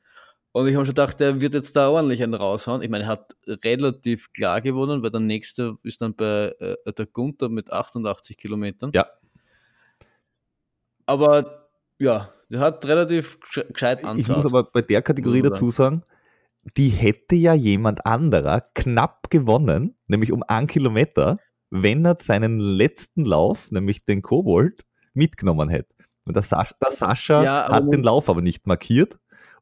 Und 0.53 0.67
ich 0.67 0.75
habe 0.75 0.85
schon 0.85 0.93
gedacht, 0.93 1.19
der 1.19 1.41
wird 1.41 1.55
jetzt 1.55 1.75
da 1.75 1.89
ordentlich 1.89 2.21
einen 2.21 2.35
raushauen. 2.35 2.83
Ich 2.83 2.89
meine, 2.89 3.05
er 3.05 3.07
hat 3.07 3.35
relativ 3.47 4.31
klar 4.33 4.61
gewonnen, 4.61 5.01
weil 5.01 5.09
der 5.09 5.19
nächste 5.19 5.73
ist 5.83 6.01
dann 6.03 6.15
bei 6.15 6.53
äh, 6.59 6.93
der 6.93 7.07
Gunther 7.07 7.49
mit 7.49 7.73
88 7.73 8.37
Kilometern. 8.37 8.91
Ja. 8.93 9.07
Aber 11.07 11.69
ja, 11.99 12.31
der 12.49 12.59
hat 12.59 12.85
relativ 12.85 13.39
gescheit 13.39 14.03
anzahlt. 14.03 14.19
Ich 14.19 14.29
muss 14.29 14.45
aber 14.45 14.63
bei 14.63 14.83
der 14.83 15.01
Kategorie 15.01 15.41
dazu 15.41 15.71
sagen, 15.71 16.03
die 16.77 16.89
hätte 16.89 17.35
ja 17.35 17.55
jemand 17.55 18.05
anderer 18.05 18.61
knapp 18.75 19.31
gewonnen, 19.31 19.97
nämlich 20.05 20.31
um 20.31 20.43
einen 20.43 20.67
Kilometer, 20.67 21.39
wenn 21.71 22.05
er 22.05 22.17
seinen 22.19 22.59
letzten 22.59 23.25
Lauf, 23.25 23.71
nämlich 23.71 24.05
den 24.05 24.21
Kobold, 24.21 24.85
mitgenommen 25.15 25.69
hätte. 25.69 25.95
Und 26.25 26.35
der 26.35 26.43
Sascha, 26.43 26.75
der 26.79 26.91
Sascha 26.91 27.43
ja, 27.43 27.67
hat 27.69 27.91
den 27.91 28.03
Lauf 28.03 28.29
aber 28.29 28.41
nicht 28.41 28.67
markiert 28.67 29.17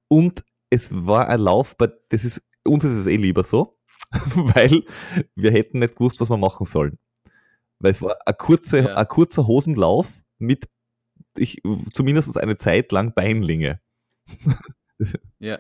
und 0.10 0.44
es 0.72 0.90
war 0.94 1.28
ein 1.28 1.42
Lauf, 1.42 1.76
das 2.10 2.24
ist, 2.24 2.50
uns 2.66 2.84
ist 2.84 2.98
es 2.98 3.06
eh 3.06 3.18
lieber 3.18 3.44
so, 3.44 3.78
weil 4.12 4.84
wir 5.36 5.52
hätten 5.52 5.80
nicht 5.80 5.96
gewusst, 5.96 6.20
was 6.20 6.30
wir 6.30 6.38
machen 6.38 6.66
sollen. 6.66 6.98
Weil 7.80 7.92
es 7.92 8.02
war 8.02 8.18
ein, 8.26 8.38
kurze, 8.38 8.80
ja. 8.80 8.96
ein 8.96 9.08
kurzer 9.08 9.46
Hosenlauf 9.46 10.22
mit 10.40 10.68
ich, 11.38 11.62
zumindest 11.94 12.38
eine 12.38 12.58
Zeit 12.58 12.92
lang 12.92 13.14
Beinlinge. 13.14 13.80
ja. 15.40 15.60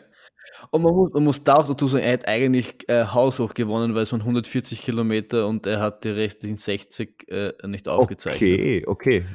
Und 0.71 0.82
man 0.82 0.93
muss, 0.93 1.13
man 1.13 1.24
muss 1.24 1.43
da 1.43 1.56
auch 1.56 1.67
dazu 1.67 1.88
sagen, 1.88 2.04
er 2.04 2.13
hat 2.13 2.28
eigentlich 2.28 2.88
äh, 2.89 3.06
haushoch 3.06 3.54
gewonnen, 3.54 3.95
weil 3.95 4.04
es 4.04 4.12
waren 4.12 4.21
140 4.21 4.82
Kilometer 4.82 5.47
und 5.47 5.65
er 5.65 5.80
hat 5.80 6.04
die 6.04 6.10
restlichen 6.10 6.58
60 6.58 7.28
äh, 7.30 7.54
nicht 7.67 7.88
aufgezeichnet. 7.88 8.60
Okay, 8.60 8.86
okay. 8.86 9.26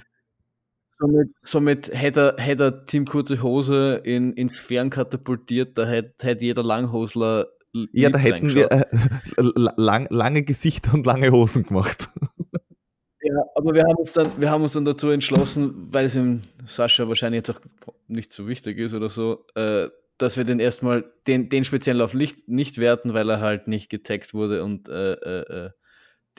Somit, 0.99 1.29
somit 1.43 1.91
hätte, 1.93 2.35
er, 2.37 2.43
hätte 2.43 2.65
er 2.65 2.87
Team 2.87 3.05
Kurze 3.05 3.43
Hose 3.43 4.01
in, 4.03 4.33
ins 4.33 4.59
Fern 4.59 4.91
katapultiert, 4.91 5.77
da 5.77 5.87
hätte, 5.87 6.27
hätte 6.27 6.45
jeder 6.45 6.63
Langhosler. 6.63 7.49
Ja, 7.93 8.09
da 8.09 8.19
hätten 8.19 8.55
wir 8.55 8.71
äh, 8.73 8.85
lang, 9.77 10.07
lange 10.09 10.43
Gesichter 10.43 10.95
und 10.95 11.05
lange 11.05 11.31
Hosen 11.31 11.65
gemacht. 11.65 12.09
Ja, 13.29 13.43
aber 13.57 13.75
wir 13.75 13.83
haben 13.83 13.97
uns 13.97 14.13
dann, 14.13 14.41
wir 14.41 14.51
haben 14.51 14.63
uns 14.63 14.75
dann 14.75 14.85
dazu 14.85 15.09
entschlossen, 15.09 15.75
weil 15.93 16.05
es 16.05 16.15
ihm 16.15 16.43
Sascha 16.65 17.09
wahrscheinlich 17.09 17.39
jetzt 17.39 17.51
auch 17.51 17.61
nicht 18.07 18.33
so 18.33 18.47
wichtig 18.47 18.79
ist 18.79 18.95
oder 18.95 19.09
so, 19.09 19.45
äh, 19.57 19.89
dass 20.17 20.37
wir 20.37 20.45
den 20.45 20.61
erstmal, 20.61 21.05
den, 21.27 21.49
den 21.49 21.65
speziellen 21.65 21.99
Lauf 21.99 22.15
nicht, 22.15 22.49
nicht 22.49 22.79
werten, 22.79 23.15
weil 23.15 23.29
er 23.29 23.41
halt 23.41 23.67
nicht 23.67 23.91
getaggt 23.91 24.33
wurde 24.33 24.63
und 24.63 24.89
äh, 24.89 25.15
äh, 25.15 25.67
äh 25.67 25.71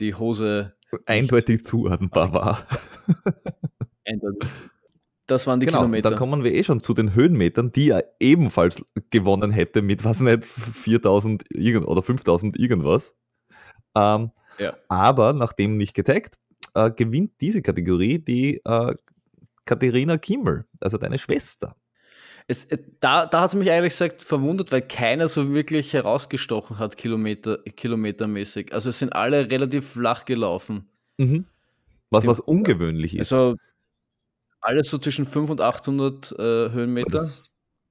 die 0.00 0.14
Hose 0.14 0.76
eindeutig 1.06 1.66
zuordnenbar 1.66 2.32
war. 2.32 2.66
Eindeutig. 4.08 4.50
Das 5.26 5.46
waren 5.46 5.60
die 5.60 5.66
genau, 5.66 5.80
Kilometer. 5.80 6.08
Dann 6.08 6.18
kommen 6.18 6.42
wir 6.42 6.54
eh 6.54 6.64
schon 6.64 6.80
zu 6.80 6.94
den 6.94 7.14
Höhenmetern, 7.14 7.70
die 7.70 7.90
er 7.90 8.04
ebenfalls 8.18 8.82
gewonnen 9.10 9.52
hätte 9.52 9.82
mit, 9.82 10.02
was 10.02 10.20
nicht, 10.20 10.46
4000 10.46 11.44
oder 11.86 12.02
5000 12.02 12.58
irgendwas. 12.58 13.16
Ähm, 13.94 14.30
ja. 14.58 14.74
Aber 14.88 15.34
nachdem 15.34 15.76
nicht 15.76 15.92
getaggt, 15.92 16.38
äh, 16.74 16.90
gewinnt 16.90 17.32
diese 17.42 17.60
Kategorie 17.60 18.18
die 18.18 18.62
äh, 18.64 18.94
Katharina 19.66 20.16
Kimmel, 20.16 20.64
also 20.80 20.96
deine 20.96 21.18
Schwester. 21.18 21.76
Es, 22.46 22.64
äh, 22.64 22.78
da 23.00 23.26
da 23.26 23.42
hat 23.42 23.50
es 23.50 23.56
mich 23.56 23.70
eigentlich 23.70 23.92
gesagt 23.92 24.22
verwundert, 24.22 24.72
weil 24.72 24.80
keiner 24.80 25.28
so 25.28 25.52
wirklich 25.52 25.92
herausgestochen 25.92 26.78
hat, 26.78 26.96
Kilometer, 26.96 27.58
kilometermäßig. 27.58 28.72
Also 28.72 28.88
es 28.88 28.98
sind 28.98 29.12
alle 29.12 29.50
relativ 29.50 29.90
flach 29.90 30.24
gelaufen. 30.24 30.88
Mhm. 31.18 31.44
Was, 32.10 32.26
was 32.26 32.40
ungewöhnlich 32.40 33.18
ist. 33.18 33.30
Also 33.30 33.56
alles 34.68 34.90
so 34.90 34.98
zwischen 34.98 35.24
500 35.24 35.60
und 35.60 35.66
800 35.66 36.32
äh, 36.32 36.72
Höhenmeter. 36.72 37.26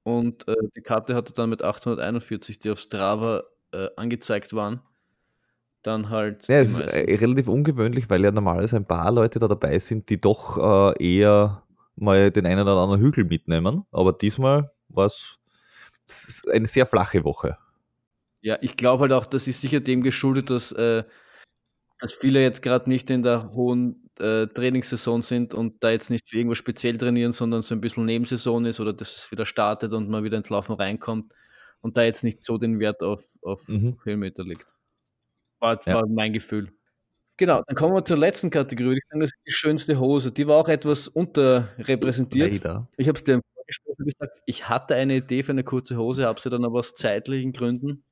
Und 0.04 0.46
äh, 0.48 0.54
die 0.76 0.80
Karte 0.80 1.14
hatte 1.14 1.32
dann 1.32 1.50
mit 1.50 1.62
841, 1.62 2.60
die 2.60 2.70
auf 2.70 2.78
Strava 2.78 3.42
äh, 3.72 3.88
angezeigt 3.96 4.54
waren, 4.54 4.80
dann 5.82 6.08
halt. 6.08 6.46
Ja, 6.48 6.60
es 6.60 6.78
ist 6.78 6.96
äh, 6.96 7.16
relativ 7.16 7.48
ungewöhnlich, 7.48 8.08
weil 8.08 8.22
ja 8.22 8.30
normalerweise 8.30 8.76
ein 8.76 8.86
paar 8.86 9.10
Leute 9.10 9.38
da 9.38 9.48
dabei 9.48 9.78
sind, 9.80 10.08
die 10.08 10.20
doch 10.20 10.94
äh, 10.96 11.18
eher 11.18 11.64
mal 11.96 12.30
den 12.30 12.46
einen 12.46 12.62
oder 12.62 12.76
anderen 12.76 13.02
Hügel 13.02 13.24
mitnehmen. 13.24 13.84
Aber 13.90 14.12
diesmal 14.12 14.70
war 14.88 15.06
es 15.06 15.36
eine 16.50 16.68
sehr 16.68 16.86
flache 16.86 17.24
Woche. 17.24 17.58
Ja, 18.40 18.56
ich 18.62 18.76
glaube 18.76 19.02
halt 19.02 19.12
auch, 19.12 19.26
das 19.26 19.48
ist 19.48 19.60
sicher 19.60 19.80
dem 19.80 20.02
geschuldet, 20.02 20.48
dass, 20.48 20.70
äh, 20.72 21.02
dass 21.98 22.12
viele 22.12 22.40
jetzt 22.40 22.62
gerade 22.62 22.88
nicht 22.88 23.10
in 23.10 23.22
der 23.22 23.52
hohen 23.52 24.10
äh, 24.20 24.46
Trainingssaison 24.46 25.22
sind 25.22 25.54
und 25.54 25.82
da 25.82 25.90
jetzt 25.90 26.10
nicht 26.10 26.28
für 26.28 26.36
irgendwas 26.36 26.58
speziell 26.58 26.96
trainieren, 26.96 27.32
sondern 27.32 27.62
so 27.62 27.74
ein 27.74 27.80
bisschen 27.80 28.04
Nebensaison 28.04 28.64
ist 28.64 28.80
oder 28.80 28.92
dass 28.92 29.16
es 29.16 29.30
wieder 29.30 29.46
startet 29.46 29.92
und 29.92 30.08
man 30.08 30.24
wieder 30.24 30.36
ins 30.36 30.50
Laufen 30.50 30.74
reinkommt 30.74 31.34
und 31.80 31.96
da 31.96 32.02
jetzt 32.02 32.24
nicht 32.24 32.44
so 32.44 32.58
den 32.58 32.78
Wert 32.80 33.02
auf, 33.02 33.24
auf 33.42 33.68
mhm. 33.68 33.98
Höhenmeter 34.04 34.44
liegt. 34.44 34.66
War, 35.60 35.80
ja. 35.86 35.94
war 35.94 36.06
mein 36.06 36.32
Gefühl. 36.32 36.72
Genau, 37.36 37.62
dann 37.66 37.76
kommen 37.76 37.94
wir 37.94 38.04
zur 38.04 38.18
letzten 38.18 38.50
Kategorie. 38.50 38.96
Ich 38.96 39.04
sage, 39.08 39.20
das 39.20 39.30
ist 39.30 39.38
die 39.46 39.52
schönste 39.52 39.98
Hose. 40.00 40.32
Die 40.32 40.48
war 40.48 40.56
auch 40.56 40.68
etwas 40.68 41.06
unterrepräsentiert. 41.06 42.52
Leider. 42.52 42.88
Ich 42.96 43.06
habe 43.06 43.16
es 43.16 43.24
dir 43.24 43.34
im 43.34 43.42
Vorgespräch 43.54 43.96
gesagt, 43.96 44.42
ich 44.46 44.68
hatte 44.68 44.96
eine 44.96 45.16
Idee 45.16 45.44
für 45.44 45.52
eine 45.52 45.62
kurze 45.62 45.96
Hose, 45.96 46.26
habe 46.26 46.40
sie 46.40 46.50
dann 46.50 46.64
aber 46.64 46.80
aus 46.80 46.94
zeitlichen 46.94 47.52
Gründen 47.52 48.04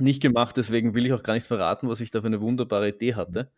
nicht 0.00 0.22
gemacht. 0.22 0.56
Deswegen 0.56 0.94
will 0.94 1.06
ich 1.06 1.12
auch 1.12 1.22
gar 1.22 1.34
nicht 1.34 1.46
verraten, 1.46 1.88
was 1.88 2.00
ich 2.00 2.10
da 2.10 2.20
für 2.20 2.26
eine 2.26 2.40
wunderbare 2.40 2.88
Idee 2.88 3.14
hatte. 3.14 3.50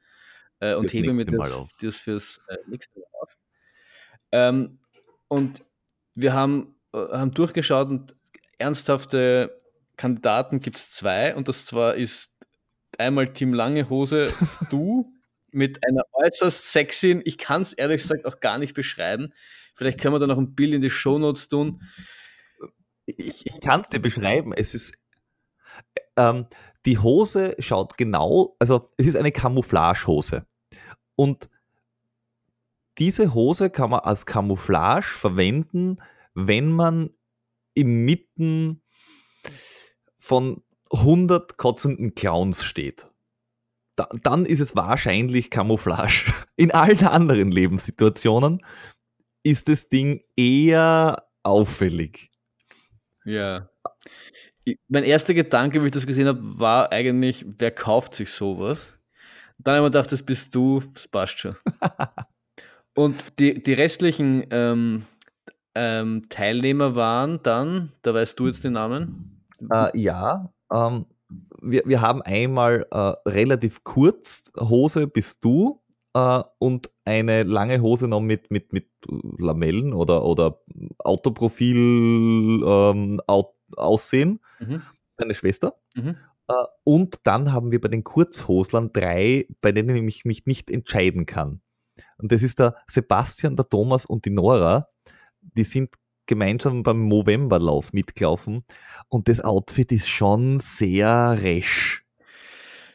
Äh, 0.61 0.75
und 0.75 0.93
hebe 0.93 1.13
mir 1.13 1.25
das, 1.25 1.69
das 1.81 2.01
fürs 2.01 2.41
äh, 2.49 2.57
nächste 2.67 2.99
Mal 2.99 3.07
auf. 3.21 3.37
Ähm, 4.33 4.79
und 5.29 5.63
wir 6.15 6.33
haben, 6.33 6.75
äh, 6.93 6.99
haben 6.99 7.33
durchgeschaut 7.33 7.89
und 7.89 8.17
ernsthafte 8.59 9.57
Kandidaten 9.97 10.61
gibt 10.61 10.79
es 10.79 10.91
zwei. 10.91 11.35
Und 11.37 11.49
das 11.49 11.65
zwar 11.67 11.95
ist 11.95 12.37
einmal 12.99 13.33
Team 13.33 13.55
Lange 13.55 13.89
Hose, 13.89 14.33
du, 14.71 15.13
mit 15.51 15.87
einer 15.87 16.03
äußerst 16.13 16.73
sexy, 16.73 17.23
ich 17.25 17.39
kann 17.39 17.63
es 17.63 17.73
ehrlich 17.73 18.03
gesagt 18.03 18.27
auch 18.27 18.41
gar 18.41 18.59
nicht 18.59 18.75
beschreiben. 18.75 19.33
Vielleicht 19.75 20.01
können 20.01 20.15
wir 20.15 20.19
da 20.19 20.27
noch 20.27 20.39
ein 20.39 20.55
Bild 20.55 20.75
in 20.75 20.83
die 20.83 20.91
Shownotes 20.91 21.49
tun. 21.49 21.83
Ich, 23.07 23.47
ich 23.47 23.61
kann 23.61 23.81
es 23.81 23.89
dir 23.89 24.01
beschreiben. 24.01 24.53
Es 24.53 24.75
ist, 24.75 24.95
ähm, 26.17 26.47
die 26.87 26.99
Hose 26.99 27.55
schaut 27.59 27.97
genau, 27.97 28.57
also 28.59 28.89
es 28.97 29.07
ist 29.07 29.17
eine 29.17 29.33
Camouflage-Hose. 29.33 30.47
Und 31.17 31.49
diese 32.99 33.35
Hose 33.35 33.71
kann 33.71 33.91
man 33.91 34.01
als 34.01 34.27
Camouflage 34.27 35.07
verwenden, 35.07 35.99
wenn 36.35 36.71
man 36.71 37.11
inmitten 37.75 38.83
von 40.19 40.63
100 40.91 41.57
kotzenden 41.57 42.15
Clowns 42.15 42.65
steht. 42.65 43.09
Da, 43.97 44.09
dann 44.23 44.47
ist 44.47 44.61
es 44.61 44.77
wahrscheinlich 44.77 45.51
Camouflage. 45.51 46.33
In 46.57 46.73
allen 46.73 47.05
anderen 47.05 47.51
Lebenssituationen 47.51 48.65
ist 49.43 49.69
das 49.69 49.89
Ding 49.89 50.23
eher 50.37 51.29
auffällig. 51.43 52.31
Ja. 53.25 53.69
Mein 54.89 55.05
erster 55.05 55.35
Gedanke, 55.35 55.83
wie 55.83 55.87
ich 55.87 55.93
das 55.93 56.07
gesehen 56.07 56.27
habe, 56.27 56.41
war 56.43 56.93
eigentlich, 56.93 57.45
wer 57.59 57.71
kauft 57.71 58.15
sich 58.15 58.31
sowas? 58.31 58.99
Dann 59.59 59.75
habe 59.75 59.87
ich 59.87 59.91
mir 59.93 59.99
gedacht, 59.99 60.13
das 60.13 60.23
bist 60.23 60.55
du, 60.55 60.83
das 60.93 61.09
passt 61.09 61.39
schon. 61.39 61.55
Und 62.95 63.39
die, 63.39 63.63
die 63.63 63.75
restlichen 63.75 64.45
ähm, 64.51 65.05
ähm, 65.75 66.23
Teilnehmer 66.29 66.97
waren 66.97 67.41
dann, 67.43 67.93
da 68.03 68.15
weißt 68.15 68.39
du 68.39 68.49
jetzt 68.49 68.65
den 68.65 68.73
Namen? 68.73 69.45
Äh, 69.71 69.97
ja, 69.99 70.53
ähm, 70.73 71.07
wir, 71.61 71.83
wir 71.85 72.01
haben 72.01 72.23
einmal 72.23 72.87
äh, 72.91 73.29
relativ 73.29 73.85
kurz 73.85 74.51
Hose 74.59 75.07
bist 75.07 75.45
du 75.45 75.81
äh, 76.15 76.43
und 76.59 76.91
eine 77.05 77.45
lange 77.45 77.81
Hose 77.81 78.09
noch 78.09 78.21
mit, 78.21 78.51
mit, 78.51 78.73
mit 78.73 78.89
Lamellen 79.39 79.93
oder, 79.93 80.25
oder 80.25 80.61
Autoprofil 80.99 81.77
ähm, 82.67 83.21
Aussehen. 83.77 84.41
Mhm. 84.59 84.83
Deine 85.17 85.35
Schwester. 85.35 85.75
Mhm. 85.95 86.17
Äh, 86.49 86.53
und 86.85 87.21
dann 87.25 87.53
haben 87.53 87.71
wir 87.71 87.81
bei 87.81 87.89
den 87.89 88.05
Kurzhoslern 88.05 88.93
drei, 88.93 89.47
bei 89.61 89.73
denen 89.73 89.97
ich 89.97 90.03
mich, 90.03 90.25
mich 90.25 90.47
nicht 90.47 90.71
entscheiden 90.71 91.27
kann. 91.27 91.61
Und 92.19 92.33
das 92.33 92.43
ist 92.43 92.59
der 92.59 92.77
Sebastian, 92.87 93.57
der 93.57 93.69
Thomas 93.69 94.07
und 94.07 94.25
die 94.25 94.31
Nora. 94.31 94.89
Die 95.41 95.65
sind 95.65 95.95
gemeinsam 96.27 96.83
beim 96.83 97.01
Movemberlauf 97.01 97.93
mitgelaufen 97.93 98.65
und 99.09 99.29
das 99.29 99.41
Outfit 99.41 99.91
ist 99.93 100.09
schon 100.09 100.61
sehr 100.61 101.39
resch. 101.41 102.05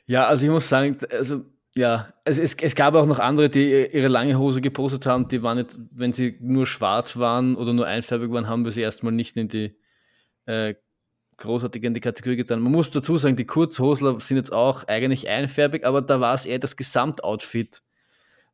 Ja, 0.06 0.28
also 0.28 0.46
ich 0.46 0.52
muss 0.52 0.70
sagen, 0.70 0.98
also 1.10 1.44
ja, 1.76 2.14
es, 2.24 2.38
es, 2.38 2.54
es 2.54 2.76
gab 2.76 2.94
auch 2.94 3.08
noch 3.08 3.20
andere, 3.20 3.50
die 3.50 3.88
ihre 3.92 4.08
lange 4.08 4.38
Hose 4.38 4.62
gepostet 4.62 5.08
haben, 5.08 5.28
die 5.28 5.42
waren 5.42 5.58
nicht, 5.58 5.76
wenn 5.92 6.14
sie 6.14 6.38
nur 6.40 6.68
schwarz 6.68 7.18
waren 7.18 7.56
oder 7.56 7.74
nur 7.74 7.88
einfärbig 7.88 8.32
waren, 8.32 8.48
haben 8.48 8.64
wir 8.64 8.72
sie 8.72 8.82
erstmal 8.82 9.14
nicht 9.14 9.36
in 9.38 9.48
die 9.48 9.76
äh, 10.46 10.76
großartig 11.38 11.84
in 11.84 11.94
die 11.94 12.02
Kategorie 12.02 12.36
getan. 12.36 12.62
Man 12.62 12.72
muss 12.72 12.92
dazu 12.92 13.18
sagen, 13.18 13.36
die 13.36 13.46
Kurzhosler 13.46 14.20
sind 14.20 14.38
jetzt 14.38 14.54
auch 14.54 14.88
eigentlich 14.88 15.28
einfärbig, 15.28 15.86
aber 15.86 16.02
da 16.02 16.20
war 16.20 16.34
es 16.34 16.46
eher 16.46 16.60
das 16.60 16.76
Gesamtoutfit, 16.76 17.82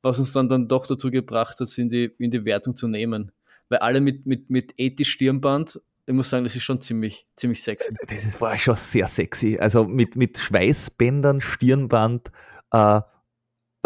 was 0.02 0.20
uns 0.20 0.34
dann, 0.34 0.50
dann 0.50 0.68
doch 0.68 0.88
dazu 0.88 1.12
gebracht 1.12 1.60
hat, 1.60 1.78
in 1.78 1.90
die, 1.90 2.12
in 2.18 2.32
die 2.32 2.46
Wertung 2.46 2.76
zu 2.76 2.88
nehmen. 2.88 3.32
Weil 3.70 3.80
alle 3.80 4.02
mit, 4.02 4.26
mit, 4.26 4.50
mit 4.50 4.74
ethisch 4.78 5.12
Stirnband, 5.12 5.80
ich 6.06 6.14
muss 6.14 6.30
sagen, 6.30 6.44
das 6.44 6.56
ist 6.56 6.64
schon 6.64 6.82
ziemlich, 6.82 7.28
ziemlich 7.36 7.62
sexy. 7.62 7.94
Das 8.08 8.42
war 8.42 8.58
schon 8.58 8.76
sehr 8.76 9.08
sexy. 9.08 9.60
Also 9.60 9.84
mit, 9.84 10.16
mit 10.16 10.40
Schweißbändern, 10.40 11.40
Stirnband, 11.40 12.32
äh, 12.72 13.02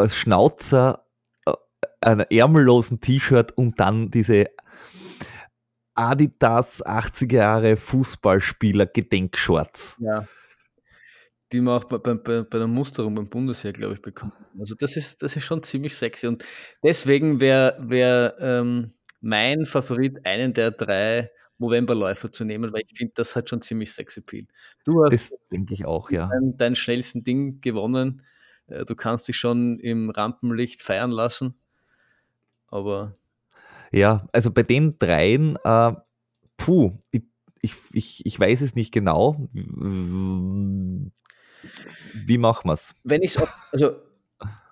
Schnauzer, 0.07 1.05
äh, 1.45 1.51
einem 1.99 2.25
ärmellosen 2.29 3.01
T-Shirt 3.01 3.51
und 3.57 3.79
dann 3.79 4.09
diese 4.09 4.45
Adidas 5.95 6.85
80er 6.85 7.35
Jahre 7.35 7.77
Fußballspieler 7.77 8.87
Gedenkshorts. 8.87 9.97
Ja. 9.99 10.27
Die 11.51 11.61
man 11.61 11.79
auch 11.79 11.83
bei, 11.83 11.97
bei, 11.97 12.41
bei 12.41 12.57
der 12.57 12.67
Musterung 12.67 13.13
beim 13.13 13.29
Bundesheer, 13.29 13.73
glaube 13.73 13.93
ich, 13.93 14.01
bekommen. 14.01 14.33
Also 14.59 14.73
das 14.75 14.97
ist, 14.97 15.21
das 15.21 15.35
ist 15.35 15.43
schon 15.43 15.61
ziemlich 15.61 15.95
sexy. 15.95 16.27
Und 16.27 16.43
deswegen 16.81 17.39
wäre 17.39 17.77
wär, 17.79 18.35
ähm, 18.39 18.93
mein 19.21 19.65
Favorit, 19.65 20.25
einen 20.25 20.53
der 20.53 20.71
drei 20.71 21.31
Movemberläufer 21.57 22.31
zu 22.31 22.43
nehmen, 22.43 22.73
weil 22.73 22.81
ich 22.85 22.97
finde, 22.97 23.13
das 23.15 23.35
hat 23.35 23.49
schon 23.49 23.61
ziemlich 23.61 23.93
sexy 23.93 24.19
Appeal. 24.19 24.45
Du 24.85 25.03
hast, 25.03 25.31
das 25.31 25.39
denke 25.51 25.73
ich 25.73 25.85
auch, 25.85 26.09
ja. 26.11 26.27
Dein, 26.27 26.57
dein 26.57 26.75
schnellsten 26.75 27.23
Ding 27.23 27.61
gewonnen. 27.61 28.23
Äh, 28.67 28.83
du 28.85 28.95
kannst 28.95 29.27
dich 29.27 29.37
schon 29.37 29.79
im 29.79 30.09
Rampenlicht 30.09 30.81
feiern 30.81 31.11
lassen. 31.11 31.55
Aber 32.67 33.13
ja, 33.93 34.27
also 34.31 34.51
bei 34.51 34.63
den 34.63 34.97
dreien, 34.97 35.57
äh, 35.63 35.93
puh, 36.57 36.97
ich, 37.11 37.23
ich, 37.61 37.73
ich, 37.93 38.25
ich 38.25 38.39
weiß 38.39 38.61
es 38.61 38.73
nicht 38.75 38.91
genau. 38.91 39.47
Wie 39.53 41.11
machen 42.37 42.69
wir 42.69 42.73
es? 42.73 42.95
Wenn 43.03 43.21
ich 43.21 43.35
es 43.35 43.43
also 43.71 43.95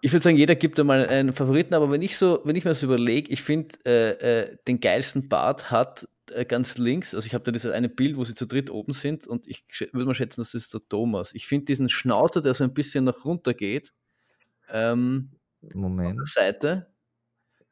ich 0.02 0.12
würde 0.12 0.24
sagen, 0.24 0.38
jeder 0.38 0.56
gibt 0.56 0.80
einmal 0.80 1.08
einen 1.08 1.32
Favoriten, 1.32 1.76
aber 1.76 1.92
wenn 1.92 2.02
ich 2.02 2.18
so, 2.18 2.42
wenn 2.44 2.56
ich 2.56 2.66
mir 2.66 2.72
das 2.72 2.82
überlege, 2.82 3.32
ich 3.32 3.44
finde, 3.44 3.76
äh, 3.86 4.42
äh, 4.42 4.58
den 4.68 4.80
geilsten 4.80 5.30
Bart 5.30 5.70
hat 5.70 6.08
äh, 6.32 6.44
ganz 6.44 6.78
links, 6.78 7.14
also 7.14 7.28
ich 7.28 7.36
habe 7.36 7.44
da 7.44 7.52
dieses 7.52 7.72
eine 7.72 7.88
Bild, 7.88 8.18
wo 8.18 8.24
sie 8.24 8.34
zu 8.34 8.48
dritt 8.48 8.72
oben 8.72 8.94
sind 8.94 9.28
und 9.28 9.48
ich 9.48 9.64
würde 9.94 10.06
mal 10.06 10.16
schätzen, 10.16 10.42
das 10.42 10.56
ist 10.56 10.74
der 10.74 10.82
Thomas. 10.90 11.34
Ich 11.34 11.46
finde 11.46 11.66
diesen 11.66 11.88
Schnauzer, 11.88 12.42
der 12.42 12.56
so 12.56 12.64
ein 12.64 12.74
bisschen 12.74 13.04
nach 13.04 13.24
runter 13.24 13.54
geht, 13.54 13.94
ähm, 14.70 15.30
Moment. 15.76 16.20
Auf 16.20 16.34
der 16.34 16.44
Seite, 16.44 16.91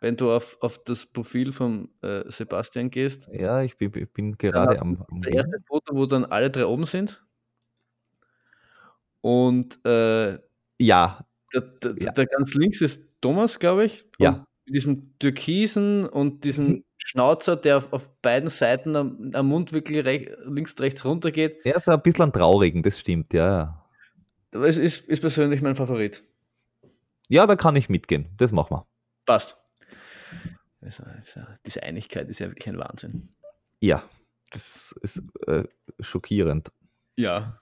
wenn 0.02 0.16
du 0.16 0.32
auf, 0.32 0.58
auf 0.62 0.84
das 0.84 1.06
Profil 1.06 1.52
von 1.52 1.90
äh, 2.02 2.24
Sebastian 2.28 2.90
gehst. 2.90 3.28
Ja, 3.32 3.62
ich 3.62 3.78
bin, 3.78 3.92
bin 3.92 4.38
gerade 4.38 4.80
am, 4.80 5.06
am. 5.10 5.22
Das 5.22 5.34
erste 5.34 5.62
Foto, 5.68 5.96
wo 5.96 6.06
dann 6.06 6.26
alle 6.26 6.50
drei 6.50 6.66
oben 6.66 6.86
sind. 6.86 7.24
Und 9.22 9.84
äh, 9.86 10.40
ja. 10.78 11.26
Der, 11.54 11.62
der, 11.62 11.96
ja. 12.00 12.12
der, 12.12 12.26
ganz 12.28 12.54
links 12.54 12.82
ist 12.82 13.10
Thomas, 13.22 13.60
glaube 13.60 13.86
ich. 13.86 14.06
Ja. 14.20 14.46
Mit 14.66 14.76
diesem 14.76 15.18
Türkisen 15.20 16.08
und 16.08 16.44
diesem 16.44 16.68
mhm. 16.68 16.84
Schnauzer, 16.98 17.56
der 17.56 17.78
auf, 17.78 17.92
auf, 17.92 18.10
beiden 18.22 18.50
Seiten 18.50 18.96
am, 18.96 19.32
am 19.34 19.48
Mund 19.48 19.74
wirklich 19.74 20.06
recht, 20.06 20.32
links 20.46 20.74
und 20.74 20.82
rechts 20.82 21.04
runter 21.04 21.32
geht. 21.32 21.58
Er 21.66 21.76
ist 21.76 21.90
ein 21.90 22.02
bisschen 22.02 22.32
traurigen, 22.32 22.84
das 22.84 23.00
stimmt, 23.00 23.34
ja. 23.34 23.84
Es 24.52 24.78
ist, 24.78 25.08
ist 25.10 25.20
persönlich 25.20 25.62
mein 25.62 25.76
Favorit. 25.76 26.24
Ja, 27.28 27.46
da 27.46 27.56
kann 27.56 27.76
ich 27.76 27.90
mitgehen. 27.90 28.30
Das 28.38 28.52
machen 28.52 28.78
wir. 28.78 28.88
Passt. 29.26 29.59
Also, 30.82 31.04
diese 31.66 31.84
Einigkeit 31.84 32.30
ist 32.30 32.40
ja 32.40 32.48
wirklich 32.48 32.70
ein 32.70 32.80
Wahnsinn. 32.80 33.30
Ja, 33.82 34.04
das 34.52 34.96
ist 35.02 35.22
äh, 35.48 35.64
schockierend. 36.00 36.72
Ja. 37.18 37.62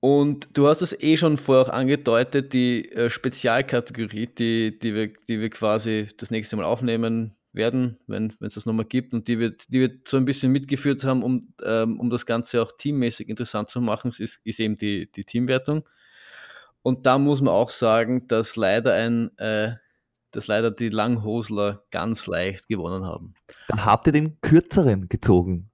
Und 0.00 0.48
du 0.56 0.68
hast 0.68 0.80
es 0.80 0.92
eh 1.00 1.16
schon 1.16 1.36
vorher 1.36 1.66
auch 1.66 1.72
angedeutet, 1.72 2.52
die 2.52 2.90
äh, 2.92 3.10
Spezialkategorie, 3.10 4.26
die, 4.26 4.78
die, 4.78 4.94
wir, 4.94 5.12
die 5.28 5.40
wir 5.40 5.50
quasi 5.50 6.08
das 6.16 6.30
nächste 6.30 6.56
Mal 6.56 6.64
aufnehmen 6.64 7.36
werden, 7.52 7.98
wenn 8.06 8.32
es 8.40 8.54
das 8.54 8.66
nochmal 8.66 8.84
gibt 8.84 9.12
und 9.12 9.26
die 9.26 9.40
wir, 9.40 9.50
die 9.50 9.80
wir 9.80 9.90
so 10.04 10.16
ein 10.16 10.24
bisschen 10.24 10.52
mitgeführt 10.52 11.04
haben, 11.04 11.22
um, 11.22 11.52
ähm, 11.64 11.98
um 11.98 12.10
das 12.10 12.26
Ganze 12.26 12.62
auch 12.62 12.70
teammäßig 12.76 13.28
interessant 13.28 13.70
zu 13.70 13.80
machen, 13.80 14.12
ist, 14.16 14.40
ist 14.44 14.60
eben 14.60 14.76
die, 14.76 15.10
die 15.10 15.24
Teamwertung. 15.24 15.88
Und 16.82 17.06
da 17.06 17.18
muss 17.18 17.40
man 17.40 17.52
auch 17.52 17.70
sagen, 17.70 18.28
dass 18.28 18.56
leider 18.56 18.94
ein 18.94 19.36
äh, 19.38 19.74
dass 20.38 20.46
leider 20.46 20.70
die 20.70 20.88
Langhosler 20.88 21.82
ganz 21.90 22.28
leicht 22.28 22.68
gewonnen 22.68 23.04
haben. 23.04 23.34
Dann 23.66 23.84
habt 23.84 24.06
ihr 24.06 24.12
den 24.12 24.40
kürzeren 24.40 25.08
gezogen. 25.08 25.68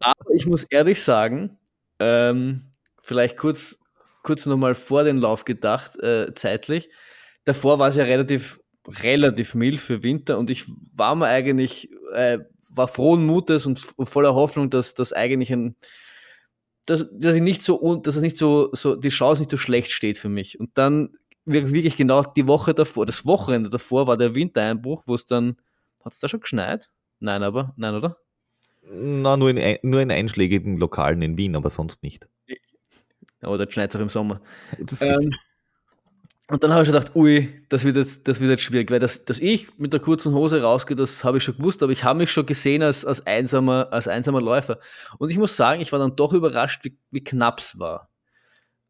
Aber 0.00 0.30
ich 0.34 0.46
muss 0.48 0.64
ehrlich 0.64 1.00
sagen, 1.00 1.56
ähm, 2.00 2.72
vielleicht 3.00 3.36
kurz, 3.36 3.78
kurz 4.24 4.46
nochmal 4.46 4.74
vor 4.74 5.04
den 5.04 5.18
Lauf 5.18 5.44
gedacht, 5.44 5.96
äh, 6.02 6.34
zeitlich. 6.34 6.90
Davor 7.44 7.78
war 7.78 7.90
es 7.90 7.96
ja 7.96 8.02
relativ, 8.02 8.58
relativ 8.88 9.54
mild 9.54 9.78
für 9.78 10.02
Winter 10.02 10.36
und 10.36 10.50
ich 10.50 10.64
war 10.96 11.14
mir 11.14 11.26
eigentlich, 11.26 11.88
äh, 12.12 12.40
war 12.74 12.88
frohen 12.88 13.24
Mutes 13.24 13.66
und 13.66 13.78
voller 13.78 14.34
Hoffnung, 14.34 14.68
dass 14.68 14.94
das 14.94 15.12
eigentlich 15.12 15.52
ein 15.52 15.76
dass, 16.90 17.06
dass 17.12 17.36
ich 17.36 17.42
nicht 17.42 17.62
so, 17.62 17.94
dass 17.96 18.16
es 18.16 18.22
nicht 18.22 18.36
so, 18.36 18.70
so, 18.72 18.96
die 18.96 19.10
Chance 19.10 19.42
nicht 19.42 19.50
so 19.50 19.56
schlecht 19.56 19.92
steht 19.92 20.18
für 20.18 20.28
mich. 20.28 20.58
Und 20.58 20.70
dann 20.74 21.10
wirklich 21.44 21.96
genau 21.96 22.22
die 22.22 22.48
Woche 22.48 22.74
davor, 22.74 23.06
das 23.06 23.24
Wochenende 23.24 23.70
davor 23.70 24.08
war 24.08 24.16
der 24.16 24.34
Wintereinbruch, 24.34 25.04
wo 25.06 25.14
es 25.14 25.24
dann, 25.24 25.56
hat 26.04 26.12
es 26.12 26.18
da 26.18 26.28
schon 26.28 26.40
geschneit? 26.40 26.90
Nein, 27.20 27.44
aber, 27.44 27.74
nein, 27.76 27.94
oder? 27.94 28.16
Na, 28.82 29.36
nur 29.36 29.50
in, 29.50 29.78
nur 29.82 30.00
in 30.00 30.10
einschlägigen 30.10 30.78
Lokalen 30.78 31.22
in 31.22 31.36
Wien, 31.36 31.54
aber 31.54 31.70
sonst 31.70 32.02
nicht. 32.02 32.26
Aber 33.40 33.56
da 33.56 33.70
schneit 33.70 33.90
es 33.90 33.96
auch 33.96 34.00
im 34.00 34.08
Sommer. 34.08 34.40
Ähm, 35.00 35.30
und 36.50 36.64
dann 36.64 36.72
habe 36.72 36.82
ich 36.82 36.88
schon 36.88 36.94
gedacht, 36.94 37.14
ui, 37.14 37.48
das 37.68 37.84
wird 37.84 37.96
jetzt, 37.96 38.26
das 38.26 38.40
wird 38.40 38.50
jetzt 38.50 38.62
schwierig, 38.62 38.90
weil 38.90 38.98
das, 38.98 39.24
dass 39.24 39.38
ich 39.38 39.78
mit 39.78 39.92
der 39.92 40.00
kurzen 40.00 40.34
Hose 40.34 40.62
rausgehe, 40.62 40.96
das 40.96 41.24
habe 41.24 41.38
ich 41.38 41.44
schon 41.44 41.56
gewusst, 41.56 41.82
aber 41.82 41.92
ich 41.92 42.04
habe 42.04 42.18
mich 42.18 42.32
schon 42.32 42.46
gesehen 42.46 42.82
als, 42.82 43.04
als, 43.04 43.26
einsamer, 43.26 43.88
als 43.92 44.08
einsamer 44.08 44.40
Läufer. 44.40 44.78
Und 45.18 45.30
ich 45.30 45.38
muss 45.38 45.56
sagen, 45.56 45.80
ich 45.80 45.92
war 45.92 45.98
dann 45.98 46.16
doch 46.16 46.32
überrascht, 46.32 46.84
wie, 46.84 46.98
wie 47.10 47.22
knapp 47.22 47.60
es 47.60 47.78
war. 47.78 48.10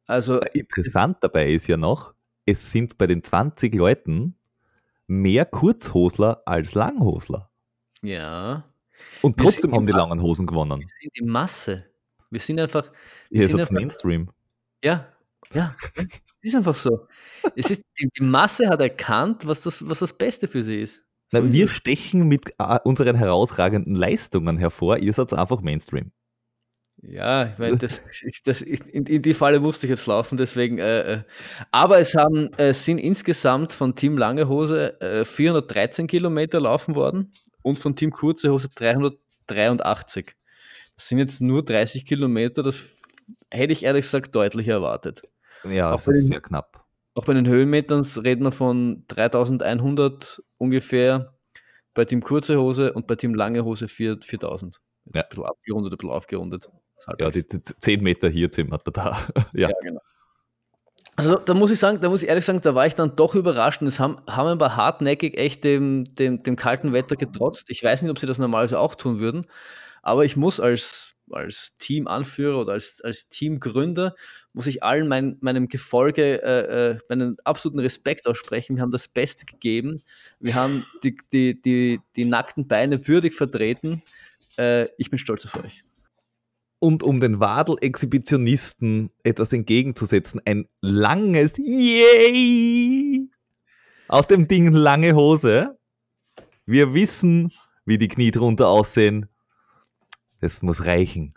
Also, 0.07 0.41
Interessant 0.53 1.19
dabei 1.21 1.51
ist 1.51 1.67
ja 1.67 1.77
noch, 1.77 2.15
es 2.47 2.73
sind 2.73 2.99
bei 2.99 3.07
den 3.07 3.23
20 3.23 3.75
Leuten 3.75 4.37
mehr 5.07 5.45
Kurzhosler 5.45 6.43
als 6.47 6.75
Langhosler. 6.75 7.51
Ja. 8.03 8.65
Und 9.23 9.37
trotzdem 9.39 9.75
haben 9.75 9.87
die 9.87 9.93
langen 9.93 10.23
Hosen 10.23 10.47
gewonnen. 10.47 10.81
Wir 10.81 10.89
sind 11.01 11.17
die 11.19 11.25
Masse. 11.25 11.87
Wir 12.31 12.41
sind 12.41 12.61
einfach. 12.61 12.91
Wir 13.29 13.43
ja, 13.43 13.49
sind 13.49 13.61
einfach, 13.61 13.73
Mainstream. 13.73 14.31
Ja, 14.83 15.07
ja, 15.53 15.77
ist 16.43 16.55
einfach 16.55 16.75
so. 16.75 17.07
Es 17.55 17.71
ist, 17.71 17.83
die, 17.99 18.23
Masse 18.23 18.69
hat 18.69 18.81
erkannt, 18.81 19.47
was 19.47 19.63
das, 19.63 19.87
was 19.89 20.01
das 20.01 20.13
Beste 20.13 20.49
für 20.49 20.63
sie 20.63 20.81
ist. 20.81 21.05
So 21.29 21.41
Na, 21.41 21.53
wir 21.53 21.67
ist 21.67 21.73
stechen 21.73 22.27
mit 22.27 22.55
äh, 22.59 22.79
unseren 22.85 23.17
herausragenden 23.17 23.95
Leistungen 23.95 24.59
hervor, 24.59 24.99
ihr 24.99 25.13
seid 25.13 25.33
einfach 25.33 25.61
Mainstream. 25.61 26.13
Ja, 27.03 27.47
ich 27.47 27.59
meine, 27.59 27.79
das, 27.79 28.03
das, 28.45 28.61
in, 28.61 29.07
in, 29.07 29.23
die 29.23 29.33
Falle 29.33 29.59
musste 29.61 29.87
ich 29.87 29.91
jetzt 29.91 30.07
laufen, 30.07 30.37
deswegen. 30.37 30.79
Äh, 30.79 31.15
äh, 31.15 31.23
aber 31.71 31.99
es 31.99 32.15
haben, 32.15 32.53
äh, 32.55 32.75
sind 32.75 32.99
insgesamt 32.99 33.73
von 33.73 33.95
Team 33.95 34.19
Lange 34.19 34.49
Hose 34.49 35.01
äh, 35.01 35.25
413 35.25 36.07
Kilometer 36.07 36.61
laufen 36.61 36.95
worden 36.95 37.33
und 37.63 37.79
von 37.79 37.97
Team 37.97 38.11
Kurze 38.11 38.53
Hose 38.53 38.69
383. 38.75 40.37
Das 40.95 41.09
sind 41.09 41.19
jetzt 41.19 41.41
nur 41.41 41.65
30 41.65 42.05
Kilometer, 42.05 42.63
das 42.63 43.01
hätte 43.51 43.73
ich 43.73 43.85
ehrlich 43.85 44.05
gesagt 44.05 44.35
deutlich 44.35 44.69
erwartet. 44.69 45.23
Ja, 45.65 45.93
das 45.93 46.07
ist 46.07 46.15
den, 46.15 46.27
sehr 46.29 46.41
knapp. 46.41 46.85
Auch 47.15 47.25
bei 47.25 47.35
den 47.35 47.47
Höhenmetern 47.47 48.03
reden 48.17 48.45
wir 48.45 48.53
von 48.53 49.05
3100 49.09 50.43
ungefähr 50.59 51.35
bei 51.95 52.05
Team 52.05 52.23
Kurze 52.23 52.59
Hose 52.61 52.93
und 52.93 53.07
bei 53.07 53.17
Team 53.17 53.35
Lange 53.35 53.65
Hose 53.65 53.89
4, 53.89 54.19
4000. 54.23 54.81
Ja. 55.13 55.23
Ein 55.23 55.29
bisschen 55.29 55.45
abgerundet, 55.45 55.93
ein 55.93 55.97
bisschen 55.97 56.11
aufgerundet. 56.11 56.69
Ja, 57.19 57.31
die, 57.31 57.47
die 57.47 57.63
10 57.63 58.03
Meter 58.03 58.29
hier, 58.29 58.53
10 58.53 58.69
Meter 58.69 58.91
da. 58.91 59.27
ja. 59.53 59.69
ja, 59.69 59.75
genau. 59.83 60.01
Also 61.17 61.37
da 61.37 61.53
muss 61.53 61.71
ich 61.71 61.79
sagen, 61.79 62.01
da 62.01 62.09
muss 62.09 62.23
ich 62.23 62.29
ehrlich 62.29 62.45
sagen, 62.45 62.61
da 62.63 62.75
war 62.75 62.87
ich 62.87 62.95
dann 62.95 63.17
doch 63.17 63.35
überrascht 63.35 63.83
und 63.83 63.89
es 63.89 64.01
haben, 64.01 64.17
haben 64.27 64.49
ein 64.49 64.59
paar 64.59 64.77
hartnäckig 64.77 65.37
echt 65.37 65.65
dem, 65.65 66.05
dem, 66.15 66.43
dem 66.43 66.57
kalten 66.57 66.93
Wetter 66.95 67.17
getrotzt. 67.17 67.69
Ich 67.69 67.83
weiß 67.83 68.01
nicht, 68.01 68.11
ob 68.11 68.19
sie 68.19 68.27
das 68.27 68.39
normalerweise 68.39 68.79
auch 68.79 68.95
tun 68.95 69.19
würden, 69.19 69.47
aber 70.03 70.25
ich 70.25 70.37
muss 70.37 70.61
als, 70.61 71.15
als 71.31 71.75
Teamanführer 71.79 72.61
oder 72.61 72.73
als, 72.73 73.03
als 73.03 73.29
Teamgründer 73.29 74.15
muss 74.53 74.67
ich 74.67 74.83
allen 74.83 75.09
mein, 75.09 75.37
meinem 75.41 75.69
Gefolge 75.69 76.43
äh, 76.43 76.91
äh, 76.91 76.99
meinen 77.09 77.37
absoluten 77.45 77.79
Respekt 77.79 78.27
aussprechen. 78.27 78.77
Wir 78.77 78.83
haben 78.83 78.91
das 78.91 79.09
Beste 79.09 79.47
gegeben. 79.47 80.03
Wir 80.41 80.55
haben 80.55 80.85
die, 81.05 81.17
die, 81.33 81.61
die, 81.61 82.01
die 82.17 82.25
nackten 82.25 82.67
Beine 82.67 83.07
würdig 83.07 83.35
vertreten. 83.35 84.03
Äh, 84.59 84.87
ich 84.99 85.11
bin 85.11 85.19
stolz 85.19 85.45
auf 85.47 85.63
euch. 85.63 85.85
Und 86.81 87.03
um 87.03 87.21
den 87.21 87.41
Wadel-Exhibitionisten 87.41 89.11
etwas 89.23 89.53
entgegenzusetzen, 89.53 90.41
ein 90.45 90.67
langes 90.81 91.57
Yay! 91.59 93.29
Aus 94.09 94.27
dem 94.27 94.49
Ding 94.49 94.73
lange 94.73 95.15
Hose. 95.15 95.79
Wir 96.67 96.95
wissen, 96.95 97.53
wie 97.85 97.99
die 97.99 98.09
Knie 98.09 98.31
drunter 98.31 98.69
aussehen. 98.69 99.29
Das 100.41 100.63
muss 100.63 100.87
reichen. 100.87 101.35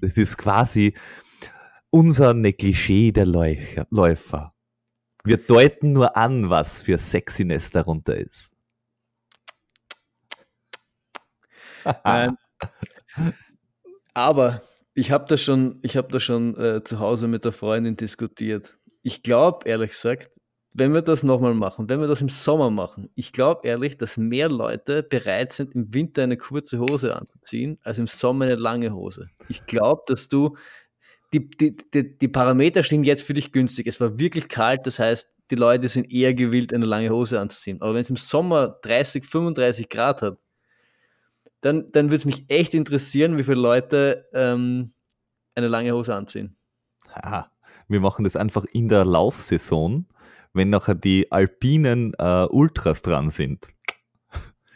Es 0.00 0.16
ist 0.16 0.38
quasi, 0.38 0.94
unser 1.90 2.32
Negligé 2.32 3.12
der 3.12 3.26
Läufer. 3.26 4.54
Wir 5.24 5.36
deuten 5.38 5.92
nur 5.92 6.16
an, 6.16 6.48
was 6.50 6.82
für 6.82 6.98
Sexiness 6.98 7.70
darunter 7.70 8.16
ist. 8.16 8.52
aber 14.14 14.62
ich 14.94 15.10
habe 15.10 15.26
das 15.26 15.42
schon, 15.42 15.78
ich 15.82 15.96
hab 15.96 16.10
das 16.10 16.22
schon 16.22 16.56
äh, 16.56 16.82
zu 16.84 16.98
Hause 16.98 17.28
mit 17.28 17.44
der 17.44 17.52
Freundin 17.52 17.96
diskutiert. 17.96 18.78
Ich 19.02 19.22
glaube, 19.22 19.68
ehrlich 19.68 19.90
gesagt, 19.90 20.30
wenn 20.74 20.92
wir 20.92 21.02
das 21.02 21.22
nochmal 21.22 21.54
machen, 21.54 21.88
wenn 21.88 22.00
wir 22.00 22.06
das 22.06 22.20
im 22.20 22.28
Sommer 22.28 22.70
machen, 22.70 23.10
ich 23.14 23.32
glaube 23.32 23.66
ehrlich, 23.66 23.96
dass 23.96 24.16
mehr 24.16 24.48
Leute 24.48 25.02
bereit 25.02 25.52
sind, 25.52 25.74
im 25.74 25.94
Winter 25.94 26.24
eine 26.24 26.36
kurze 26.36 26.78
Hose 26.78 27.16
anzuziehen, 27.16 27.78
als 27.82 27.98
im 27.98 28.06
Sommer 28.06 28.44
eine 28.44 28.56
lange 28.56 28.92
Hose. 28.92 29.28
Ich 29.48 29.64
glaube, 29.66 30.02
dass 30.06 30.28
du, 30.28 30.56
die, 31.32 31.48
die, 31.48 31.76
die, 31.94 32.18
die 32.18 32.28
Parameter 32.28 32.82
stehen 32.82 33.04
jetzt 33.04 33.22
für 33.22 33.34
dich 33.34 33.52
günstig. 33.52 33.86
Es 33.86 34.00
war 34.00 34.18
wirklich 34.18 34.48
kalt, 34.48 34.86
das 34.86 34.98
heißt, 34.98 35.30
die 35.50 35.54
Leute 35.54 35.88
sind 35.88 36.12
eher 36.12 36.34
gewillt, 36.34 36.72
eine 36.74 36.86
lange 36.86 37.10
Hose 37.10 37.40
anzuziehen. 37.40 37.80
Aber 37.80 37.94
wenn 37.94 38.00
es 38.00 38.10
im 38.10 38.16
Sommer 38.16 38.78
30, 38.82 39.24
35 39.24 39.88
Grad 39.88 40.22
hat, 40.22 40.38
dann, 41.60 41.90
dann 41.92 42.06
würde 42.06 42.16
es 42.16 42.24
mich 42.24 42.44
echt 42.48 42.74
interessieren, 42.74 43.38
wie 43.38 43.42
viele 43.42 43.60
Leute 43.60 44.26
ähm, 44.32 44.92
eine 45.54 45.68
lange 45.68 45.92
Hose 45.92 46.14
anziehen. 46.14 46.56
Aha. 47.12 47.50
Wir 47.88 48.00
machen 48.00 48.24
das 48.24 48.36
einfach 48.36 48.64
in 48.72 48.88
der 48.88 49.04
Laufsaison, 49.04 50.06
wenn 50.52 50.70
nachher 50.70 50.94
die 50.94 51.32
alpinen 51.32 52.14
äh, 52.18 52.44
Ultras 52.44 53.02
dran 53.02 53.30
sind. 53.30 53.66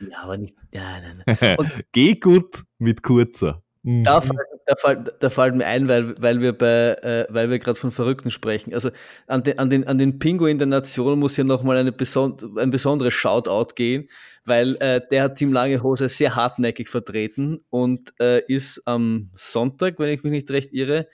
Ja, 0.01 0.23
aber 0.23 0.39
nicht. 0.39 0.57
Ja, 0.73 1.01
nein, 1.01 1.23
nein. 1.27 1.57
Geh 1.93 2.15
gut 2.15 2.65
mit 2.79 3.03
kurzer. 3.03 3.63
Mhm. 3.85 4.05
Da, 4.05 4.23
da, 4.67 4.77
fällt, 4.77 5.13
da 5.19 5.29
fällt 5.29 5.57
mir 5.57 5.67
ein, 5.67 5.89
weil, 5.89 6.15
weil 6.23 6.41
wir 6.41 6.53
bei, 6.57 6.95
äh, 7.03 7.27
weil 7.31 7.51
wir 7.51 7.59
gerade 7.59 7.79
von 7.79 7.91
Verrückten 7.91 8.31
sprechen. 8.31 8.73
Also 8.75 8.91
an 9.27 9.43
den, 9.43 9.59
an 9.59 9.71
den, 9.71 9.87
an 9.87 9.99
den 9.99 10.21
Pinguin 10.21 10.59
der 10.59 10.69
Nation 10.69 11.19
muss 11.19 11.35
hier 11.35 11.45
nochmal 11.45 11.77
eine 11.77 11.91
beson 11.91 12.37
ein 12.59 12.71
besonderes 12.71 13.15
Shoutout 13.15 13.75
gehen, 13.75 14.09
weil 14.45 14.77
äh, 14.77 15.01
der 15.11 15.25
hat 15.25 15.35
Team 15.37 15.53
Lange 15.53 15.83
Hose 15.83 16.09
sehr 16.09 16.37
hartnäckig 16.37 16.89
vertreten 16.89 17.65
und 17.71 18.13
äh, 18.21 18.43
ist 18.47 18.83
am 18.87 19.31
Sonntag, 19.33 19.99
wenn 19.99 20.11
ich 20.11 20.23
mich 20.23 20.33
nicht 20.33 20.51
recht 20.51 20.73
irre, 20.73 21.09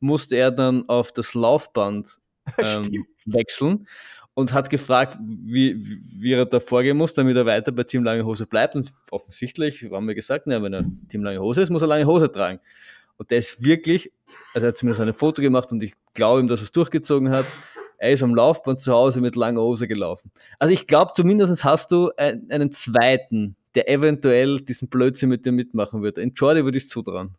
musste 0.00 0.36
er 0.36 0.50
dann 0.50 0.88
auf 0.88 1.12
das 1.12 1.34
Laufband 1.34 2.18
ähm, 2.58 3.06
wechseln 3.26 3.86
und 4.34 4.52
hat 4.52 4.68
gefragt, 4.68 5.16
wie, 5.20 5.76
wie 6.20 6.32
er 6.32 6.44
da 6.44 6.58
vorgehen 6.58 6.96
muss, 6.96 7.14
damit 7.14 7.36
er 7.36 7.46
weiter 7.46 7.72
bei 7.72 7.84
Team 7.84 8.02
Lange 8.02 8.24
Hose 8.24 8.46
bleibt. 8.46 8.74
Und 8.74 8.90
offensichtlich 9.10 9.88
haben 9.90 10.06
wir 10.08 10.14
gesagt, 10.14 10.46
na, 10.46 10.62
wenn 10.62 10.74
er 10.74 10.84
Team 11.08 11.22
Lange 11.22 11.40
Hose 11.40 11.62
ist, 11.62 11.70
muss 11.70 11.82
er 11.82 11.88
lange 11.88 12.06
Hose 12.06 12.30
tragen. 12.30 12.60
Und 13.16 13.30
der 13.30 13.38
ist 13.38 13.64
wirklich, 13.64 14.12
also 14.52 14.66
er 14.66 14.68
hat 14.68 14.76
zumindest 14.76 15.00
ein 15.00 15.14
Foto 15.14 15.40
gemacht 15.40 15.70
und 15.70 15.82
ich 15.82 15.94
glaube 16.14 16.40
ihm, 16.40 16.48
dass 16.48 16.60
er 16.60 16.64
es 16.64 16.72
durchgezogen 16.72 17.30
hat. 17.30 17.46
Er 17.98 18.10
ist 18.10 18.24
am 18.24 18.34
Laufband 18.34 18.80
zu 18.80 18.92
Hause 18.92 19.20
mit 19.20 19.36
langer 19.36 19.60
Hose 19.62 19.86
gelaufen. 19.86 20.32
Also 20.58 20.74
ich 20.74 20.88
glaube, 20.88 21.12
zumindest 21.14 21.64
hast 21.64 21.92
du 21.92 22.10
einen 22.16 22.72
zweiten, 22.72 23.54
der 23.76 23.88
eventuell 23.88 24.60
diesen 24.60 24.88
Blödsinn 24.88 25.28
mit 25.28 25.46
dir 25.46 25.52
mitmachen 25.52 26.02
wird. 26.02 26.18
In 26.18 26.32
Jordi 26.34 26.64
würde 26.64 26.76
ich 26.76 26.84
es 26.84 26.90
zutrauen. 26.90 27.36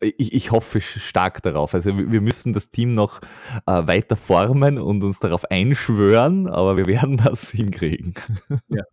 Ich, 0.00 0.32
ich, 0.32 0.50
hoffe 0.50 0.80
stark 0.80 1.42
darauf. 1.42 1.74
Also 1.74 1.96
wir 1.96 2.20
müssen 2.20 2.52
das 2.52 2.70
Team 2.70 2.94
noch 2.94 3.20
äh, 3.66 3.86
weiter 3.86 4.16
formen 4.16 4.78
und 4.78 5.02
uns 5.02 5.18
darauf 5.18 5.44
einschwören, 5.50 6.48
aber 6.48 6.76
wir 6.76 6.86
werden 6.86 7.16
das 7.24 7.50
hinkriegen. 7.50 8.14
Ja. 8.68 8.84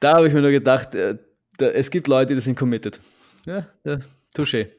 Da 0.00 0.16
habe 0.16 0.28
ich 0.28 0.34
mir 0.34 0.42
nur 0.42 0.50
gedacht, 0.50 0.94
äh, 0.94 1.18
da, 1.58 1.66
es 1.66 1.90
gibt 1.90 2.08
Leute, 2.08 2.34
die 2.34 2.40
sind 2.40 2.58
committed. 2.58 3.00
Ja, 3.46 3.66
ja 3.84 3.98
touché. 4.34 4.72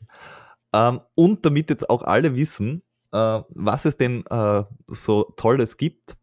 Ähm, 0.73 1.01
und 1.15 1.45
damit 1.45 1.69
jetzt 1.69 1.89
auch 1.89 2.03
alle 2.03 2.35
wissen, 2.35 2.83
äh, 3.11 3.41
was 3.49 3.85
es 3.85 3.97
denn 3.97 4.25
äh, 4.27 4.63
so 4.87 5.23
Tolles 5.37 5.77
gibt. 5.77 6.17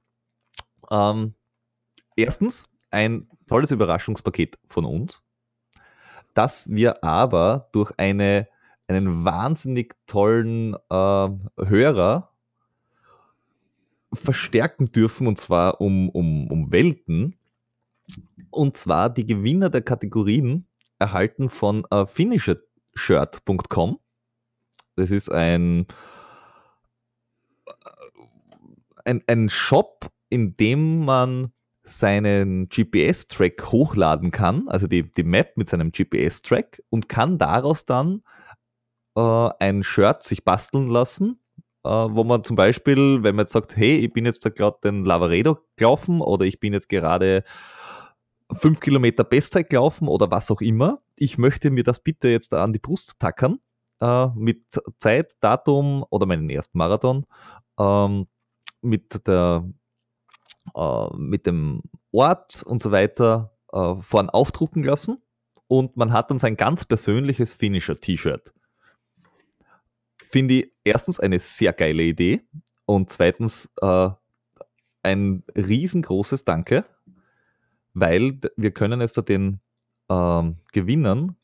Ähm, 0.90 1.34
erstens 2.16 2.68
ein 2.90 3.28
tolles 3.48 3.70
Überraschungspaket 3.70 4.58
von 4.68 4.84
uns 4.84 5.24
dass 6.34 6.68
wir 6.70 7.04
aber 7.04 7.68
durch 7.72 7.92
eine, 7.98 8.48
einen 8.88 9.24
wahnsinnig 9.24 9.94
tollen 10.06 10.74
äh, 10.90 11.28
Hörer 11.56 12.30
verstärken 14.12 14.92
dürfen, 14.92 15.26
und 15.26 15.40
zwar 15.40 15.80
um, 15.80 16.08
um, 16.10 16.50
um 16.50 16.70
Welten. 16.70 17.36
Und 18.50 18.76
zwar 18.76 19.08
die 19.08 19.26
Gewinner 19.26 19.70
der 19.70 19.82
Kategorien 19.82 20.66
erhalten 20.98 21.48
von 21.48 21.84
äh, 21.90 22.06
finishershirt.com. 22.06 23.98
Das 24.96 25.10
ist 25.10 25.30
ein, 25.32 25.86
ein, 29.04 29.22
ein 29.26 29.48
Shop, 29.48 30.10
in 30.28 30.56
dem 30.56 31.04
man 31.04 31.52
seinen 31.84 32.68
GPS-Track 32.68 33.72
hochladen 33.72 34.30
kann, 34.30 34.68
also 34.68 34.86
die, 34.86 35.02
die 35.12 35.24
Map 35.24 35.56
mit 35.56 35.68
seinem 35.68 35.90
GPS-Track 35.90 36.82
und 36.90 37.08
kann 37.08 37.38
daraus 37.38 37.84
dann 37.84 38.22
äh, 39.16 39.50
ein 39.58 39.82
Shirt 39.82 40.22
sich 40.22 40.44
basteln 40.44 40.88
lassen, 40.88 41.40
äh, 41.84 41.88
wo 41.88 42.24
man 42.24 42.44
zum 42.44 42.56
Beispiel, 42.56 43.22
wenn 43.22 43.34
man 43.34 43.44
jetzt 43.44 43.52
sagt, 43.52 43.76
hey, 43.76 43.96
ich 43.96 44.12
bin 44.12 44.24
jetzt 44.24 44.42
gerade 44.42 44.78
den 44.84 45.04
Lavaredo 45.04 45.58
gelaufen 45.76 46.20
oder 46.20 46.44
ich 46.46 46.60
bin 46.60 46.72
jetzt 46.72 46.88
gerade 46.88 47.42
fünf 48.52 48.80
Kilometer 48.80 49.24
Bestzeit 49.24 49.70
gelaufen 49.70 50.08
oder 50.08 50.30
was 50.30 50.50
auch 50.50 50.60
immer, 50.60 51.02
ich 51.16 51.38
möchte 51.38 51.70
mir 51.70 51.84
das 51.84 52.00
bitte 52.00 52.28
jetzt 52.28 52.54
an 52.54 52.72
die 52.72 52.78
Brust 52.78 53.18
tackern 53.18 53.58
äh, 54.00 54.28
mit 54.34 54.64
Zeit, 54.98 55.32
Datum 55.40 56.04
oder 56.10 56.26
meinen 56.26 56.50
ersten 56.50 56.78
Marathon, 56.78 57.26
ähm, 57.78 58.26
mit 58.82 59.26
der 59.26 59.64
mit 61.16 61.46
dem 61.46 61.82
Ort 62.12 62.62
und 62.62 62.82
so 62.82 62.92
weiter 62.92 63.52
äh, 63.72 63.94
vorn 64.00 64.30
aufdrucken 64.30 64.84
lassen 64.84 65.22
und 65.66 65.96
man 65.96 66.12
hat 66.12 66.30
dann 66.30 66.38
sein 66.38 66.56
ganz 66.56 66.84
persönliches 66.84 67.54
Finisher-T-Shirt. 67.54 68.52
Finde 70.26 70.54
ich 70.54 70.72
erstens 70.84 71.20
eine 71.20 71.38
sehr 71.38 71.72
geile 71.72 72.02
Idee 72.02 72.42
und 72.84 73.10
zweitens 73.10 73.72
äh, 73.80 74.10
ein 75.02 75.42
riesengroßes 75.56 76.44
Danke, 76.44 76.84
weil 77.94 78.40
wir 78.56 78.70
können 78.70 79.00
jetzt 79.00 79.16
den 79.28 79.60
äh, 80.08 80.42
Gewinnern 80.72 81.36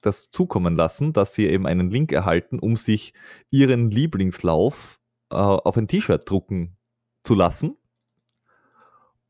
das 0.00 0.30
zukommen 0.32 0.74
lassen, 0.74 1.12
dass 1.12 1.34
sie 1.34 1.46
eben 1.46 1.66
einen 1.66 1.90
Link 1.90 2.10
erhalten, 2.10 2.58
um 2.58 2.76
sich 2.76 3.14
ihren 3.50 3.90
Lieblingslauf 3.90 4.98
äh, 5.30 5.36
auf 5.36 5.76
ein 5.76 5.86
T-Shirt 5.86 6.28
drucken 6.28 6.76
zu 7.22 7.34
lassen 7.34 7.76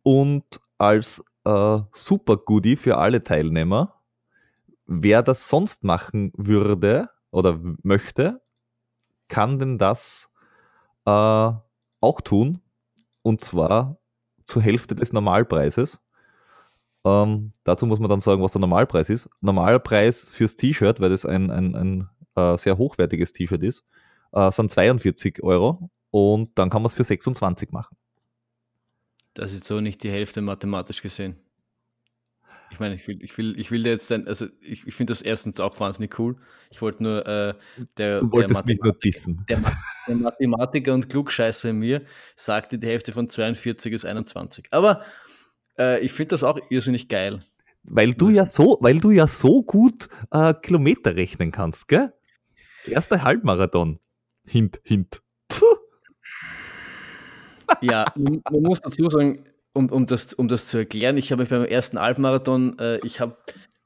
und 0.03 0.45
als 0.79 1.25
äh, 1.45 1.79
Super 1.93 2.37
Goodie 2.37 2.77
für 2.77 2.99
alle 2.99 3.23
Teilnehmer, 3.23 4.03
wer 4.87 5.23
das 5.23 5.49
sonst 5.49 5.85
machen 5.85 6.33
würde 6.37 7.11
oder 7.31 7.59
möchte, 7.83 8.43
kann 9.29 9.59
denn 9.59 9.79
das 9.79 10.31
äh, 11.07 11.11
auch 11.11 12.21
tun. 12.23 12.61
Und 13.23 13.41
zwar 13.41 13.99
zur 14.47 14.63
Hälfte 14.63 14.95
des 14.95 15.13
Normalpreises. 15.13 16.01
Ähm, 17.05 17.53
dazu 17.65 17.87
muss 17.87 17.99
man 17.99 18.11
dann 18.11 18.21
sagen, 18.21 18.43
was 18.43 18.53
der 18.53 18.61
Normalpreis 18.61 19.09
ist. 19.11 19.29
Normalpreis 19.41 20.31
fürs 20.31 20.57
T-Shirt, 20.57 21.01
weil 21.01 21.11
das 21.11 21.25
ein, 21.25 21.51
ein, 21.51 21.75
ein 21.75 22.09
äh, 22.37 22.59
sehr 22.59 22.79
hochwertiges 22.79 23.33
T-Shirt 23.33 23.63
ist, 23.63 23.85
äh, 24.33 24.51
sind 24.51 24.71
42 24.71 25.43
Euro 25.43 25.91
und 26.11 26.57
dann 26.59 26.71
kann 26.71 26.83
man 26.83 26.87
es 26.87 26.95
für 26.95 27.05
26 27.05 27.73
machen. 27.73 27.97
Das 29.35 29.53
ist 29.53 29.65
so 29.65 29.81
nicht 29.81 30.03
die 30.03 30.11
Hälfte 30.11 30.41
mathematisch 30.41 31.03
gesehen. 31.03 31.37
Ich 32.71 32.81
meine, 32.81 32.95
ich 32.95 33.07
will, 33.07 33.23
ich 33.23 33.37
will, 33.37 33.61
ich 33.61 33.71
will 33.71 33.85
jetzt 33.85 34.11
dann, 34.11 34.27
also 34.27 34.47
ich, 34.61 34.87
ich 34.87 34.95
finde 34.95 35.11
das 35.11 35.21
erstens 35.21 35.61
auch 35.61 35.79
wahnsinnig 35.79 36.19
cool. 36.19 36.37
Ich 36.71 36.81
wollte 36.81 37.03
nur 37.03 37.27
äh, 37.27 37.55
der, 37.99 38.23
der, 38.23 38.93
dissen. 39.05 39.45
Der, 39.47 39.63
der, 40.09 40.17
Mathematiker 40.17 40.95
und 40.95 41.11
Klugscheißer 41.11 41.69
in 41.69 41.79
mir 41.79 42.03
sagte, 42.35 42.79
die 42.79 42.87
Hälfte 42.87 43.13
von 43.13 43.29
42 43.29 43.93
ist 43.93 44.07
21. 44.07 44.69
Aber 44.71 45.03
äh, 45.79 46.01
ich 46.01 46.13
finde 46.13 46.29
das 46.29 46.45
auch 46.45 46.59
irrsinnig 46.71 47.09
geil. 47.09 47.41
Weil 47.83 48.15
du 48.15 48.31
ja 48.31 48.47
so, 48.47 48.79
weil 48.81 49.01
du 49.01 49.11
ja 49.11 49.27
so 49.27 49.63
gut 49.63 50.09
äh, 50.31 50.55
Kilometer 50.55 51.15
rechnen 51.15 51.51
kannst, 51.51 51.89
gell? 51.89 52.15
Erster 52.87 53.23
Halbmarathon. 53.23 53.99
Hint, 54.47 54.81
hint. 54.83 55.23
Ja, 57.83 58.07
man, 58.17 58.43
man, 58.51 58.63
muss 58.63 58.81
dazu 58.81 59.09
sagen, 59.11 59.45
um, 59.73 59.91
um, 59.91 60.07
das, 60.07 60.33
um 60.35 60.49
das 60.49 60.69
zu 60.69 60.79
erklären, 60.79 61.17
ich 61.17 61.33
habe 61.33 61.43
mich 61.43 61.51
beim 61.51 61.65
ersten 61.65 61.99
Alpmarathon, 61.99 62.79
äh, 62.79 62.99
ich 63.05 63.21
habe 63.21 63.37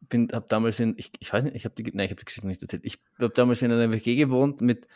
bin 0.08 0.28
habe 0.32 0.46
damals 0.48 0.78
in 0.78 0.94
ich, 0.98 1.10
ich 1.18 1.32
weiß 1.32 1.44
nicht, 1.44 1.56
ich 1.56 1.64
habe 1.64 1.74
die 1.74 1.82
nein, 1.92 2.04
ich 2.06 2.10
habe 2.10 2.20
die 2.20 2.24
Geschichte 2.24 2.46
nicht 2.46 2.62
erzählt. 2.62 2.84
Ich 2.84 2.98
habe 3.20 3.32
damals 3.34 3.62
in 3.62 3.72
einer 3.72 3.92
WG 3.92 4.16
gewohnt 4.16 4.60
mit 4.60 4.86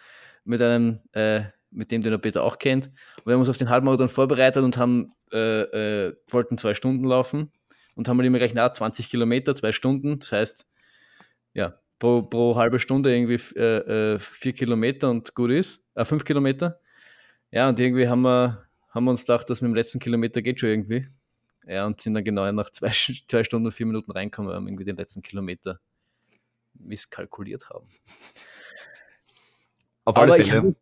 mit 0.45 0.63
einem 0.63 1.01
äh, 1.13 1.43
mit 1.71 1.91
dem 1.91 2.03
den 2.03 2.11
der 2.11 2.19
Peter 2.19 2.45
auch 2.45 2.59
kennt. 2.59 2.87
Und 2.87 3.27
wir 3.27 3.33
haben 3.33 3.41
uns 3.41 3.49
auf 3.49 3.57
den 3.57 3.71
Halbmarathon 3.71 4.09
vorbereitet 4.09 4.63
und 4.63 4.77
haben 4.77 5.13
äh, 5.33 6.07
äh, 6.09 6.17
wollten 6.29 6.59
zwei 6.59 6.75
Stunden 6.75 7.05
laufen 7.05 7.51
und 7.95 8.09
haben 8.09 8.19
halt 8.19 8.27
immer 8.27 8.39
gleich 8.39 8.55
nach 8.55 8.73
20 8.73 9.09
Kilometer, 9.11 9.55
zwei 9.55 9.73
Stunden. 9.73 10.19
Das 10.19 10.33
heißt, 10.33 10.67
ja, 11.55 11.81
pro, 11.99 12.23
pro 12.23 12.57
halbe 12.57 12.79
Stunde 12.79 13.15
irgendwie 13.15 13.41
äh, 13.57 14.15
äh, 14.15 14.19
vier 14.19 14.53
Kilometer 14.53 15.11
und 15.11 15.35
gut 15.35 15.51
ist, 15.51 15.85
äh, 15.95 16.05
fünf 16.05 16.25
Kilometer. 16.25 16.81
Ja, 17.53 17.69
und 17.69 17.79
irgendwie 17.81 18.09
haben 18.09 18.23
wir, 18.23 18.67
haben 18.91 19.05
wir 19.05 19.11
uns 19.11 19.23
gedacht, 19.23 19.49
dass 19.49 19.61
mit 19.61 19.71
dem 19.71 19.75
letzten 19.75 19.99
Kilometer 19.99 20.43
geht 20.43 20.61
schon 20.61 20.71
irgendwie. 20.71 21.09
Ja, 21.67 21.87
und 21.87 22.01
sind 22.01 22.15
dann 22.15 22.25
genau 22.25 22.51
nach 22.53 22.71
zwei, 22.71 22.89
zwei 23.29 23.45
Stunden 23.45 23.67
und 23.67 23.73
vier 23.73 23.87
Minuten 23.87 24.11
reinkommen, 24.11 24.51
weil 24.51 24.61
wir 24.61 24.67
irgendwie 24.67 24.85
den 24.85 24.97
letzten 24.97 25.23
Kilometer 25.23 25.81
misskalkuliert 26.75 27.69
haben. 27.71 27.89
Auf 30.05 30.17
alle 30.17 30.35
Aber 30.35 30.43
Fälle. 30.43 30.75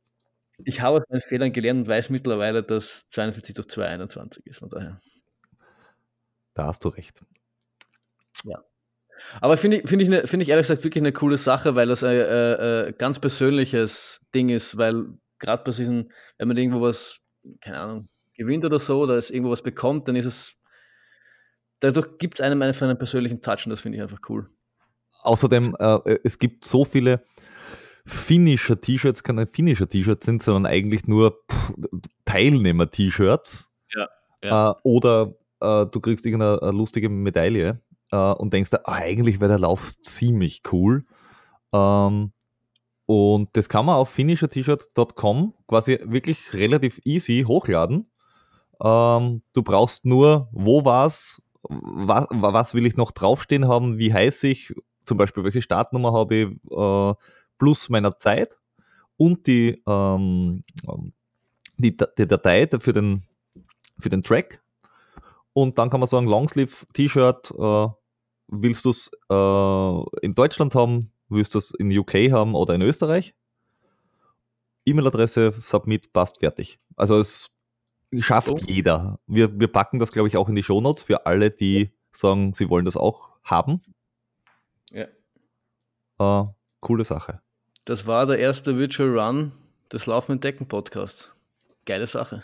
Ich, 0.64 0.80
habe 0.80 0.98
aus 0.98 1.04
meinen 1.08 1.20
Fehlern 1.20 1.52
gelernt 1.52 1.80
und 1.80 1.88
weiß 1.88 2.10
mittlerweile, 2.10 2.62
dass 2.62 3.08
42 3.08 3.54
durch 3.54 3.68
2 3.68 3.86
21 3.86 4.46
ist. 4.46 4.58
Von 4.58 4.68
daher. 4.68 5.00
Da 6.54 6.66
hast 6.66 6.84
du 6.84 6.88
recht. 6.88 7.20
Ja. 8.44 8.64
Aber 9.40 9.56
finde 9.56 9.78
ich, 9.78 9.88
find 9.88 10.02
ich, 10.02 10.08
ne, 10.08 10.26
find 10.26 10.42
ich 10.42 10.48
ehrlich 10.48 10.64
gesagt 10.64 10.84
wirklich 10.84 11.02
eine 11.02 11.12
coole 11.12 11.38
Sache, 11.38 11.74
weil 11.74 11.88
das 11.88 12.02
ein 12.02 12.12
äh, 12.12 12.88
äh, 12.88 12.92
ganz 12.92 13.18
persönliches 13.18 14.20
Ding 14.34 14.48
ist, 14.48 14.76
weil 14.76 15.06
gerade 15.38 15.62
bei 15.64 15.72
diesen, 15.72 16.12
wenn 16.38 16.48
man 16.48 16.56
irgendwo 16.56 16.80
was, 16.80 17.20
keine 17.60 17.78
Ahnung, 17.78 18.08
gewinnt 18.34 18.64
oder 18.64 18.78
so, 18.78 19.02
oder 19.02 19.14
es 19.14 19.30
irgendwo 19.30 19.50
was 19.50 19.62
bekommt, 19.62 20.08
dann 20.08 20.16
ist 20.16 20.26
es, 20.26 20.56
dadurch 21.80 22.18
gibt 22.18 22.34
es 22.34 22.40
einem 22.40 22.62
einfach 22.62 22.86
einen 22.86 22.98
persönlichen 22.98 23.40
Touch 23.40 23.66
und 23.66 23.70
das 23.70 23.80
finde 23.80 23.96
ich 23.96 24.02
einfach 24.02 24.20
cool. 24.28 24.48
Außerdem, 25.22 25.76
äh, 25.78 26.18
es 26.24 26.38
gibt 26.38 26.64
so 26.64 26.84
viele 26.84 27.24
finnischer 28.06 28.80
T-Shirts, 28.80 29.22
keine 29.22 29.46
finnischer 29.46 29.88
T-Shirts 29.88 30.24
sind, 30.24 30.42
sondern 30.42 30.66
eigentlich 30.66 31.06
nur 31.06 31.40
Teilnehmer-T-Shirts. 32.24 33.70
Ja, 33.94 34.08
ja. 34.42 34.70
Äh, 34.70 34.74
oder 34.82 35.34
äh, 35.60 35.86
du 35.86 36.00
kriegst 36.00 36.24
irgendeine 36.24 36.70
lustige 36.70 37.08
Medaille 37.08 37.80
äh, 38.10 38.16
und 38.16 38.52
denkst, 38.52 38.72
ah, 38.74 38.92
eigentlich 38.92 39.40
wäre 39.40 39.50
der 39.50 39.58
Lauf 39.58 39.94
ziemlich 40.02 40.62
cool. 40.72 41.04
Ähm, 41.72 42.32
und 43.08 43.48
das 43.54 43.70
kann 43.70 43.86
man 43.86 43.94
auf 43.94 44.10
finishertshirt.com 44.10 45.54
quasi 45.66 45.98
wirklich 46.04 46.52
relativ 46.52 47.00
easy 47.06 47.42
hochladen. 47.48 48.10
Ähm, 48.84 49.40
du 49.54 49.62
brauchst 49.62 50.04
nur, 50.04 50.50
wo 50.52 50.84
war's, 50.84 51.40
was, 51.62 52.26
was 52.30 52.74
will 52.74 52.84
ich 52.84 52.98
noch 52.98 53.10
draufstehen 53.12 53.66
haben, 53.66 53.96
wie 53.96 54.12
heiß 54.12 54.44
ich, 54.44 54.74
zum 55.06 55.16
Beispiel 55.16 55.42
welche 55.42 55.62
Startnummer 55.62 56.12
habe 56.12 56.34
ich, 56.34 56.48
äh, 56.70 57.14
plus 57.56 57.88
meiner 57.88 58.18
Zeit 58.18 58.58
und 59.16 59.46
die, 59.46 59.82
ähm, 59.86 60.64
die, 61.78 61.96
die 61.96 62.28
Datei 62.28 62.68
für 62.78 62.92
den, 62.92 63.22
für 63.98 64.10
den 64.10 64.22
Track. 64.22 64.62
Und 65.54 65.78
dann 65.78 65.88
kann 65.88 66.00
man 66.00 66.10
sagen, 66.10 66.26
Longsleeve 66.26 66.84
T-Shirt, 66.92 67.54
äh, 67.58 67.88
willst 68.48 68.84
du 68.84 68.90
es 68.90 69.10
äh, 69.30 70.26
in 70.26 70.34
Deutschland 70.34 70.74
haben, 70.74 71.10
willst 71.28 71.54
du 71.54 71.58
es 71.58 71.72
in 71.72 71.96
UK 71.96 72.30
haben 72.30 72.54
oder 72.54 72.74
in 72.74 72.82
Österreich? 72.82 73.34
E-Mail-Adresse, 74.86 75.54
Submit, 75.62 76.12
passt, 76.12 76.38
fertig. 76.38 76.78
Also 76.96 77.20
es 77.20 77.50
schafft 78.18 78.50
oh. 78.50 78.58
jeder. 78.66 79.18
Wir, 79.26 79.58
wir 79.58 79.68
packen 79.68 79.98
das, 79.98 80.12
glaube 80.12 80.28
ich, 80.28 80.36
auch 80.36 80.48
in 80.48 80.54
die 80.54 80.62
Shownotes 80.62 81.02
für 81.02 81.26
alle, 81.26 81.50
die 81.50 81.92
sagen, 82.12 82.54
sie 82.54 82.70
wollen 82.70 82.84
das 82.84 82.96
auch 82.96 83.30
haben. 83.42 83.82
Ja. 84.90 85.06
Äh, 86.18 86.48
coole 86.80 87.04
Sache. 87.04 87.40
Das 87.84 88.06
war 88.06 88.26
der 88.26 88.38
erste 88.38 88.78
Virtual 88.78 89.18
Run 89.18 89.52
des 89.92 90.06
Laufenden 90.06 90.40
Decken 90.40 90.68
Podcasts. 90.68 91.34
Geile 91.84 92.06
Sache. 92.06 92.42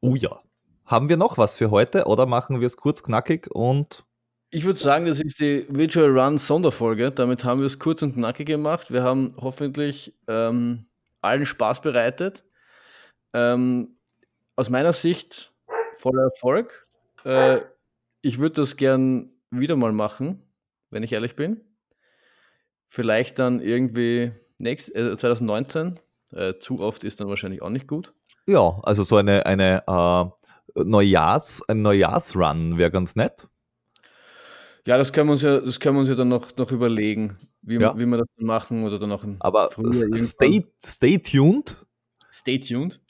Oh 0.00 0.14
ja. 0.14 0.40
Haben 0.84 1.08
wir 1.08 1.16
noch 1.16 1.38
was 1.38 1.54
für 1.54 1.70
heute 1.70 2.06
oder 2.06 2.26
machen 2.26 2.60
wir 2.60 2.66
es 2.66 2.76
kurz 2.76 3.02
knackig 3.02 3.48
und 3.50 4.04
ich 4.50 4.64
würde 4.64 4.78
sagen, 4.78 5.06
das 5.06 5.20
ist 5.20 5.40
die 5.40 5.64
Virtual 5.68 6.10
Run 6.18 6.36
Sonderfolge. 6.36 7.10
Damit 7.10 7.44
haben 7.44 7.60
wir 7.60 7.66
es 7.66 7.78
kurz 7.78 8.02
und 8.02 8.14
knackig 8.14 8.46
gemacht. 8.46 8.92
Wir 8.92 9.02
haben 9.02 9.34
hoffentlich 9.40 10.14
ähm, 10.26 10.86
allen 11.20 11.46
Spaß 11.46 11.82
bereitet. 11.82 12.44
Ähm, 13.32 13.96
aus 14.56 14.68
meiner 14.68 14.92
Sicht 14.92 15.52
voller 15.94 16.24
Erfolg. 16.24 16.88
Äh, 17.24 17.60
ich 18.22 18.38
würde 18.38 18.56
das 18.56 18.76
gern 18.76 19.30
wieder 19.50 19.76
mal 19.76 19.92
machen, 19.92 20.42
wenn 20.90 21.04
ich 21.04 21.12
ehrlich 21.12 21.36
bin. 21.36 21.60
Vielleicht 22.86 23.38
dann 23.38 23.60
irgendwie 23.60 24.32
nächst, 24.58 24.94
äh, 24.94 25.16
2019. 25.16 26.00
Äh, 26.32 26.54
zu 26.58 26.80
oft 26.80 27.04
ist 27.04 27.20
dann 27.20 27.28
wahrscheinlich 27.28 27.62
auch 27.62 27.70
nicht 27.70 27.86
gut. 27.86 28.12
Ja, 28.46 28.80
also 28.82 29.04
so 29.04 29.16
eine, 29.16 29.46
eine 29.46 29.84
äh, 29.86 30.82
Neujahrs, 30.82 31.62
ein 31.68 31.82
Neujahrsrun 31.82 32.78
wäre 32.78 32.90
ganz 32.90 33.14
nett. 33.14 33.48
Ja, 34.86 34.96
das 34.98 35.12
können 35.12 35.28
wir 35.28 35.32
uns 35.32 35.42
ja, 35.42 35.60
das 35.60 35.78
können 35.78 35.96
wir 35.96 36.00
uns 36.00 36.08
ja 36.08 36.14
dann 36.14 36.28
noch, 36.28 36.56
noch 36.56 36.72
überlegen, 36.72 37.36
wie, 37.62 37.78
ja. 37.78 37.96
wie 37.98 38.06
wir 38.06 38.16
das 38.18 38.28
machen 38.36 38.84
oder 38.84 38.98
dann 38.98 39.12
auch 39.12 39.24
im 39.24 39.36
Aber 39.40 39.68
stay, 39.92 40.64
stay 40.84 41.18
tuned. 41.18 41.76
Stay 42.32 42.58
tuned. 42.58 43.00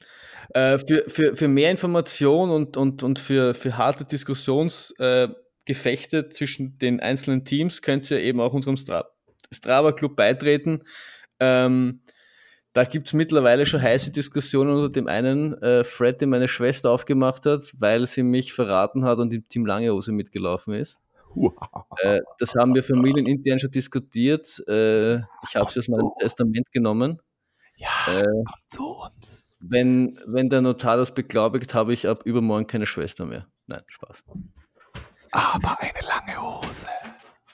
Äh, 0.50 0.78
für, 0.78 1.04
für, 1.08 1.34
für 1.36 1.48
mehr 1.48 1.70
Information 1.70 2.50
und, 2.50 2.76
und, 2.76 3.04
und 3.04 3.18
für, 3.18 3.54
für 3.54 3.76
harte 3.76 4.04
Diskussionsgefechte 4.04 6.18
äh, 6.18 6.28
zwischen 6.30 6.78
den 6.78 7.00
einzelnen 7.00 7.44
Teams 7.44 7.82
könnt 7.82 8.08
ihr 8.10 8.20
eben 8.20 8.40
auch 8.40 8.52
unserem 8.52 8.76
Stra 8.76 9.06
Strava 9.52 9.90
Club 9.92 10.14
beitreten. 10.14 10.84
Ähm, 11.40 12.02
da 12.72 12.84
gibt 12.84 13.08
es 13.08 13.14
mittlerweile 13.14 13.66
schon 13.66 13.82
heiße 13.82 14.12
Diskussionen 14.12 14.76
unter 14.76 14.90
dem 14.90 15.08
einen 15.08 15.60
äh, 15.60 15.82
Fred, 15.82 16.20
den 16.20 16.30
meine 16.30 16.46
Schwester 16.46 16.90
aufgemacht 16.90 17.46
hat, 17.46 17.64
weil 17.78 18.06
sie 18.06 18.22
mich 18.22 18.52
verraten 18.52 19.04
hat 19.04 19.18
und 19.18 19.34
im 19.34 19.48
Team 19.48 19.66
Langehose 19.66 20.12
mitgelaufen 20.12 20.74
ist. 20.74 21.00
Äh, 22.02 22.20
das 22.38 22.54
haben 22.54 22.74
wir 22.74 22.82
familienintern 22.82 23.58
schon 23.58 23.70
diskutiert. 23.70 24.62
Äh, 24.66 25.16
ich 25.16 25.54
habe 25.54 25.66
es 25.68 25.78
aus 25.78 25.88
meinem 25.88 26.10
Testament 26.18 26.70
genommen. 26.72 27.20
Ja, 27.76 27.88
äh, 28.08 28.24
komm 28.24 28.62
zu 28.68 28.84
uns. 28.84 29.56
Wenn, 29.60 30.18
wenn 30.26 30.48
der 30.48 30.62
Notar 30.62 30.96
das 30.96 31.12
beglaubigt, 31.12 31.74
habe 31.74 31.92
ich 31.92 32.08
ab 32.08 32.22
übermorgen 32.24 32.66
keine 32.66 32.86
Schwester 32.86 33.26
mehr. 33.26 33.46
Nein, 33.66 33.82
Spaß. 33.86 34.24
Aber 35.32 35.80
eine 35.80 36.00
lange 36.06 36.40
Hose. 36.40 36.86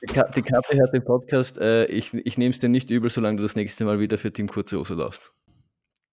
Die, 0.02 0.12
Ka 0.12 0.24
die 0.28 0.42
Kappe 0.42 0.80
hat 0.80 0.92
den 0.94 1.04
Podcast. 1.04 1.58
Äh, 1.58 1.86
ich 1.86 2.14
ich 2.14 2.38
nehme 2.38 2.52
es 2.52 2.60
dir 2.60 2.68
nicht 2.68 2.90
übel, 2.90 3.10
solange 3.10 3.38
du 3.38 3.42
das 3.42 3.56
nächste 3.56 3.84
Mal 3.84 3.98
wieder 3.98 4.18
für 4.18 4.32
Team 4.32 4.48
Kurze 4.48 4.78
Hose 4.78 4.94
laufst. 4.94 5.32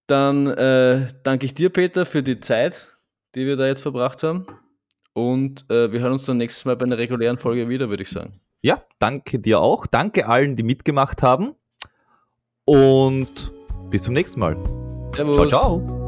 Dann 0.06 0.46
äh, 0.48 1.06
danke 1.22 1.46
ich 1.46 1.54
dir, 1.54 1.70
Peter, 1.70 2.04
für 2.04 2.22
die 2.22 2.40
Zeit, 2.40 2.98
die 3.34 3.46
wir 3.46 3.56
da 3.56 3.66
jetzt 3.66 3.80
verbracht 3.80 4.22
haben. 4.22 4.46
Und 5.14 5.64
äh, 5.70 5.90
wir 5.92 6.00
hören 6.00 6.12
uns 6.12 6.24
dann 6.24 6.36
nächstes 6.36 6.64
Mal 6.64 6.76
bei 6.76 6.84
einer 6.84 6.98
regulären 6.98 7.38
Folge 7.38 7.68
wieder, 7.68 7.88
würde 7.88 8.02
ich 8.02 8.10
sagen. 8.10 8.34
Ja, 8.62 8.82
danke 8.98 9.38
dir 9.38 9.60
auch. 9.60 9.86
Danke 9.86 10.26
allen, 10.26 10.56
die 10.56 10.62
mitgemacht 10.62 11.22
haben. 11.22 11.54
Und 12.64 13.52
bis 13.90 14.02
zum 14.02 14.14
nächsten 14.14 14.40
Mal. 14.40 14.56
Servus. 15.14 15.36
Ciao, 15.36 15.48
ciao. 15.48 16.03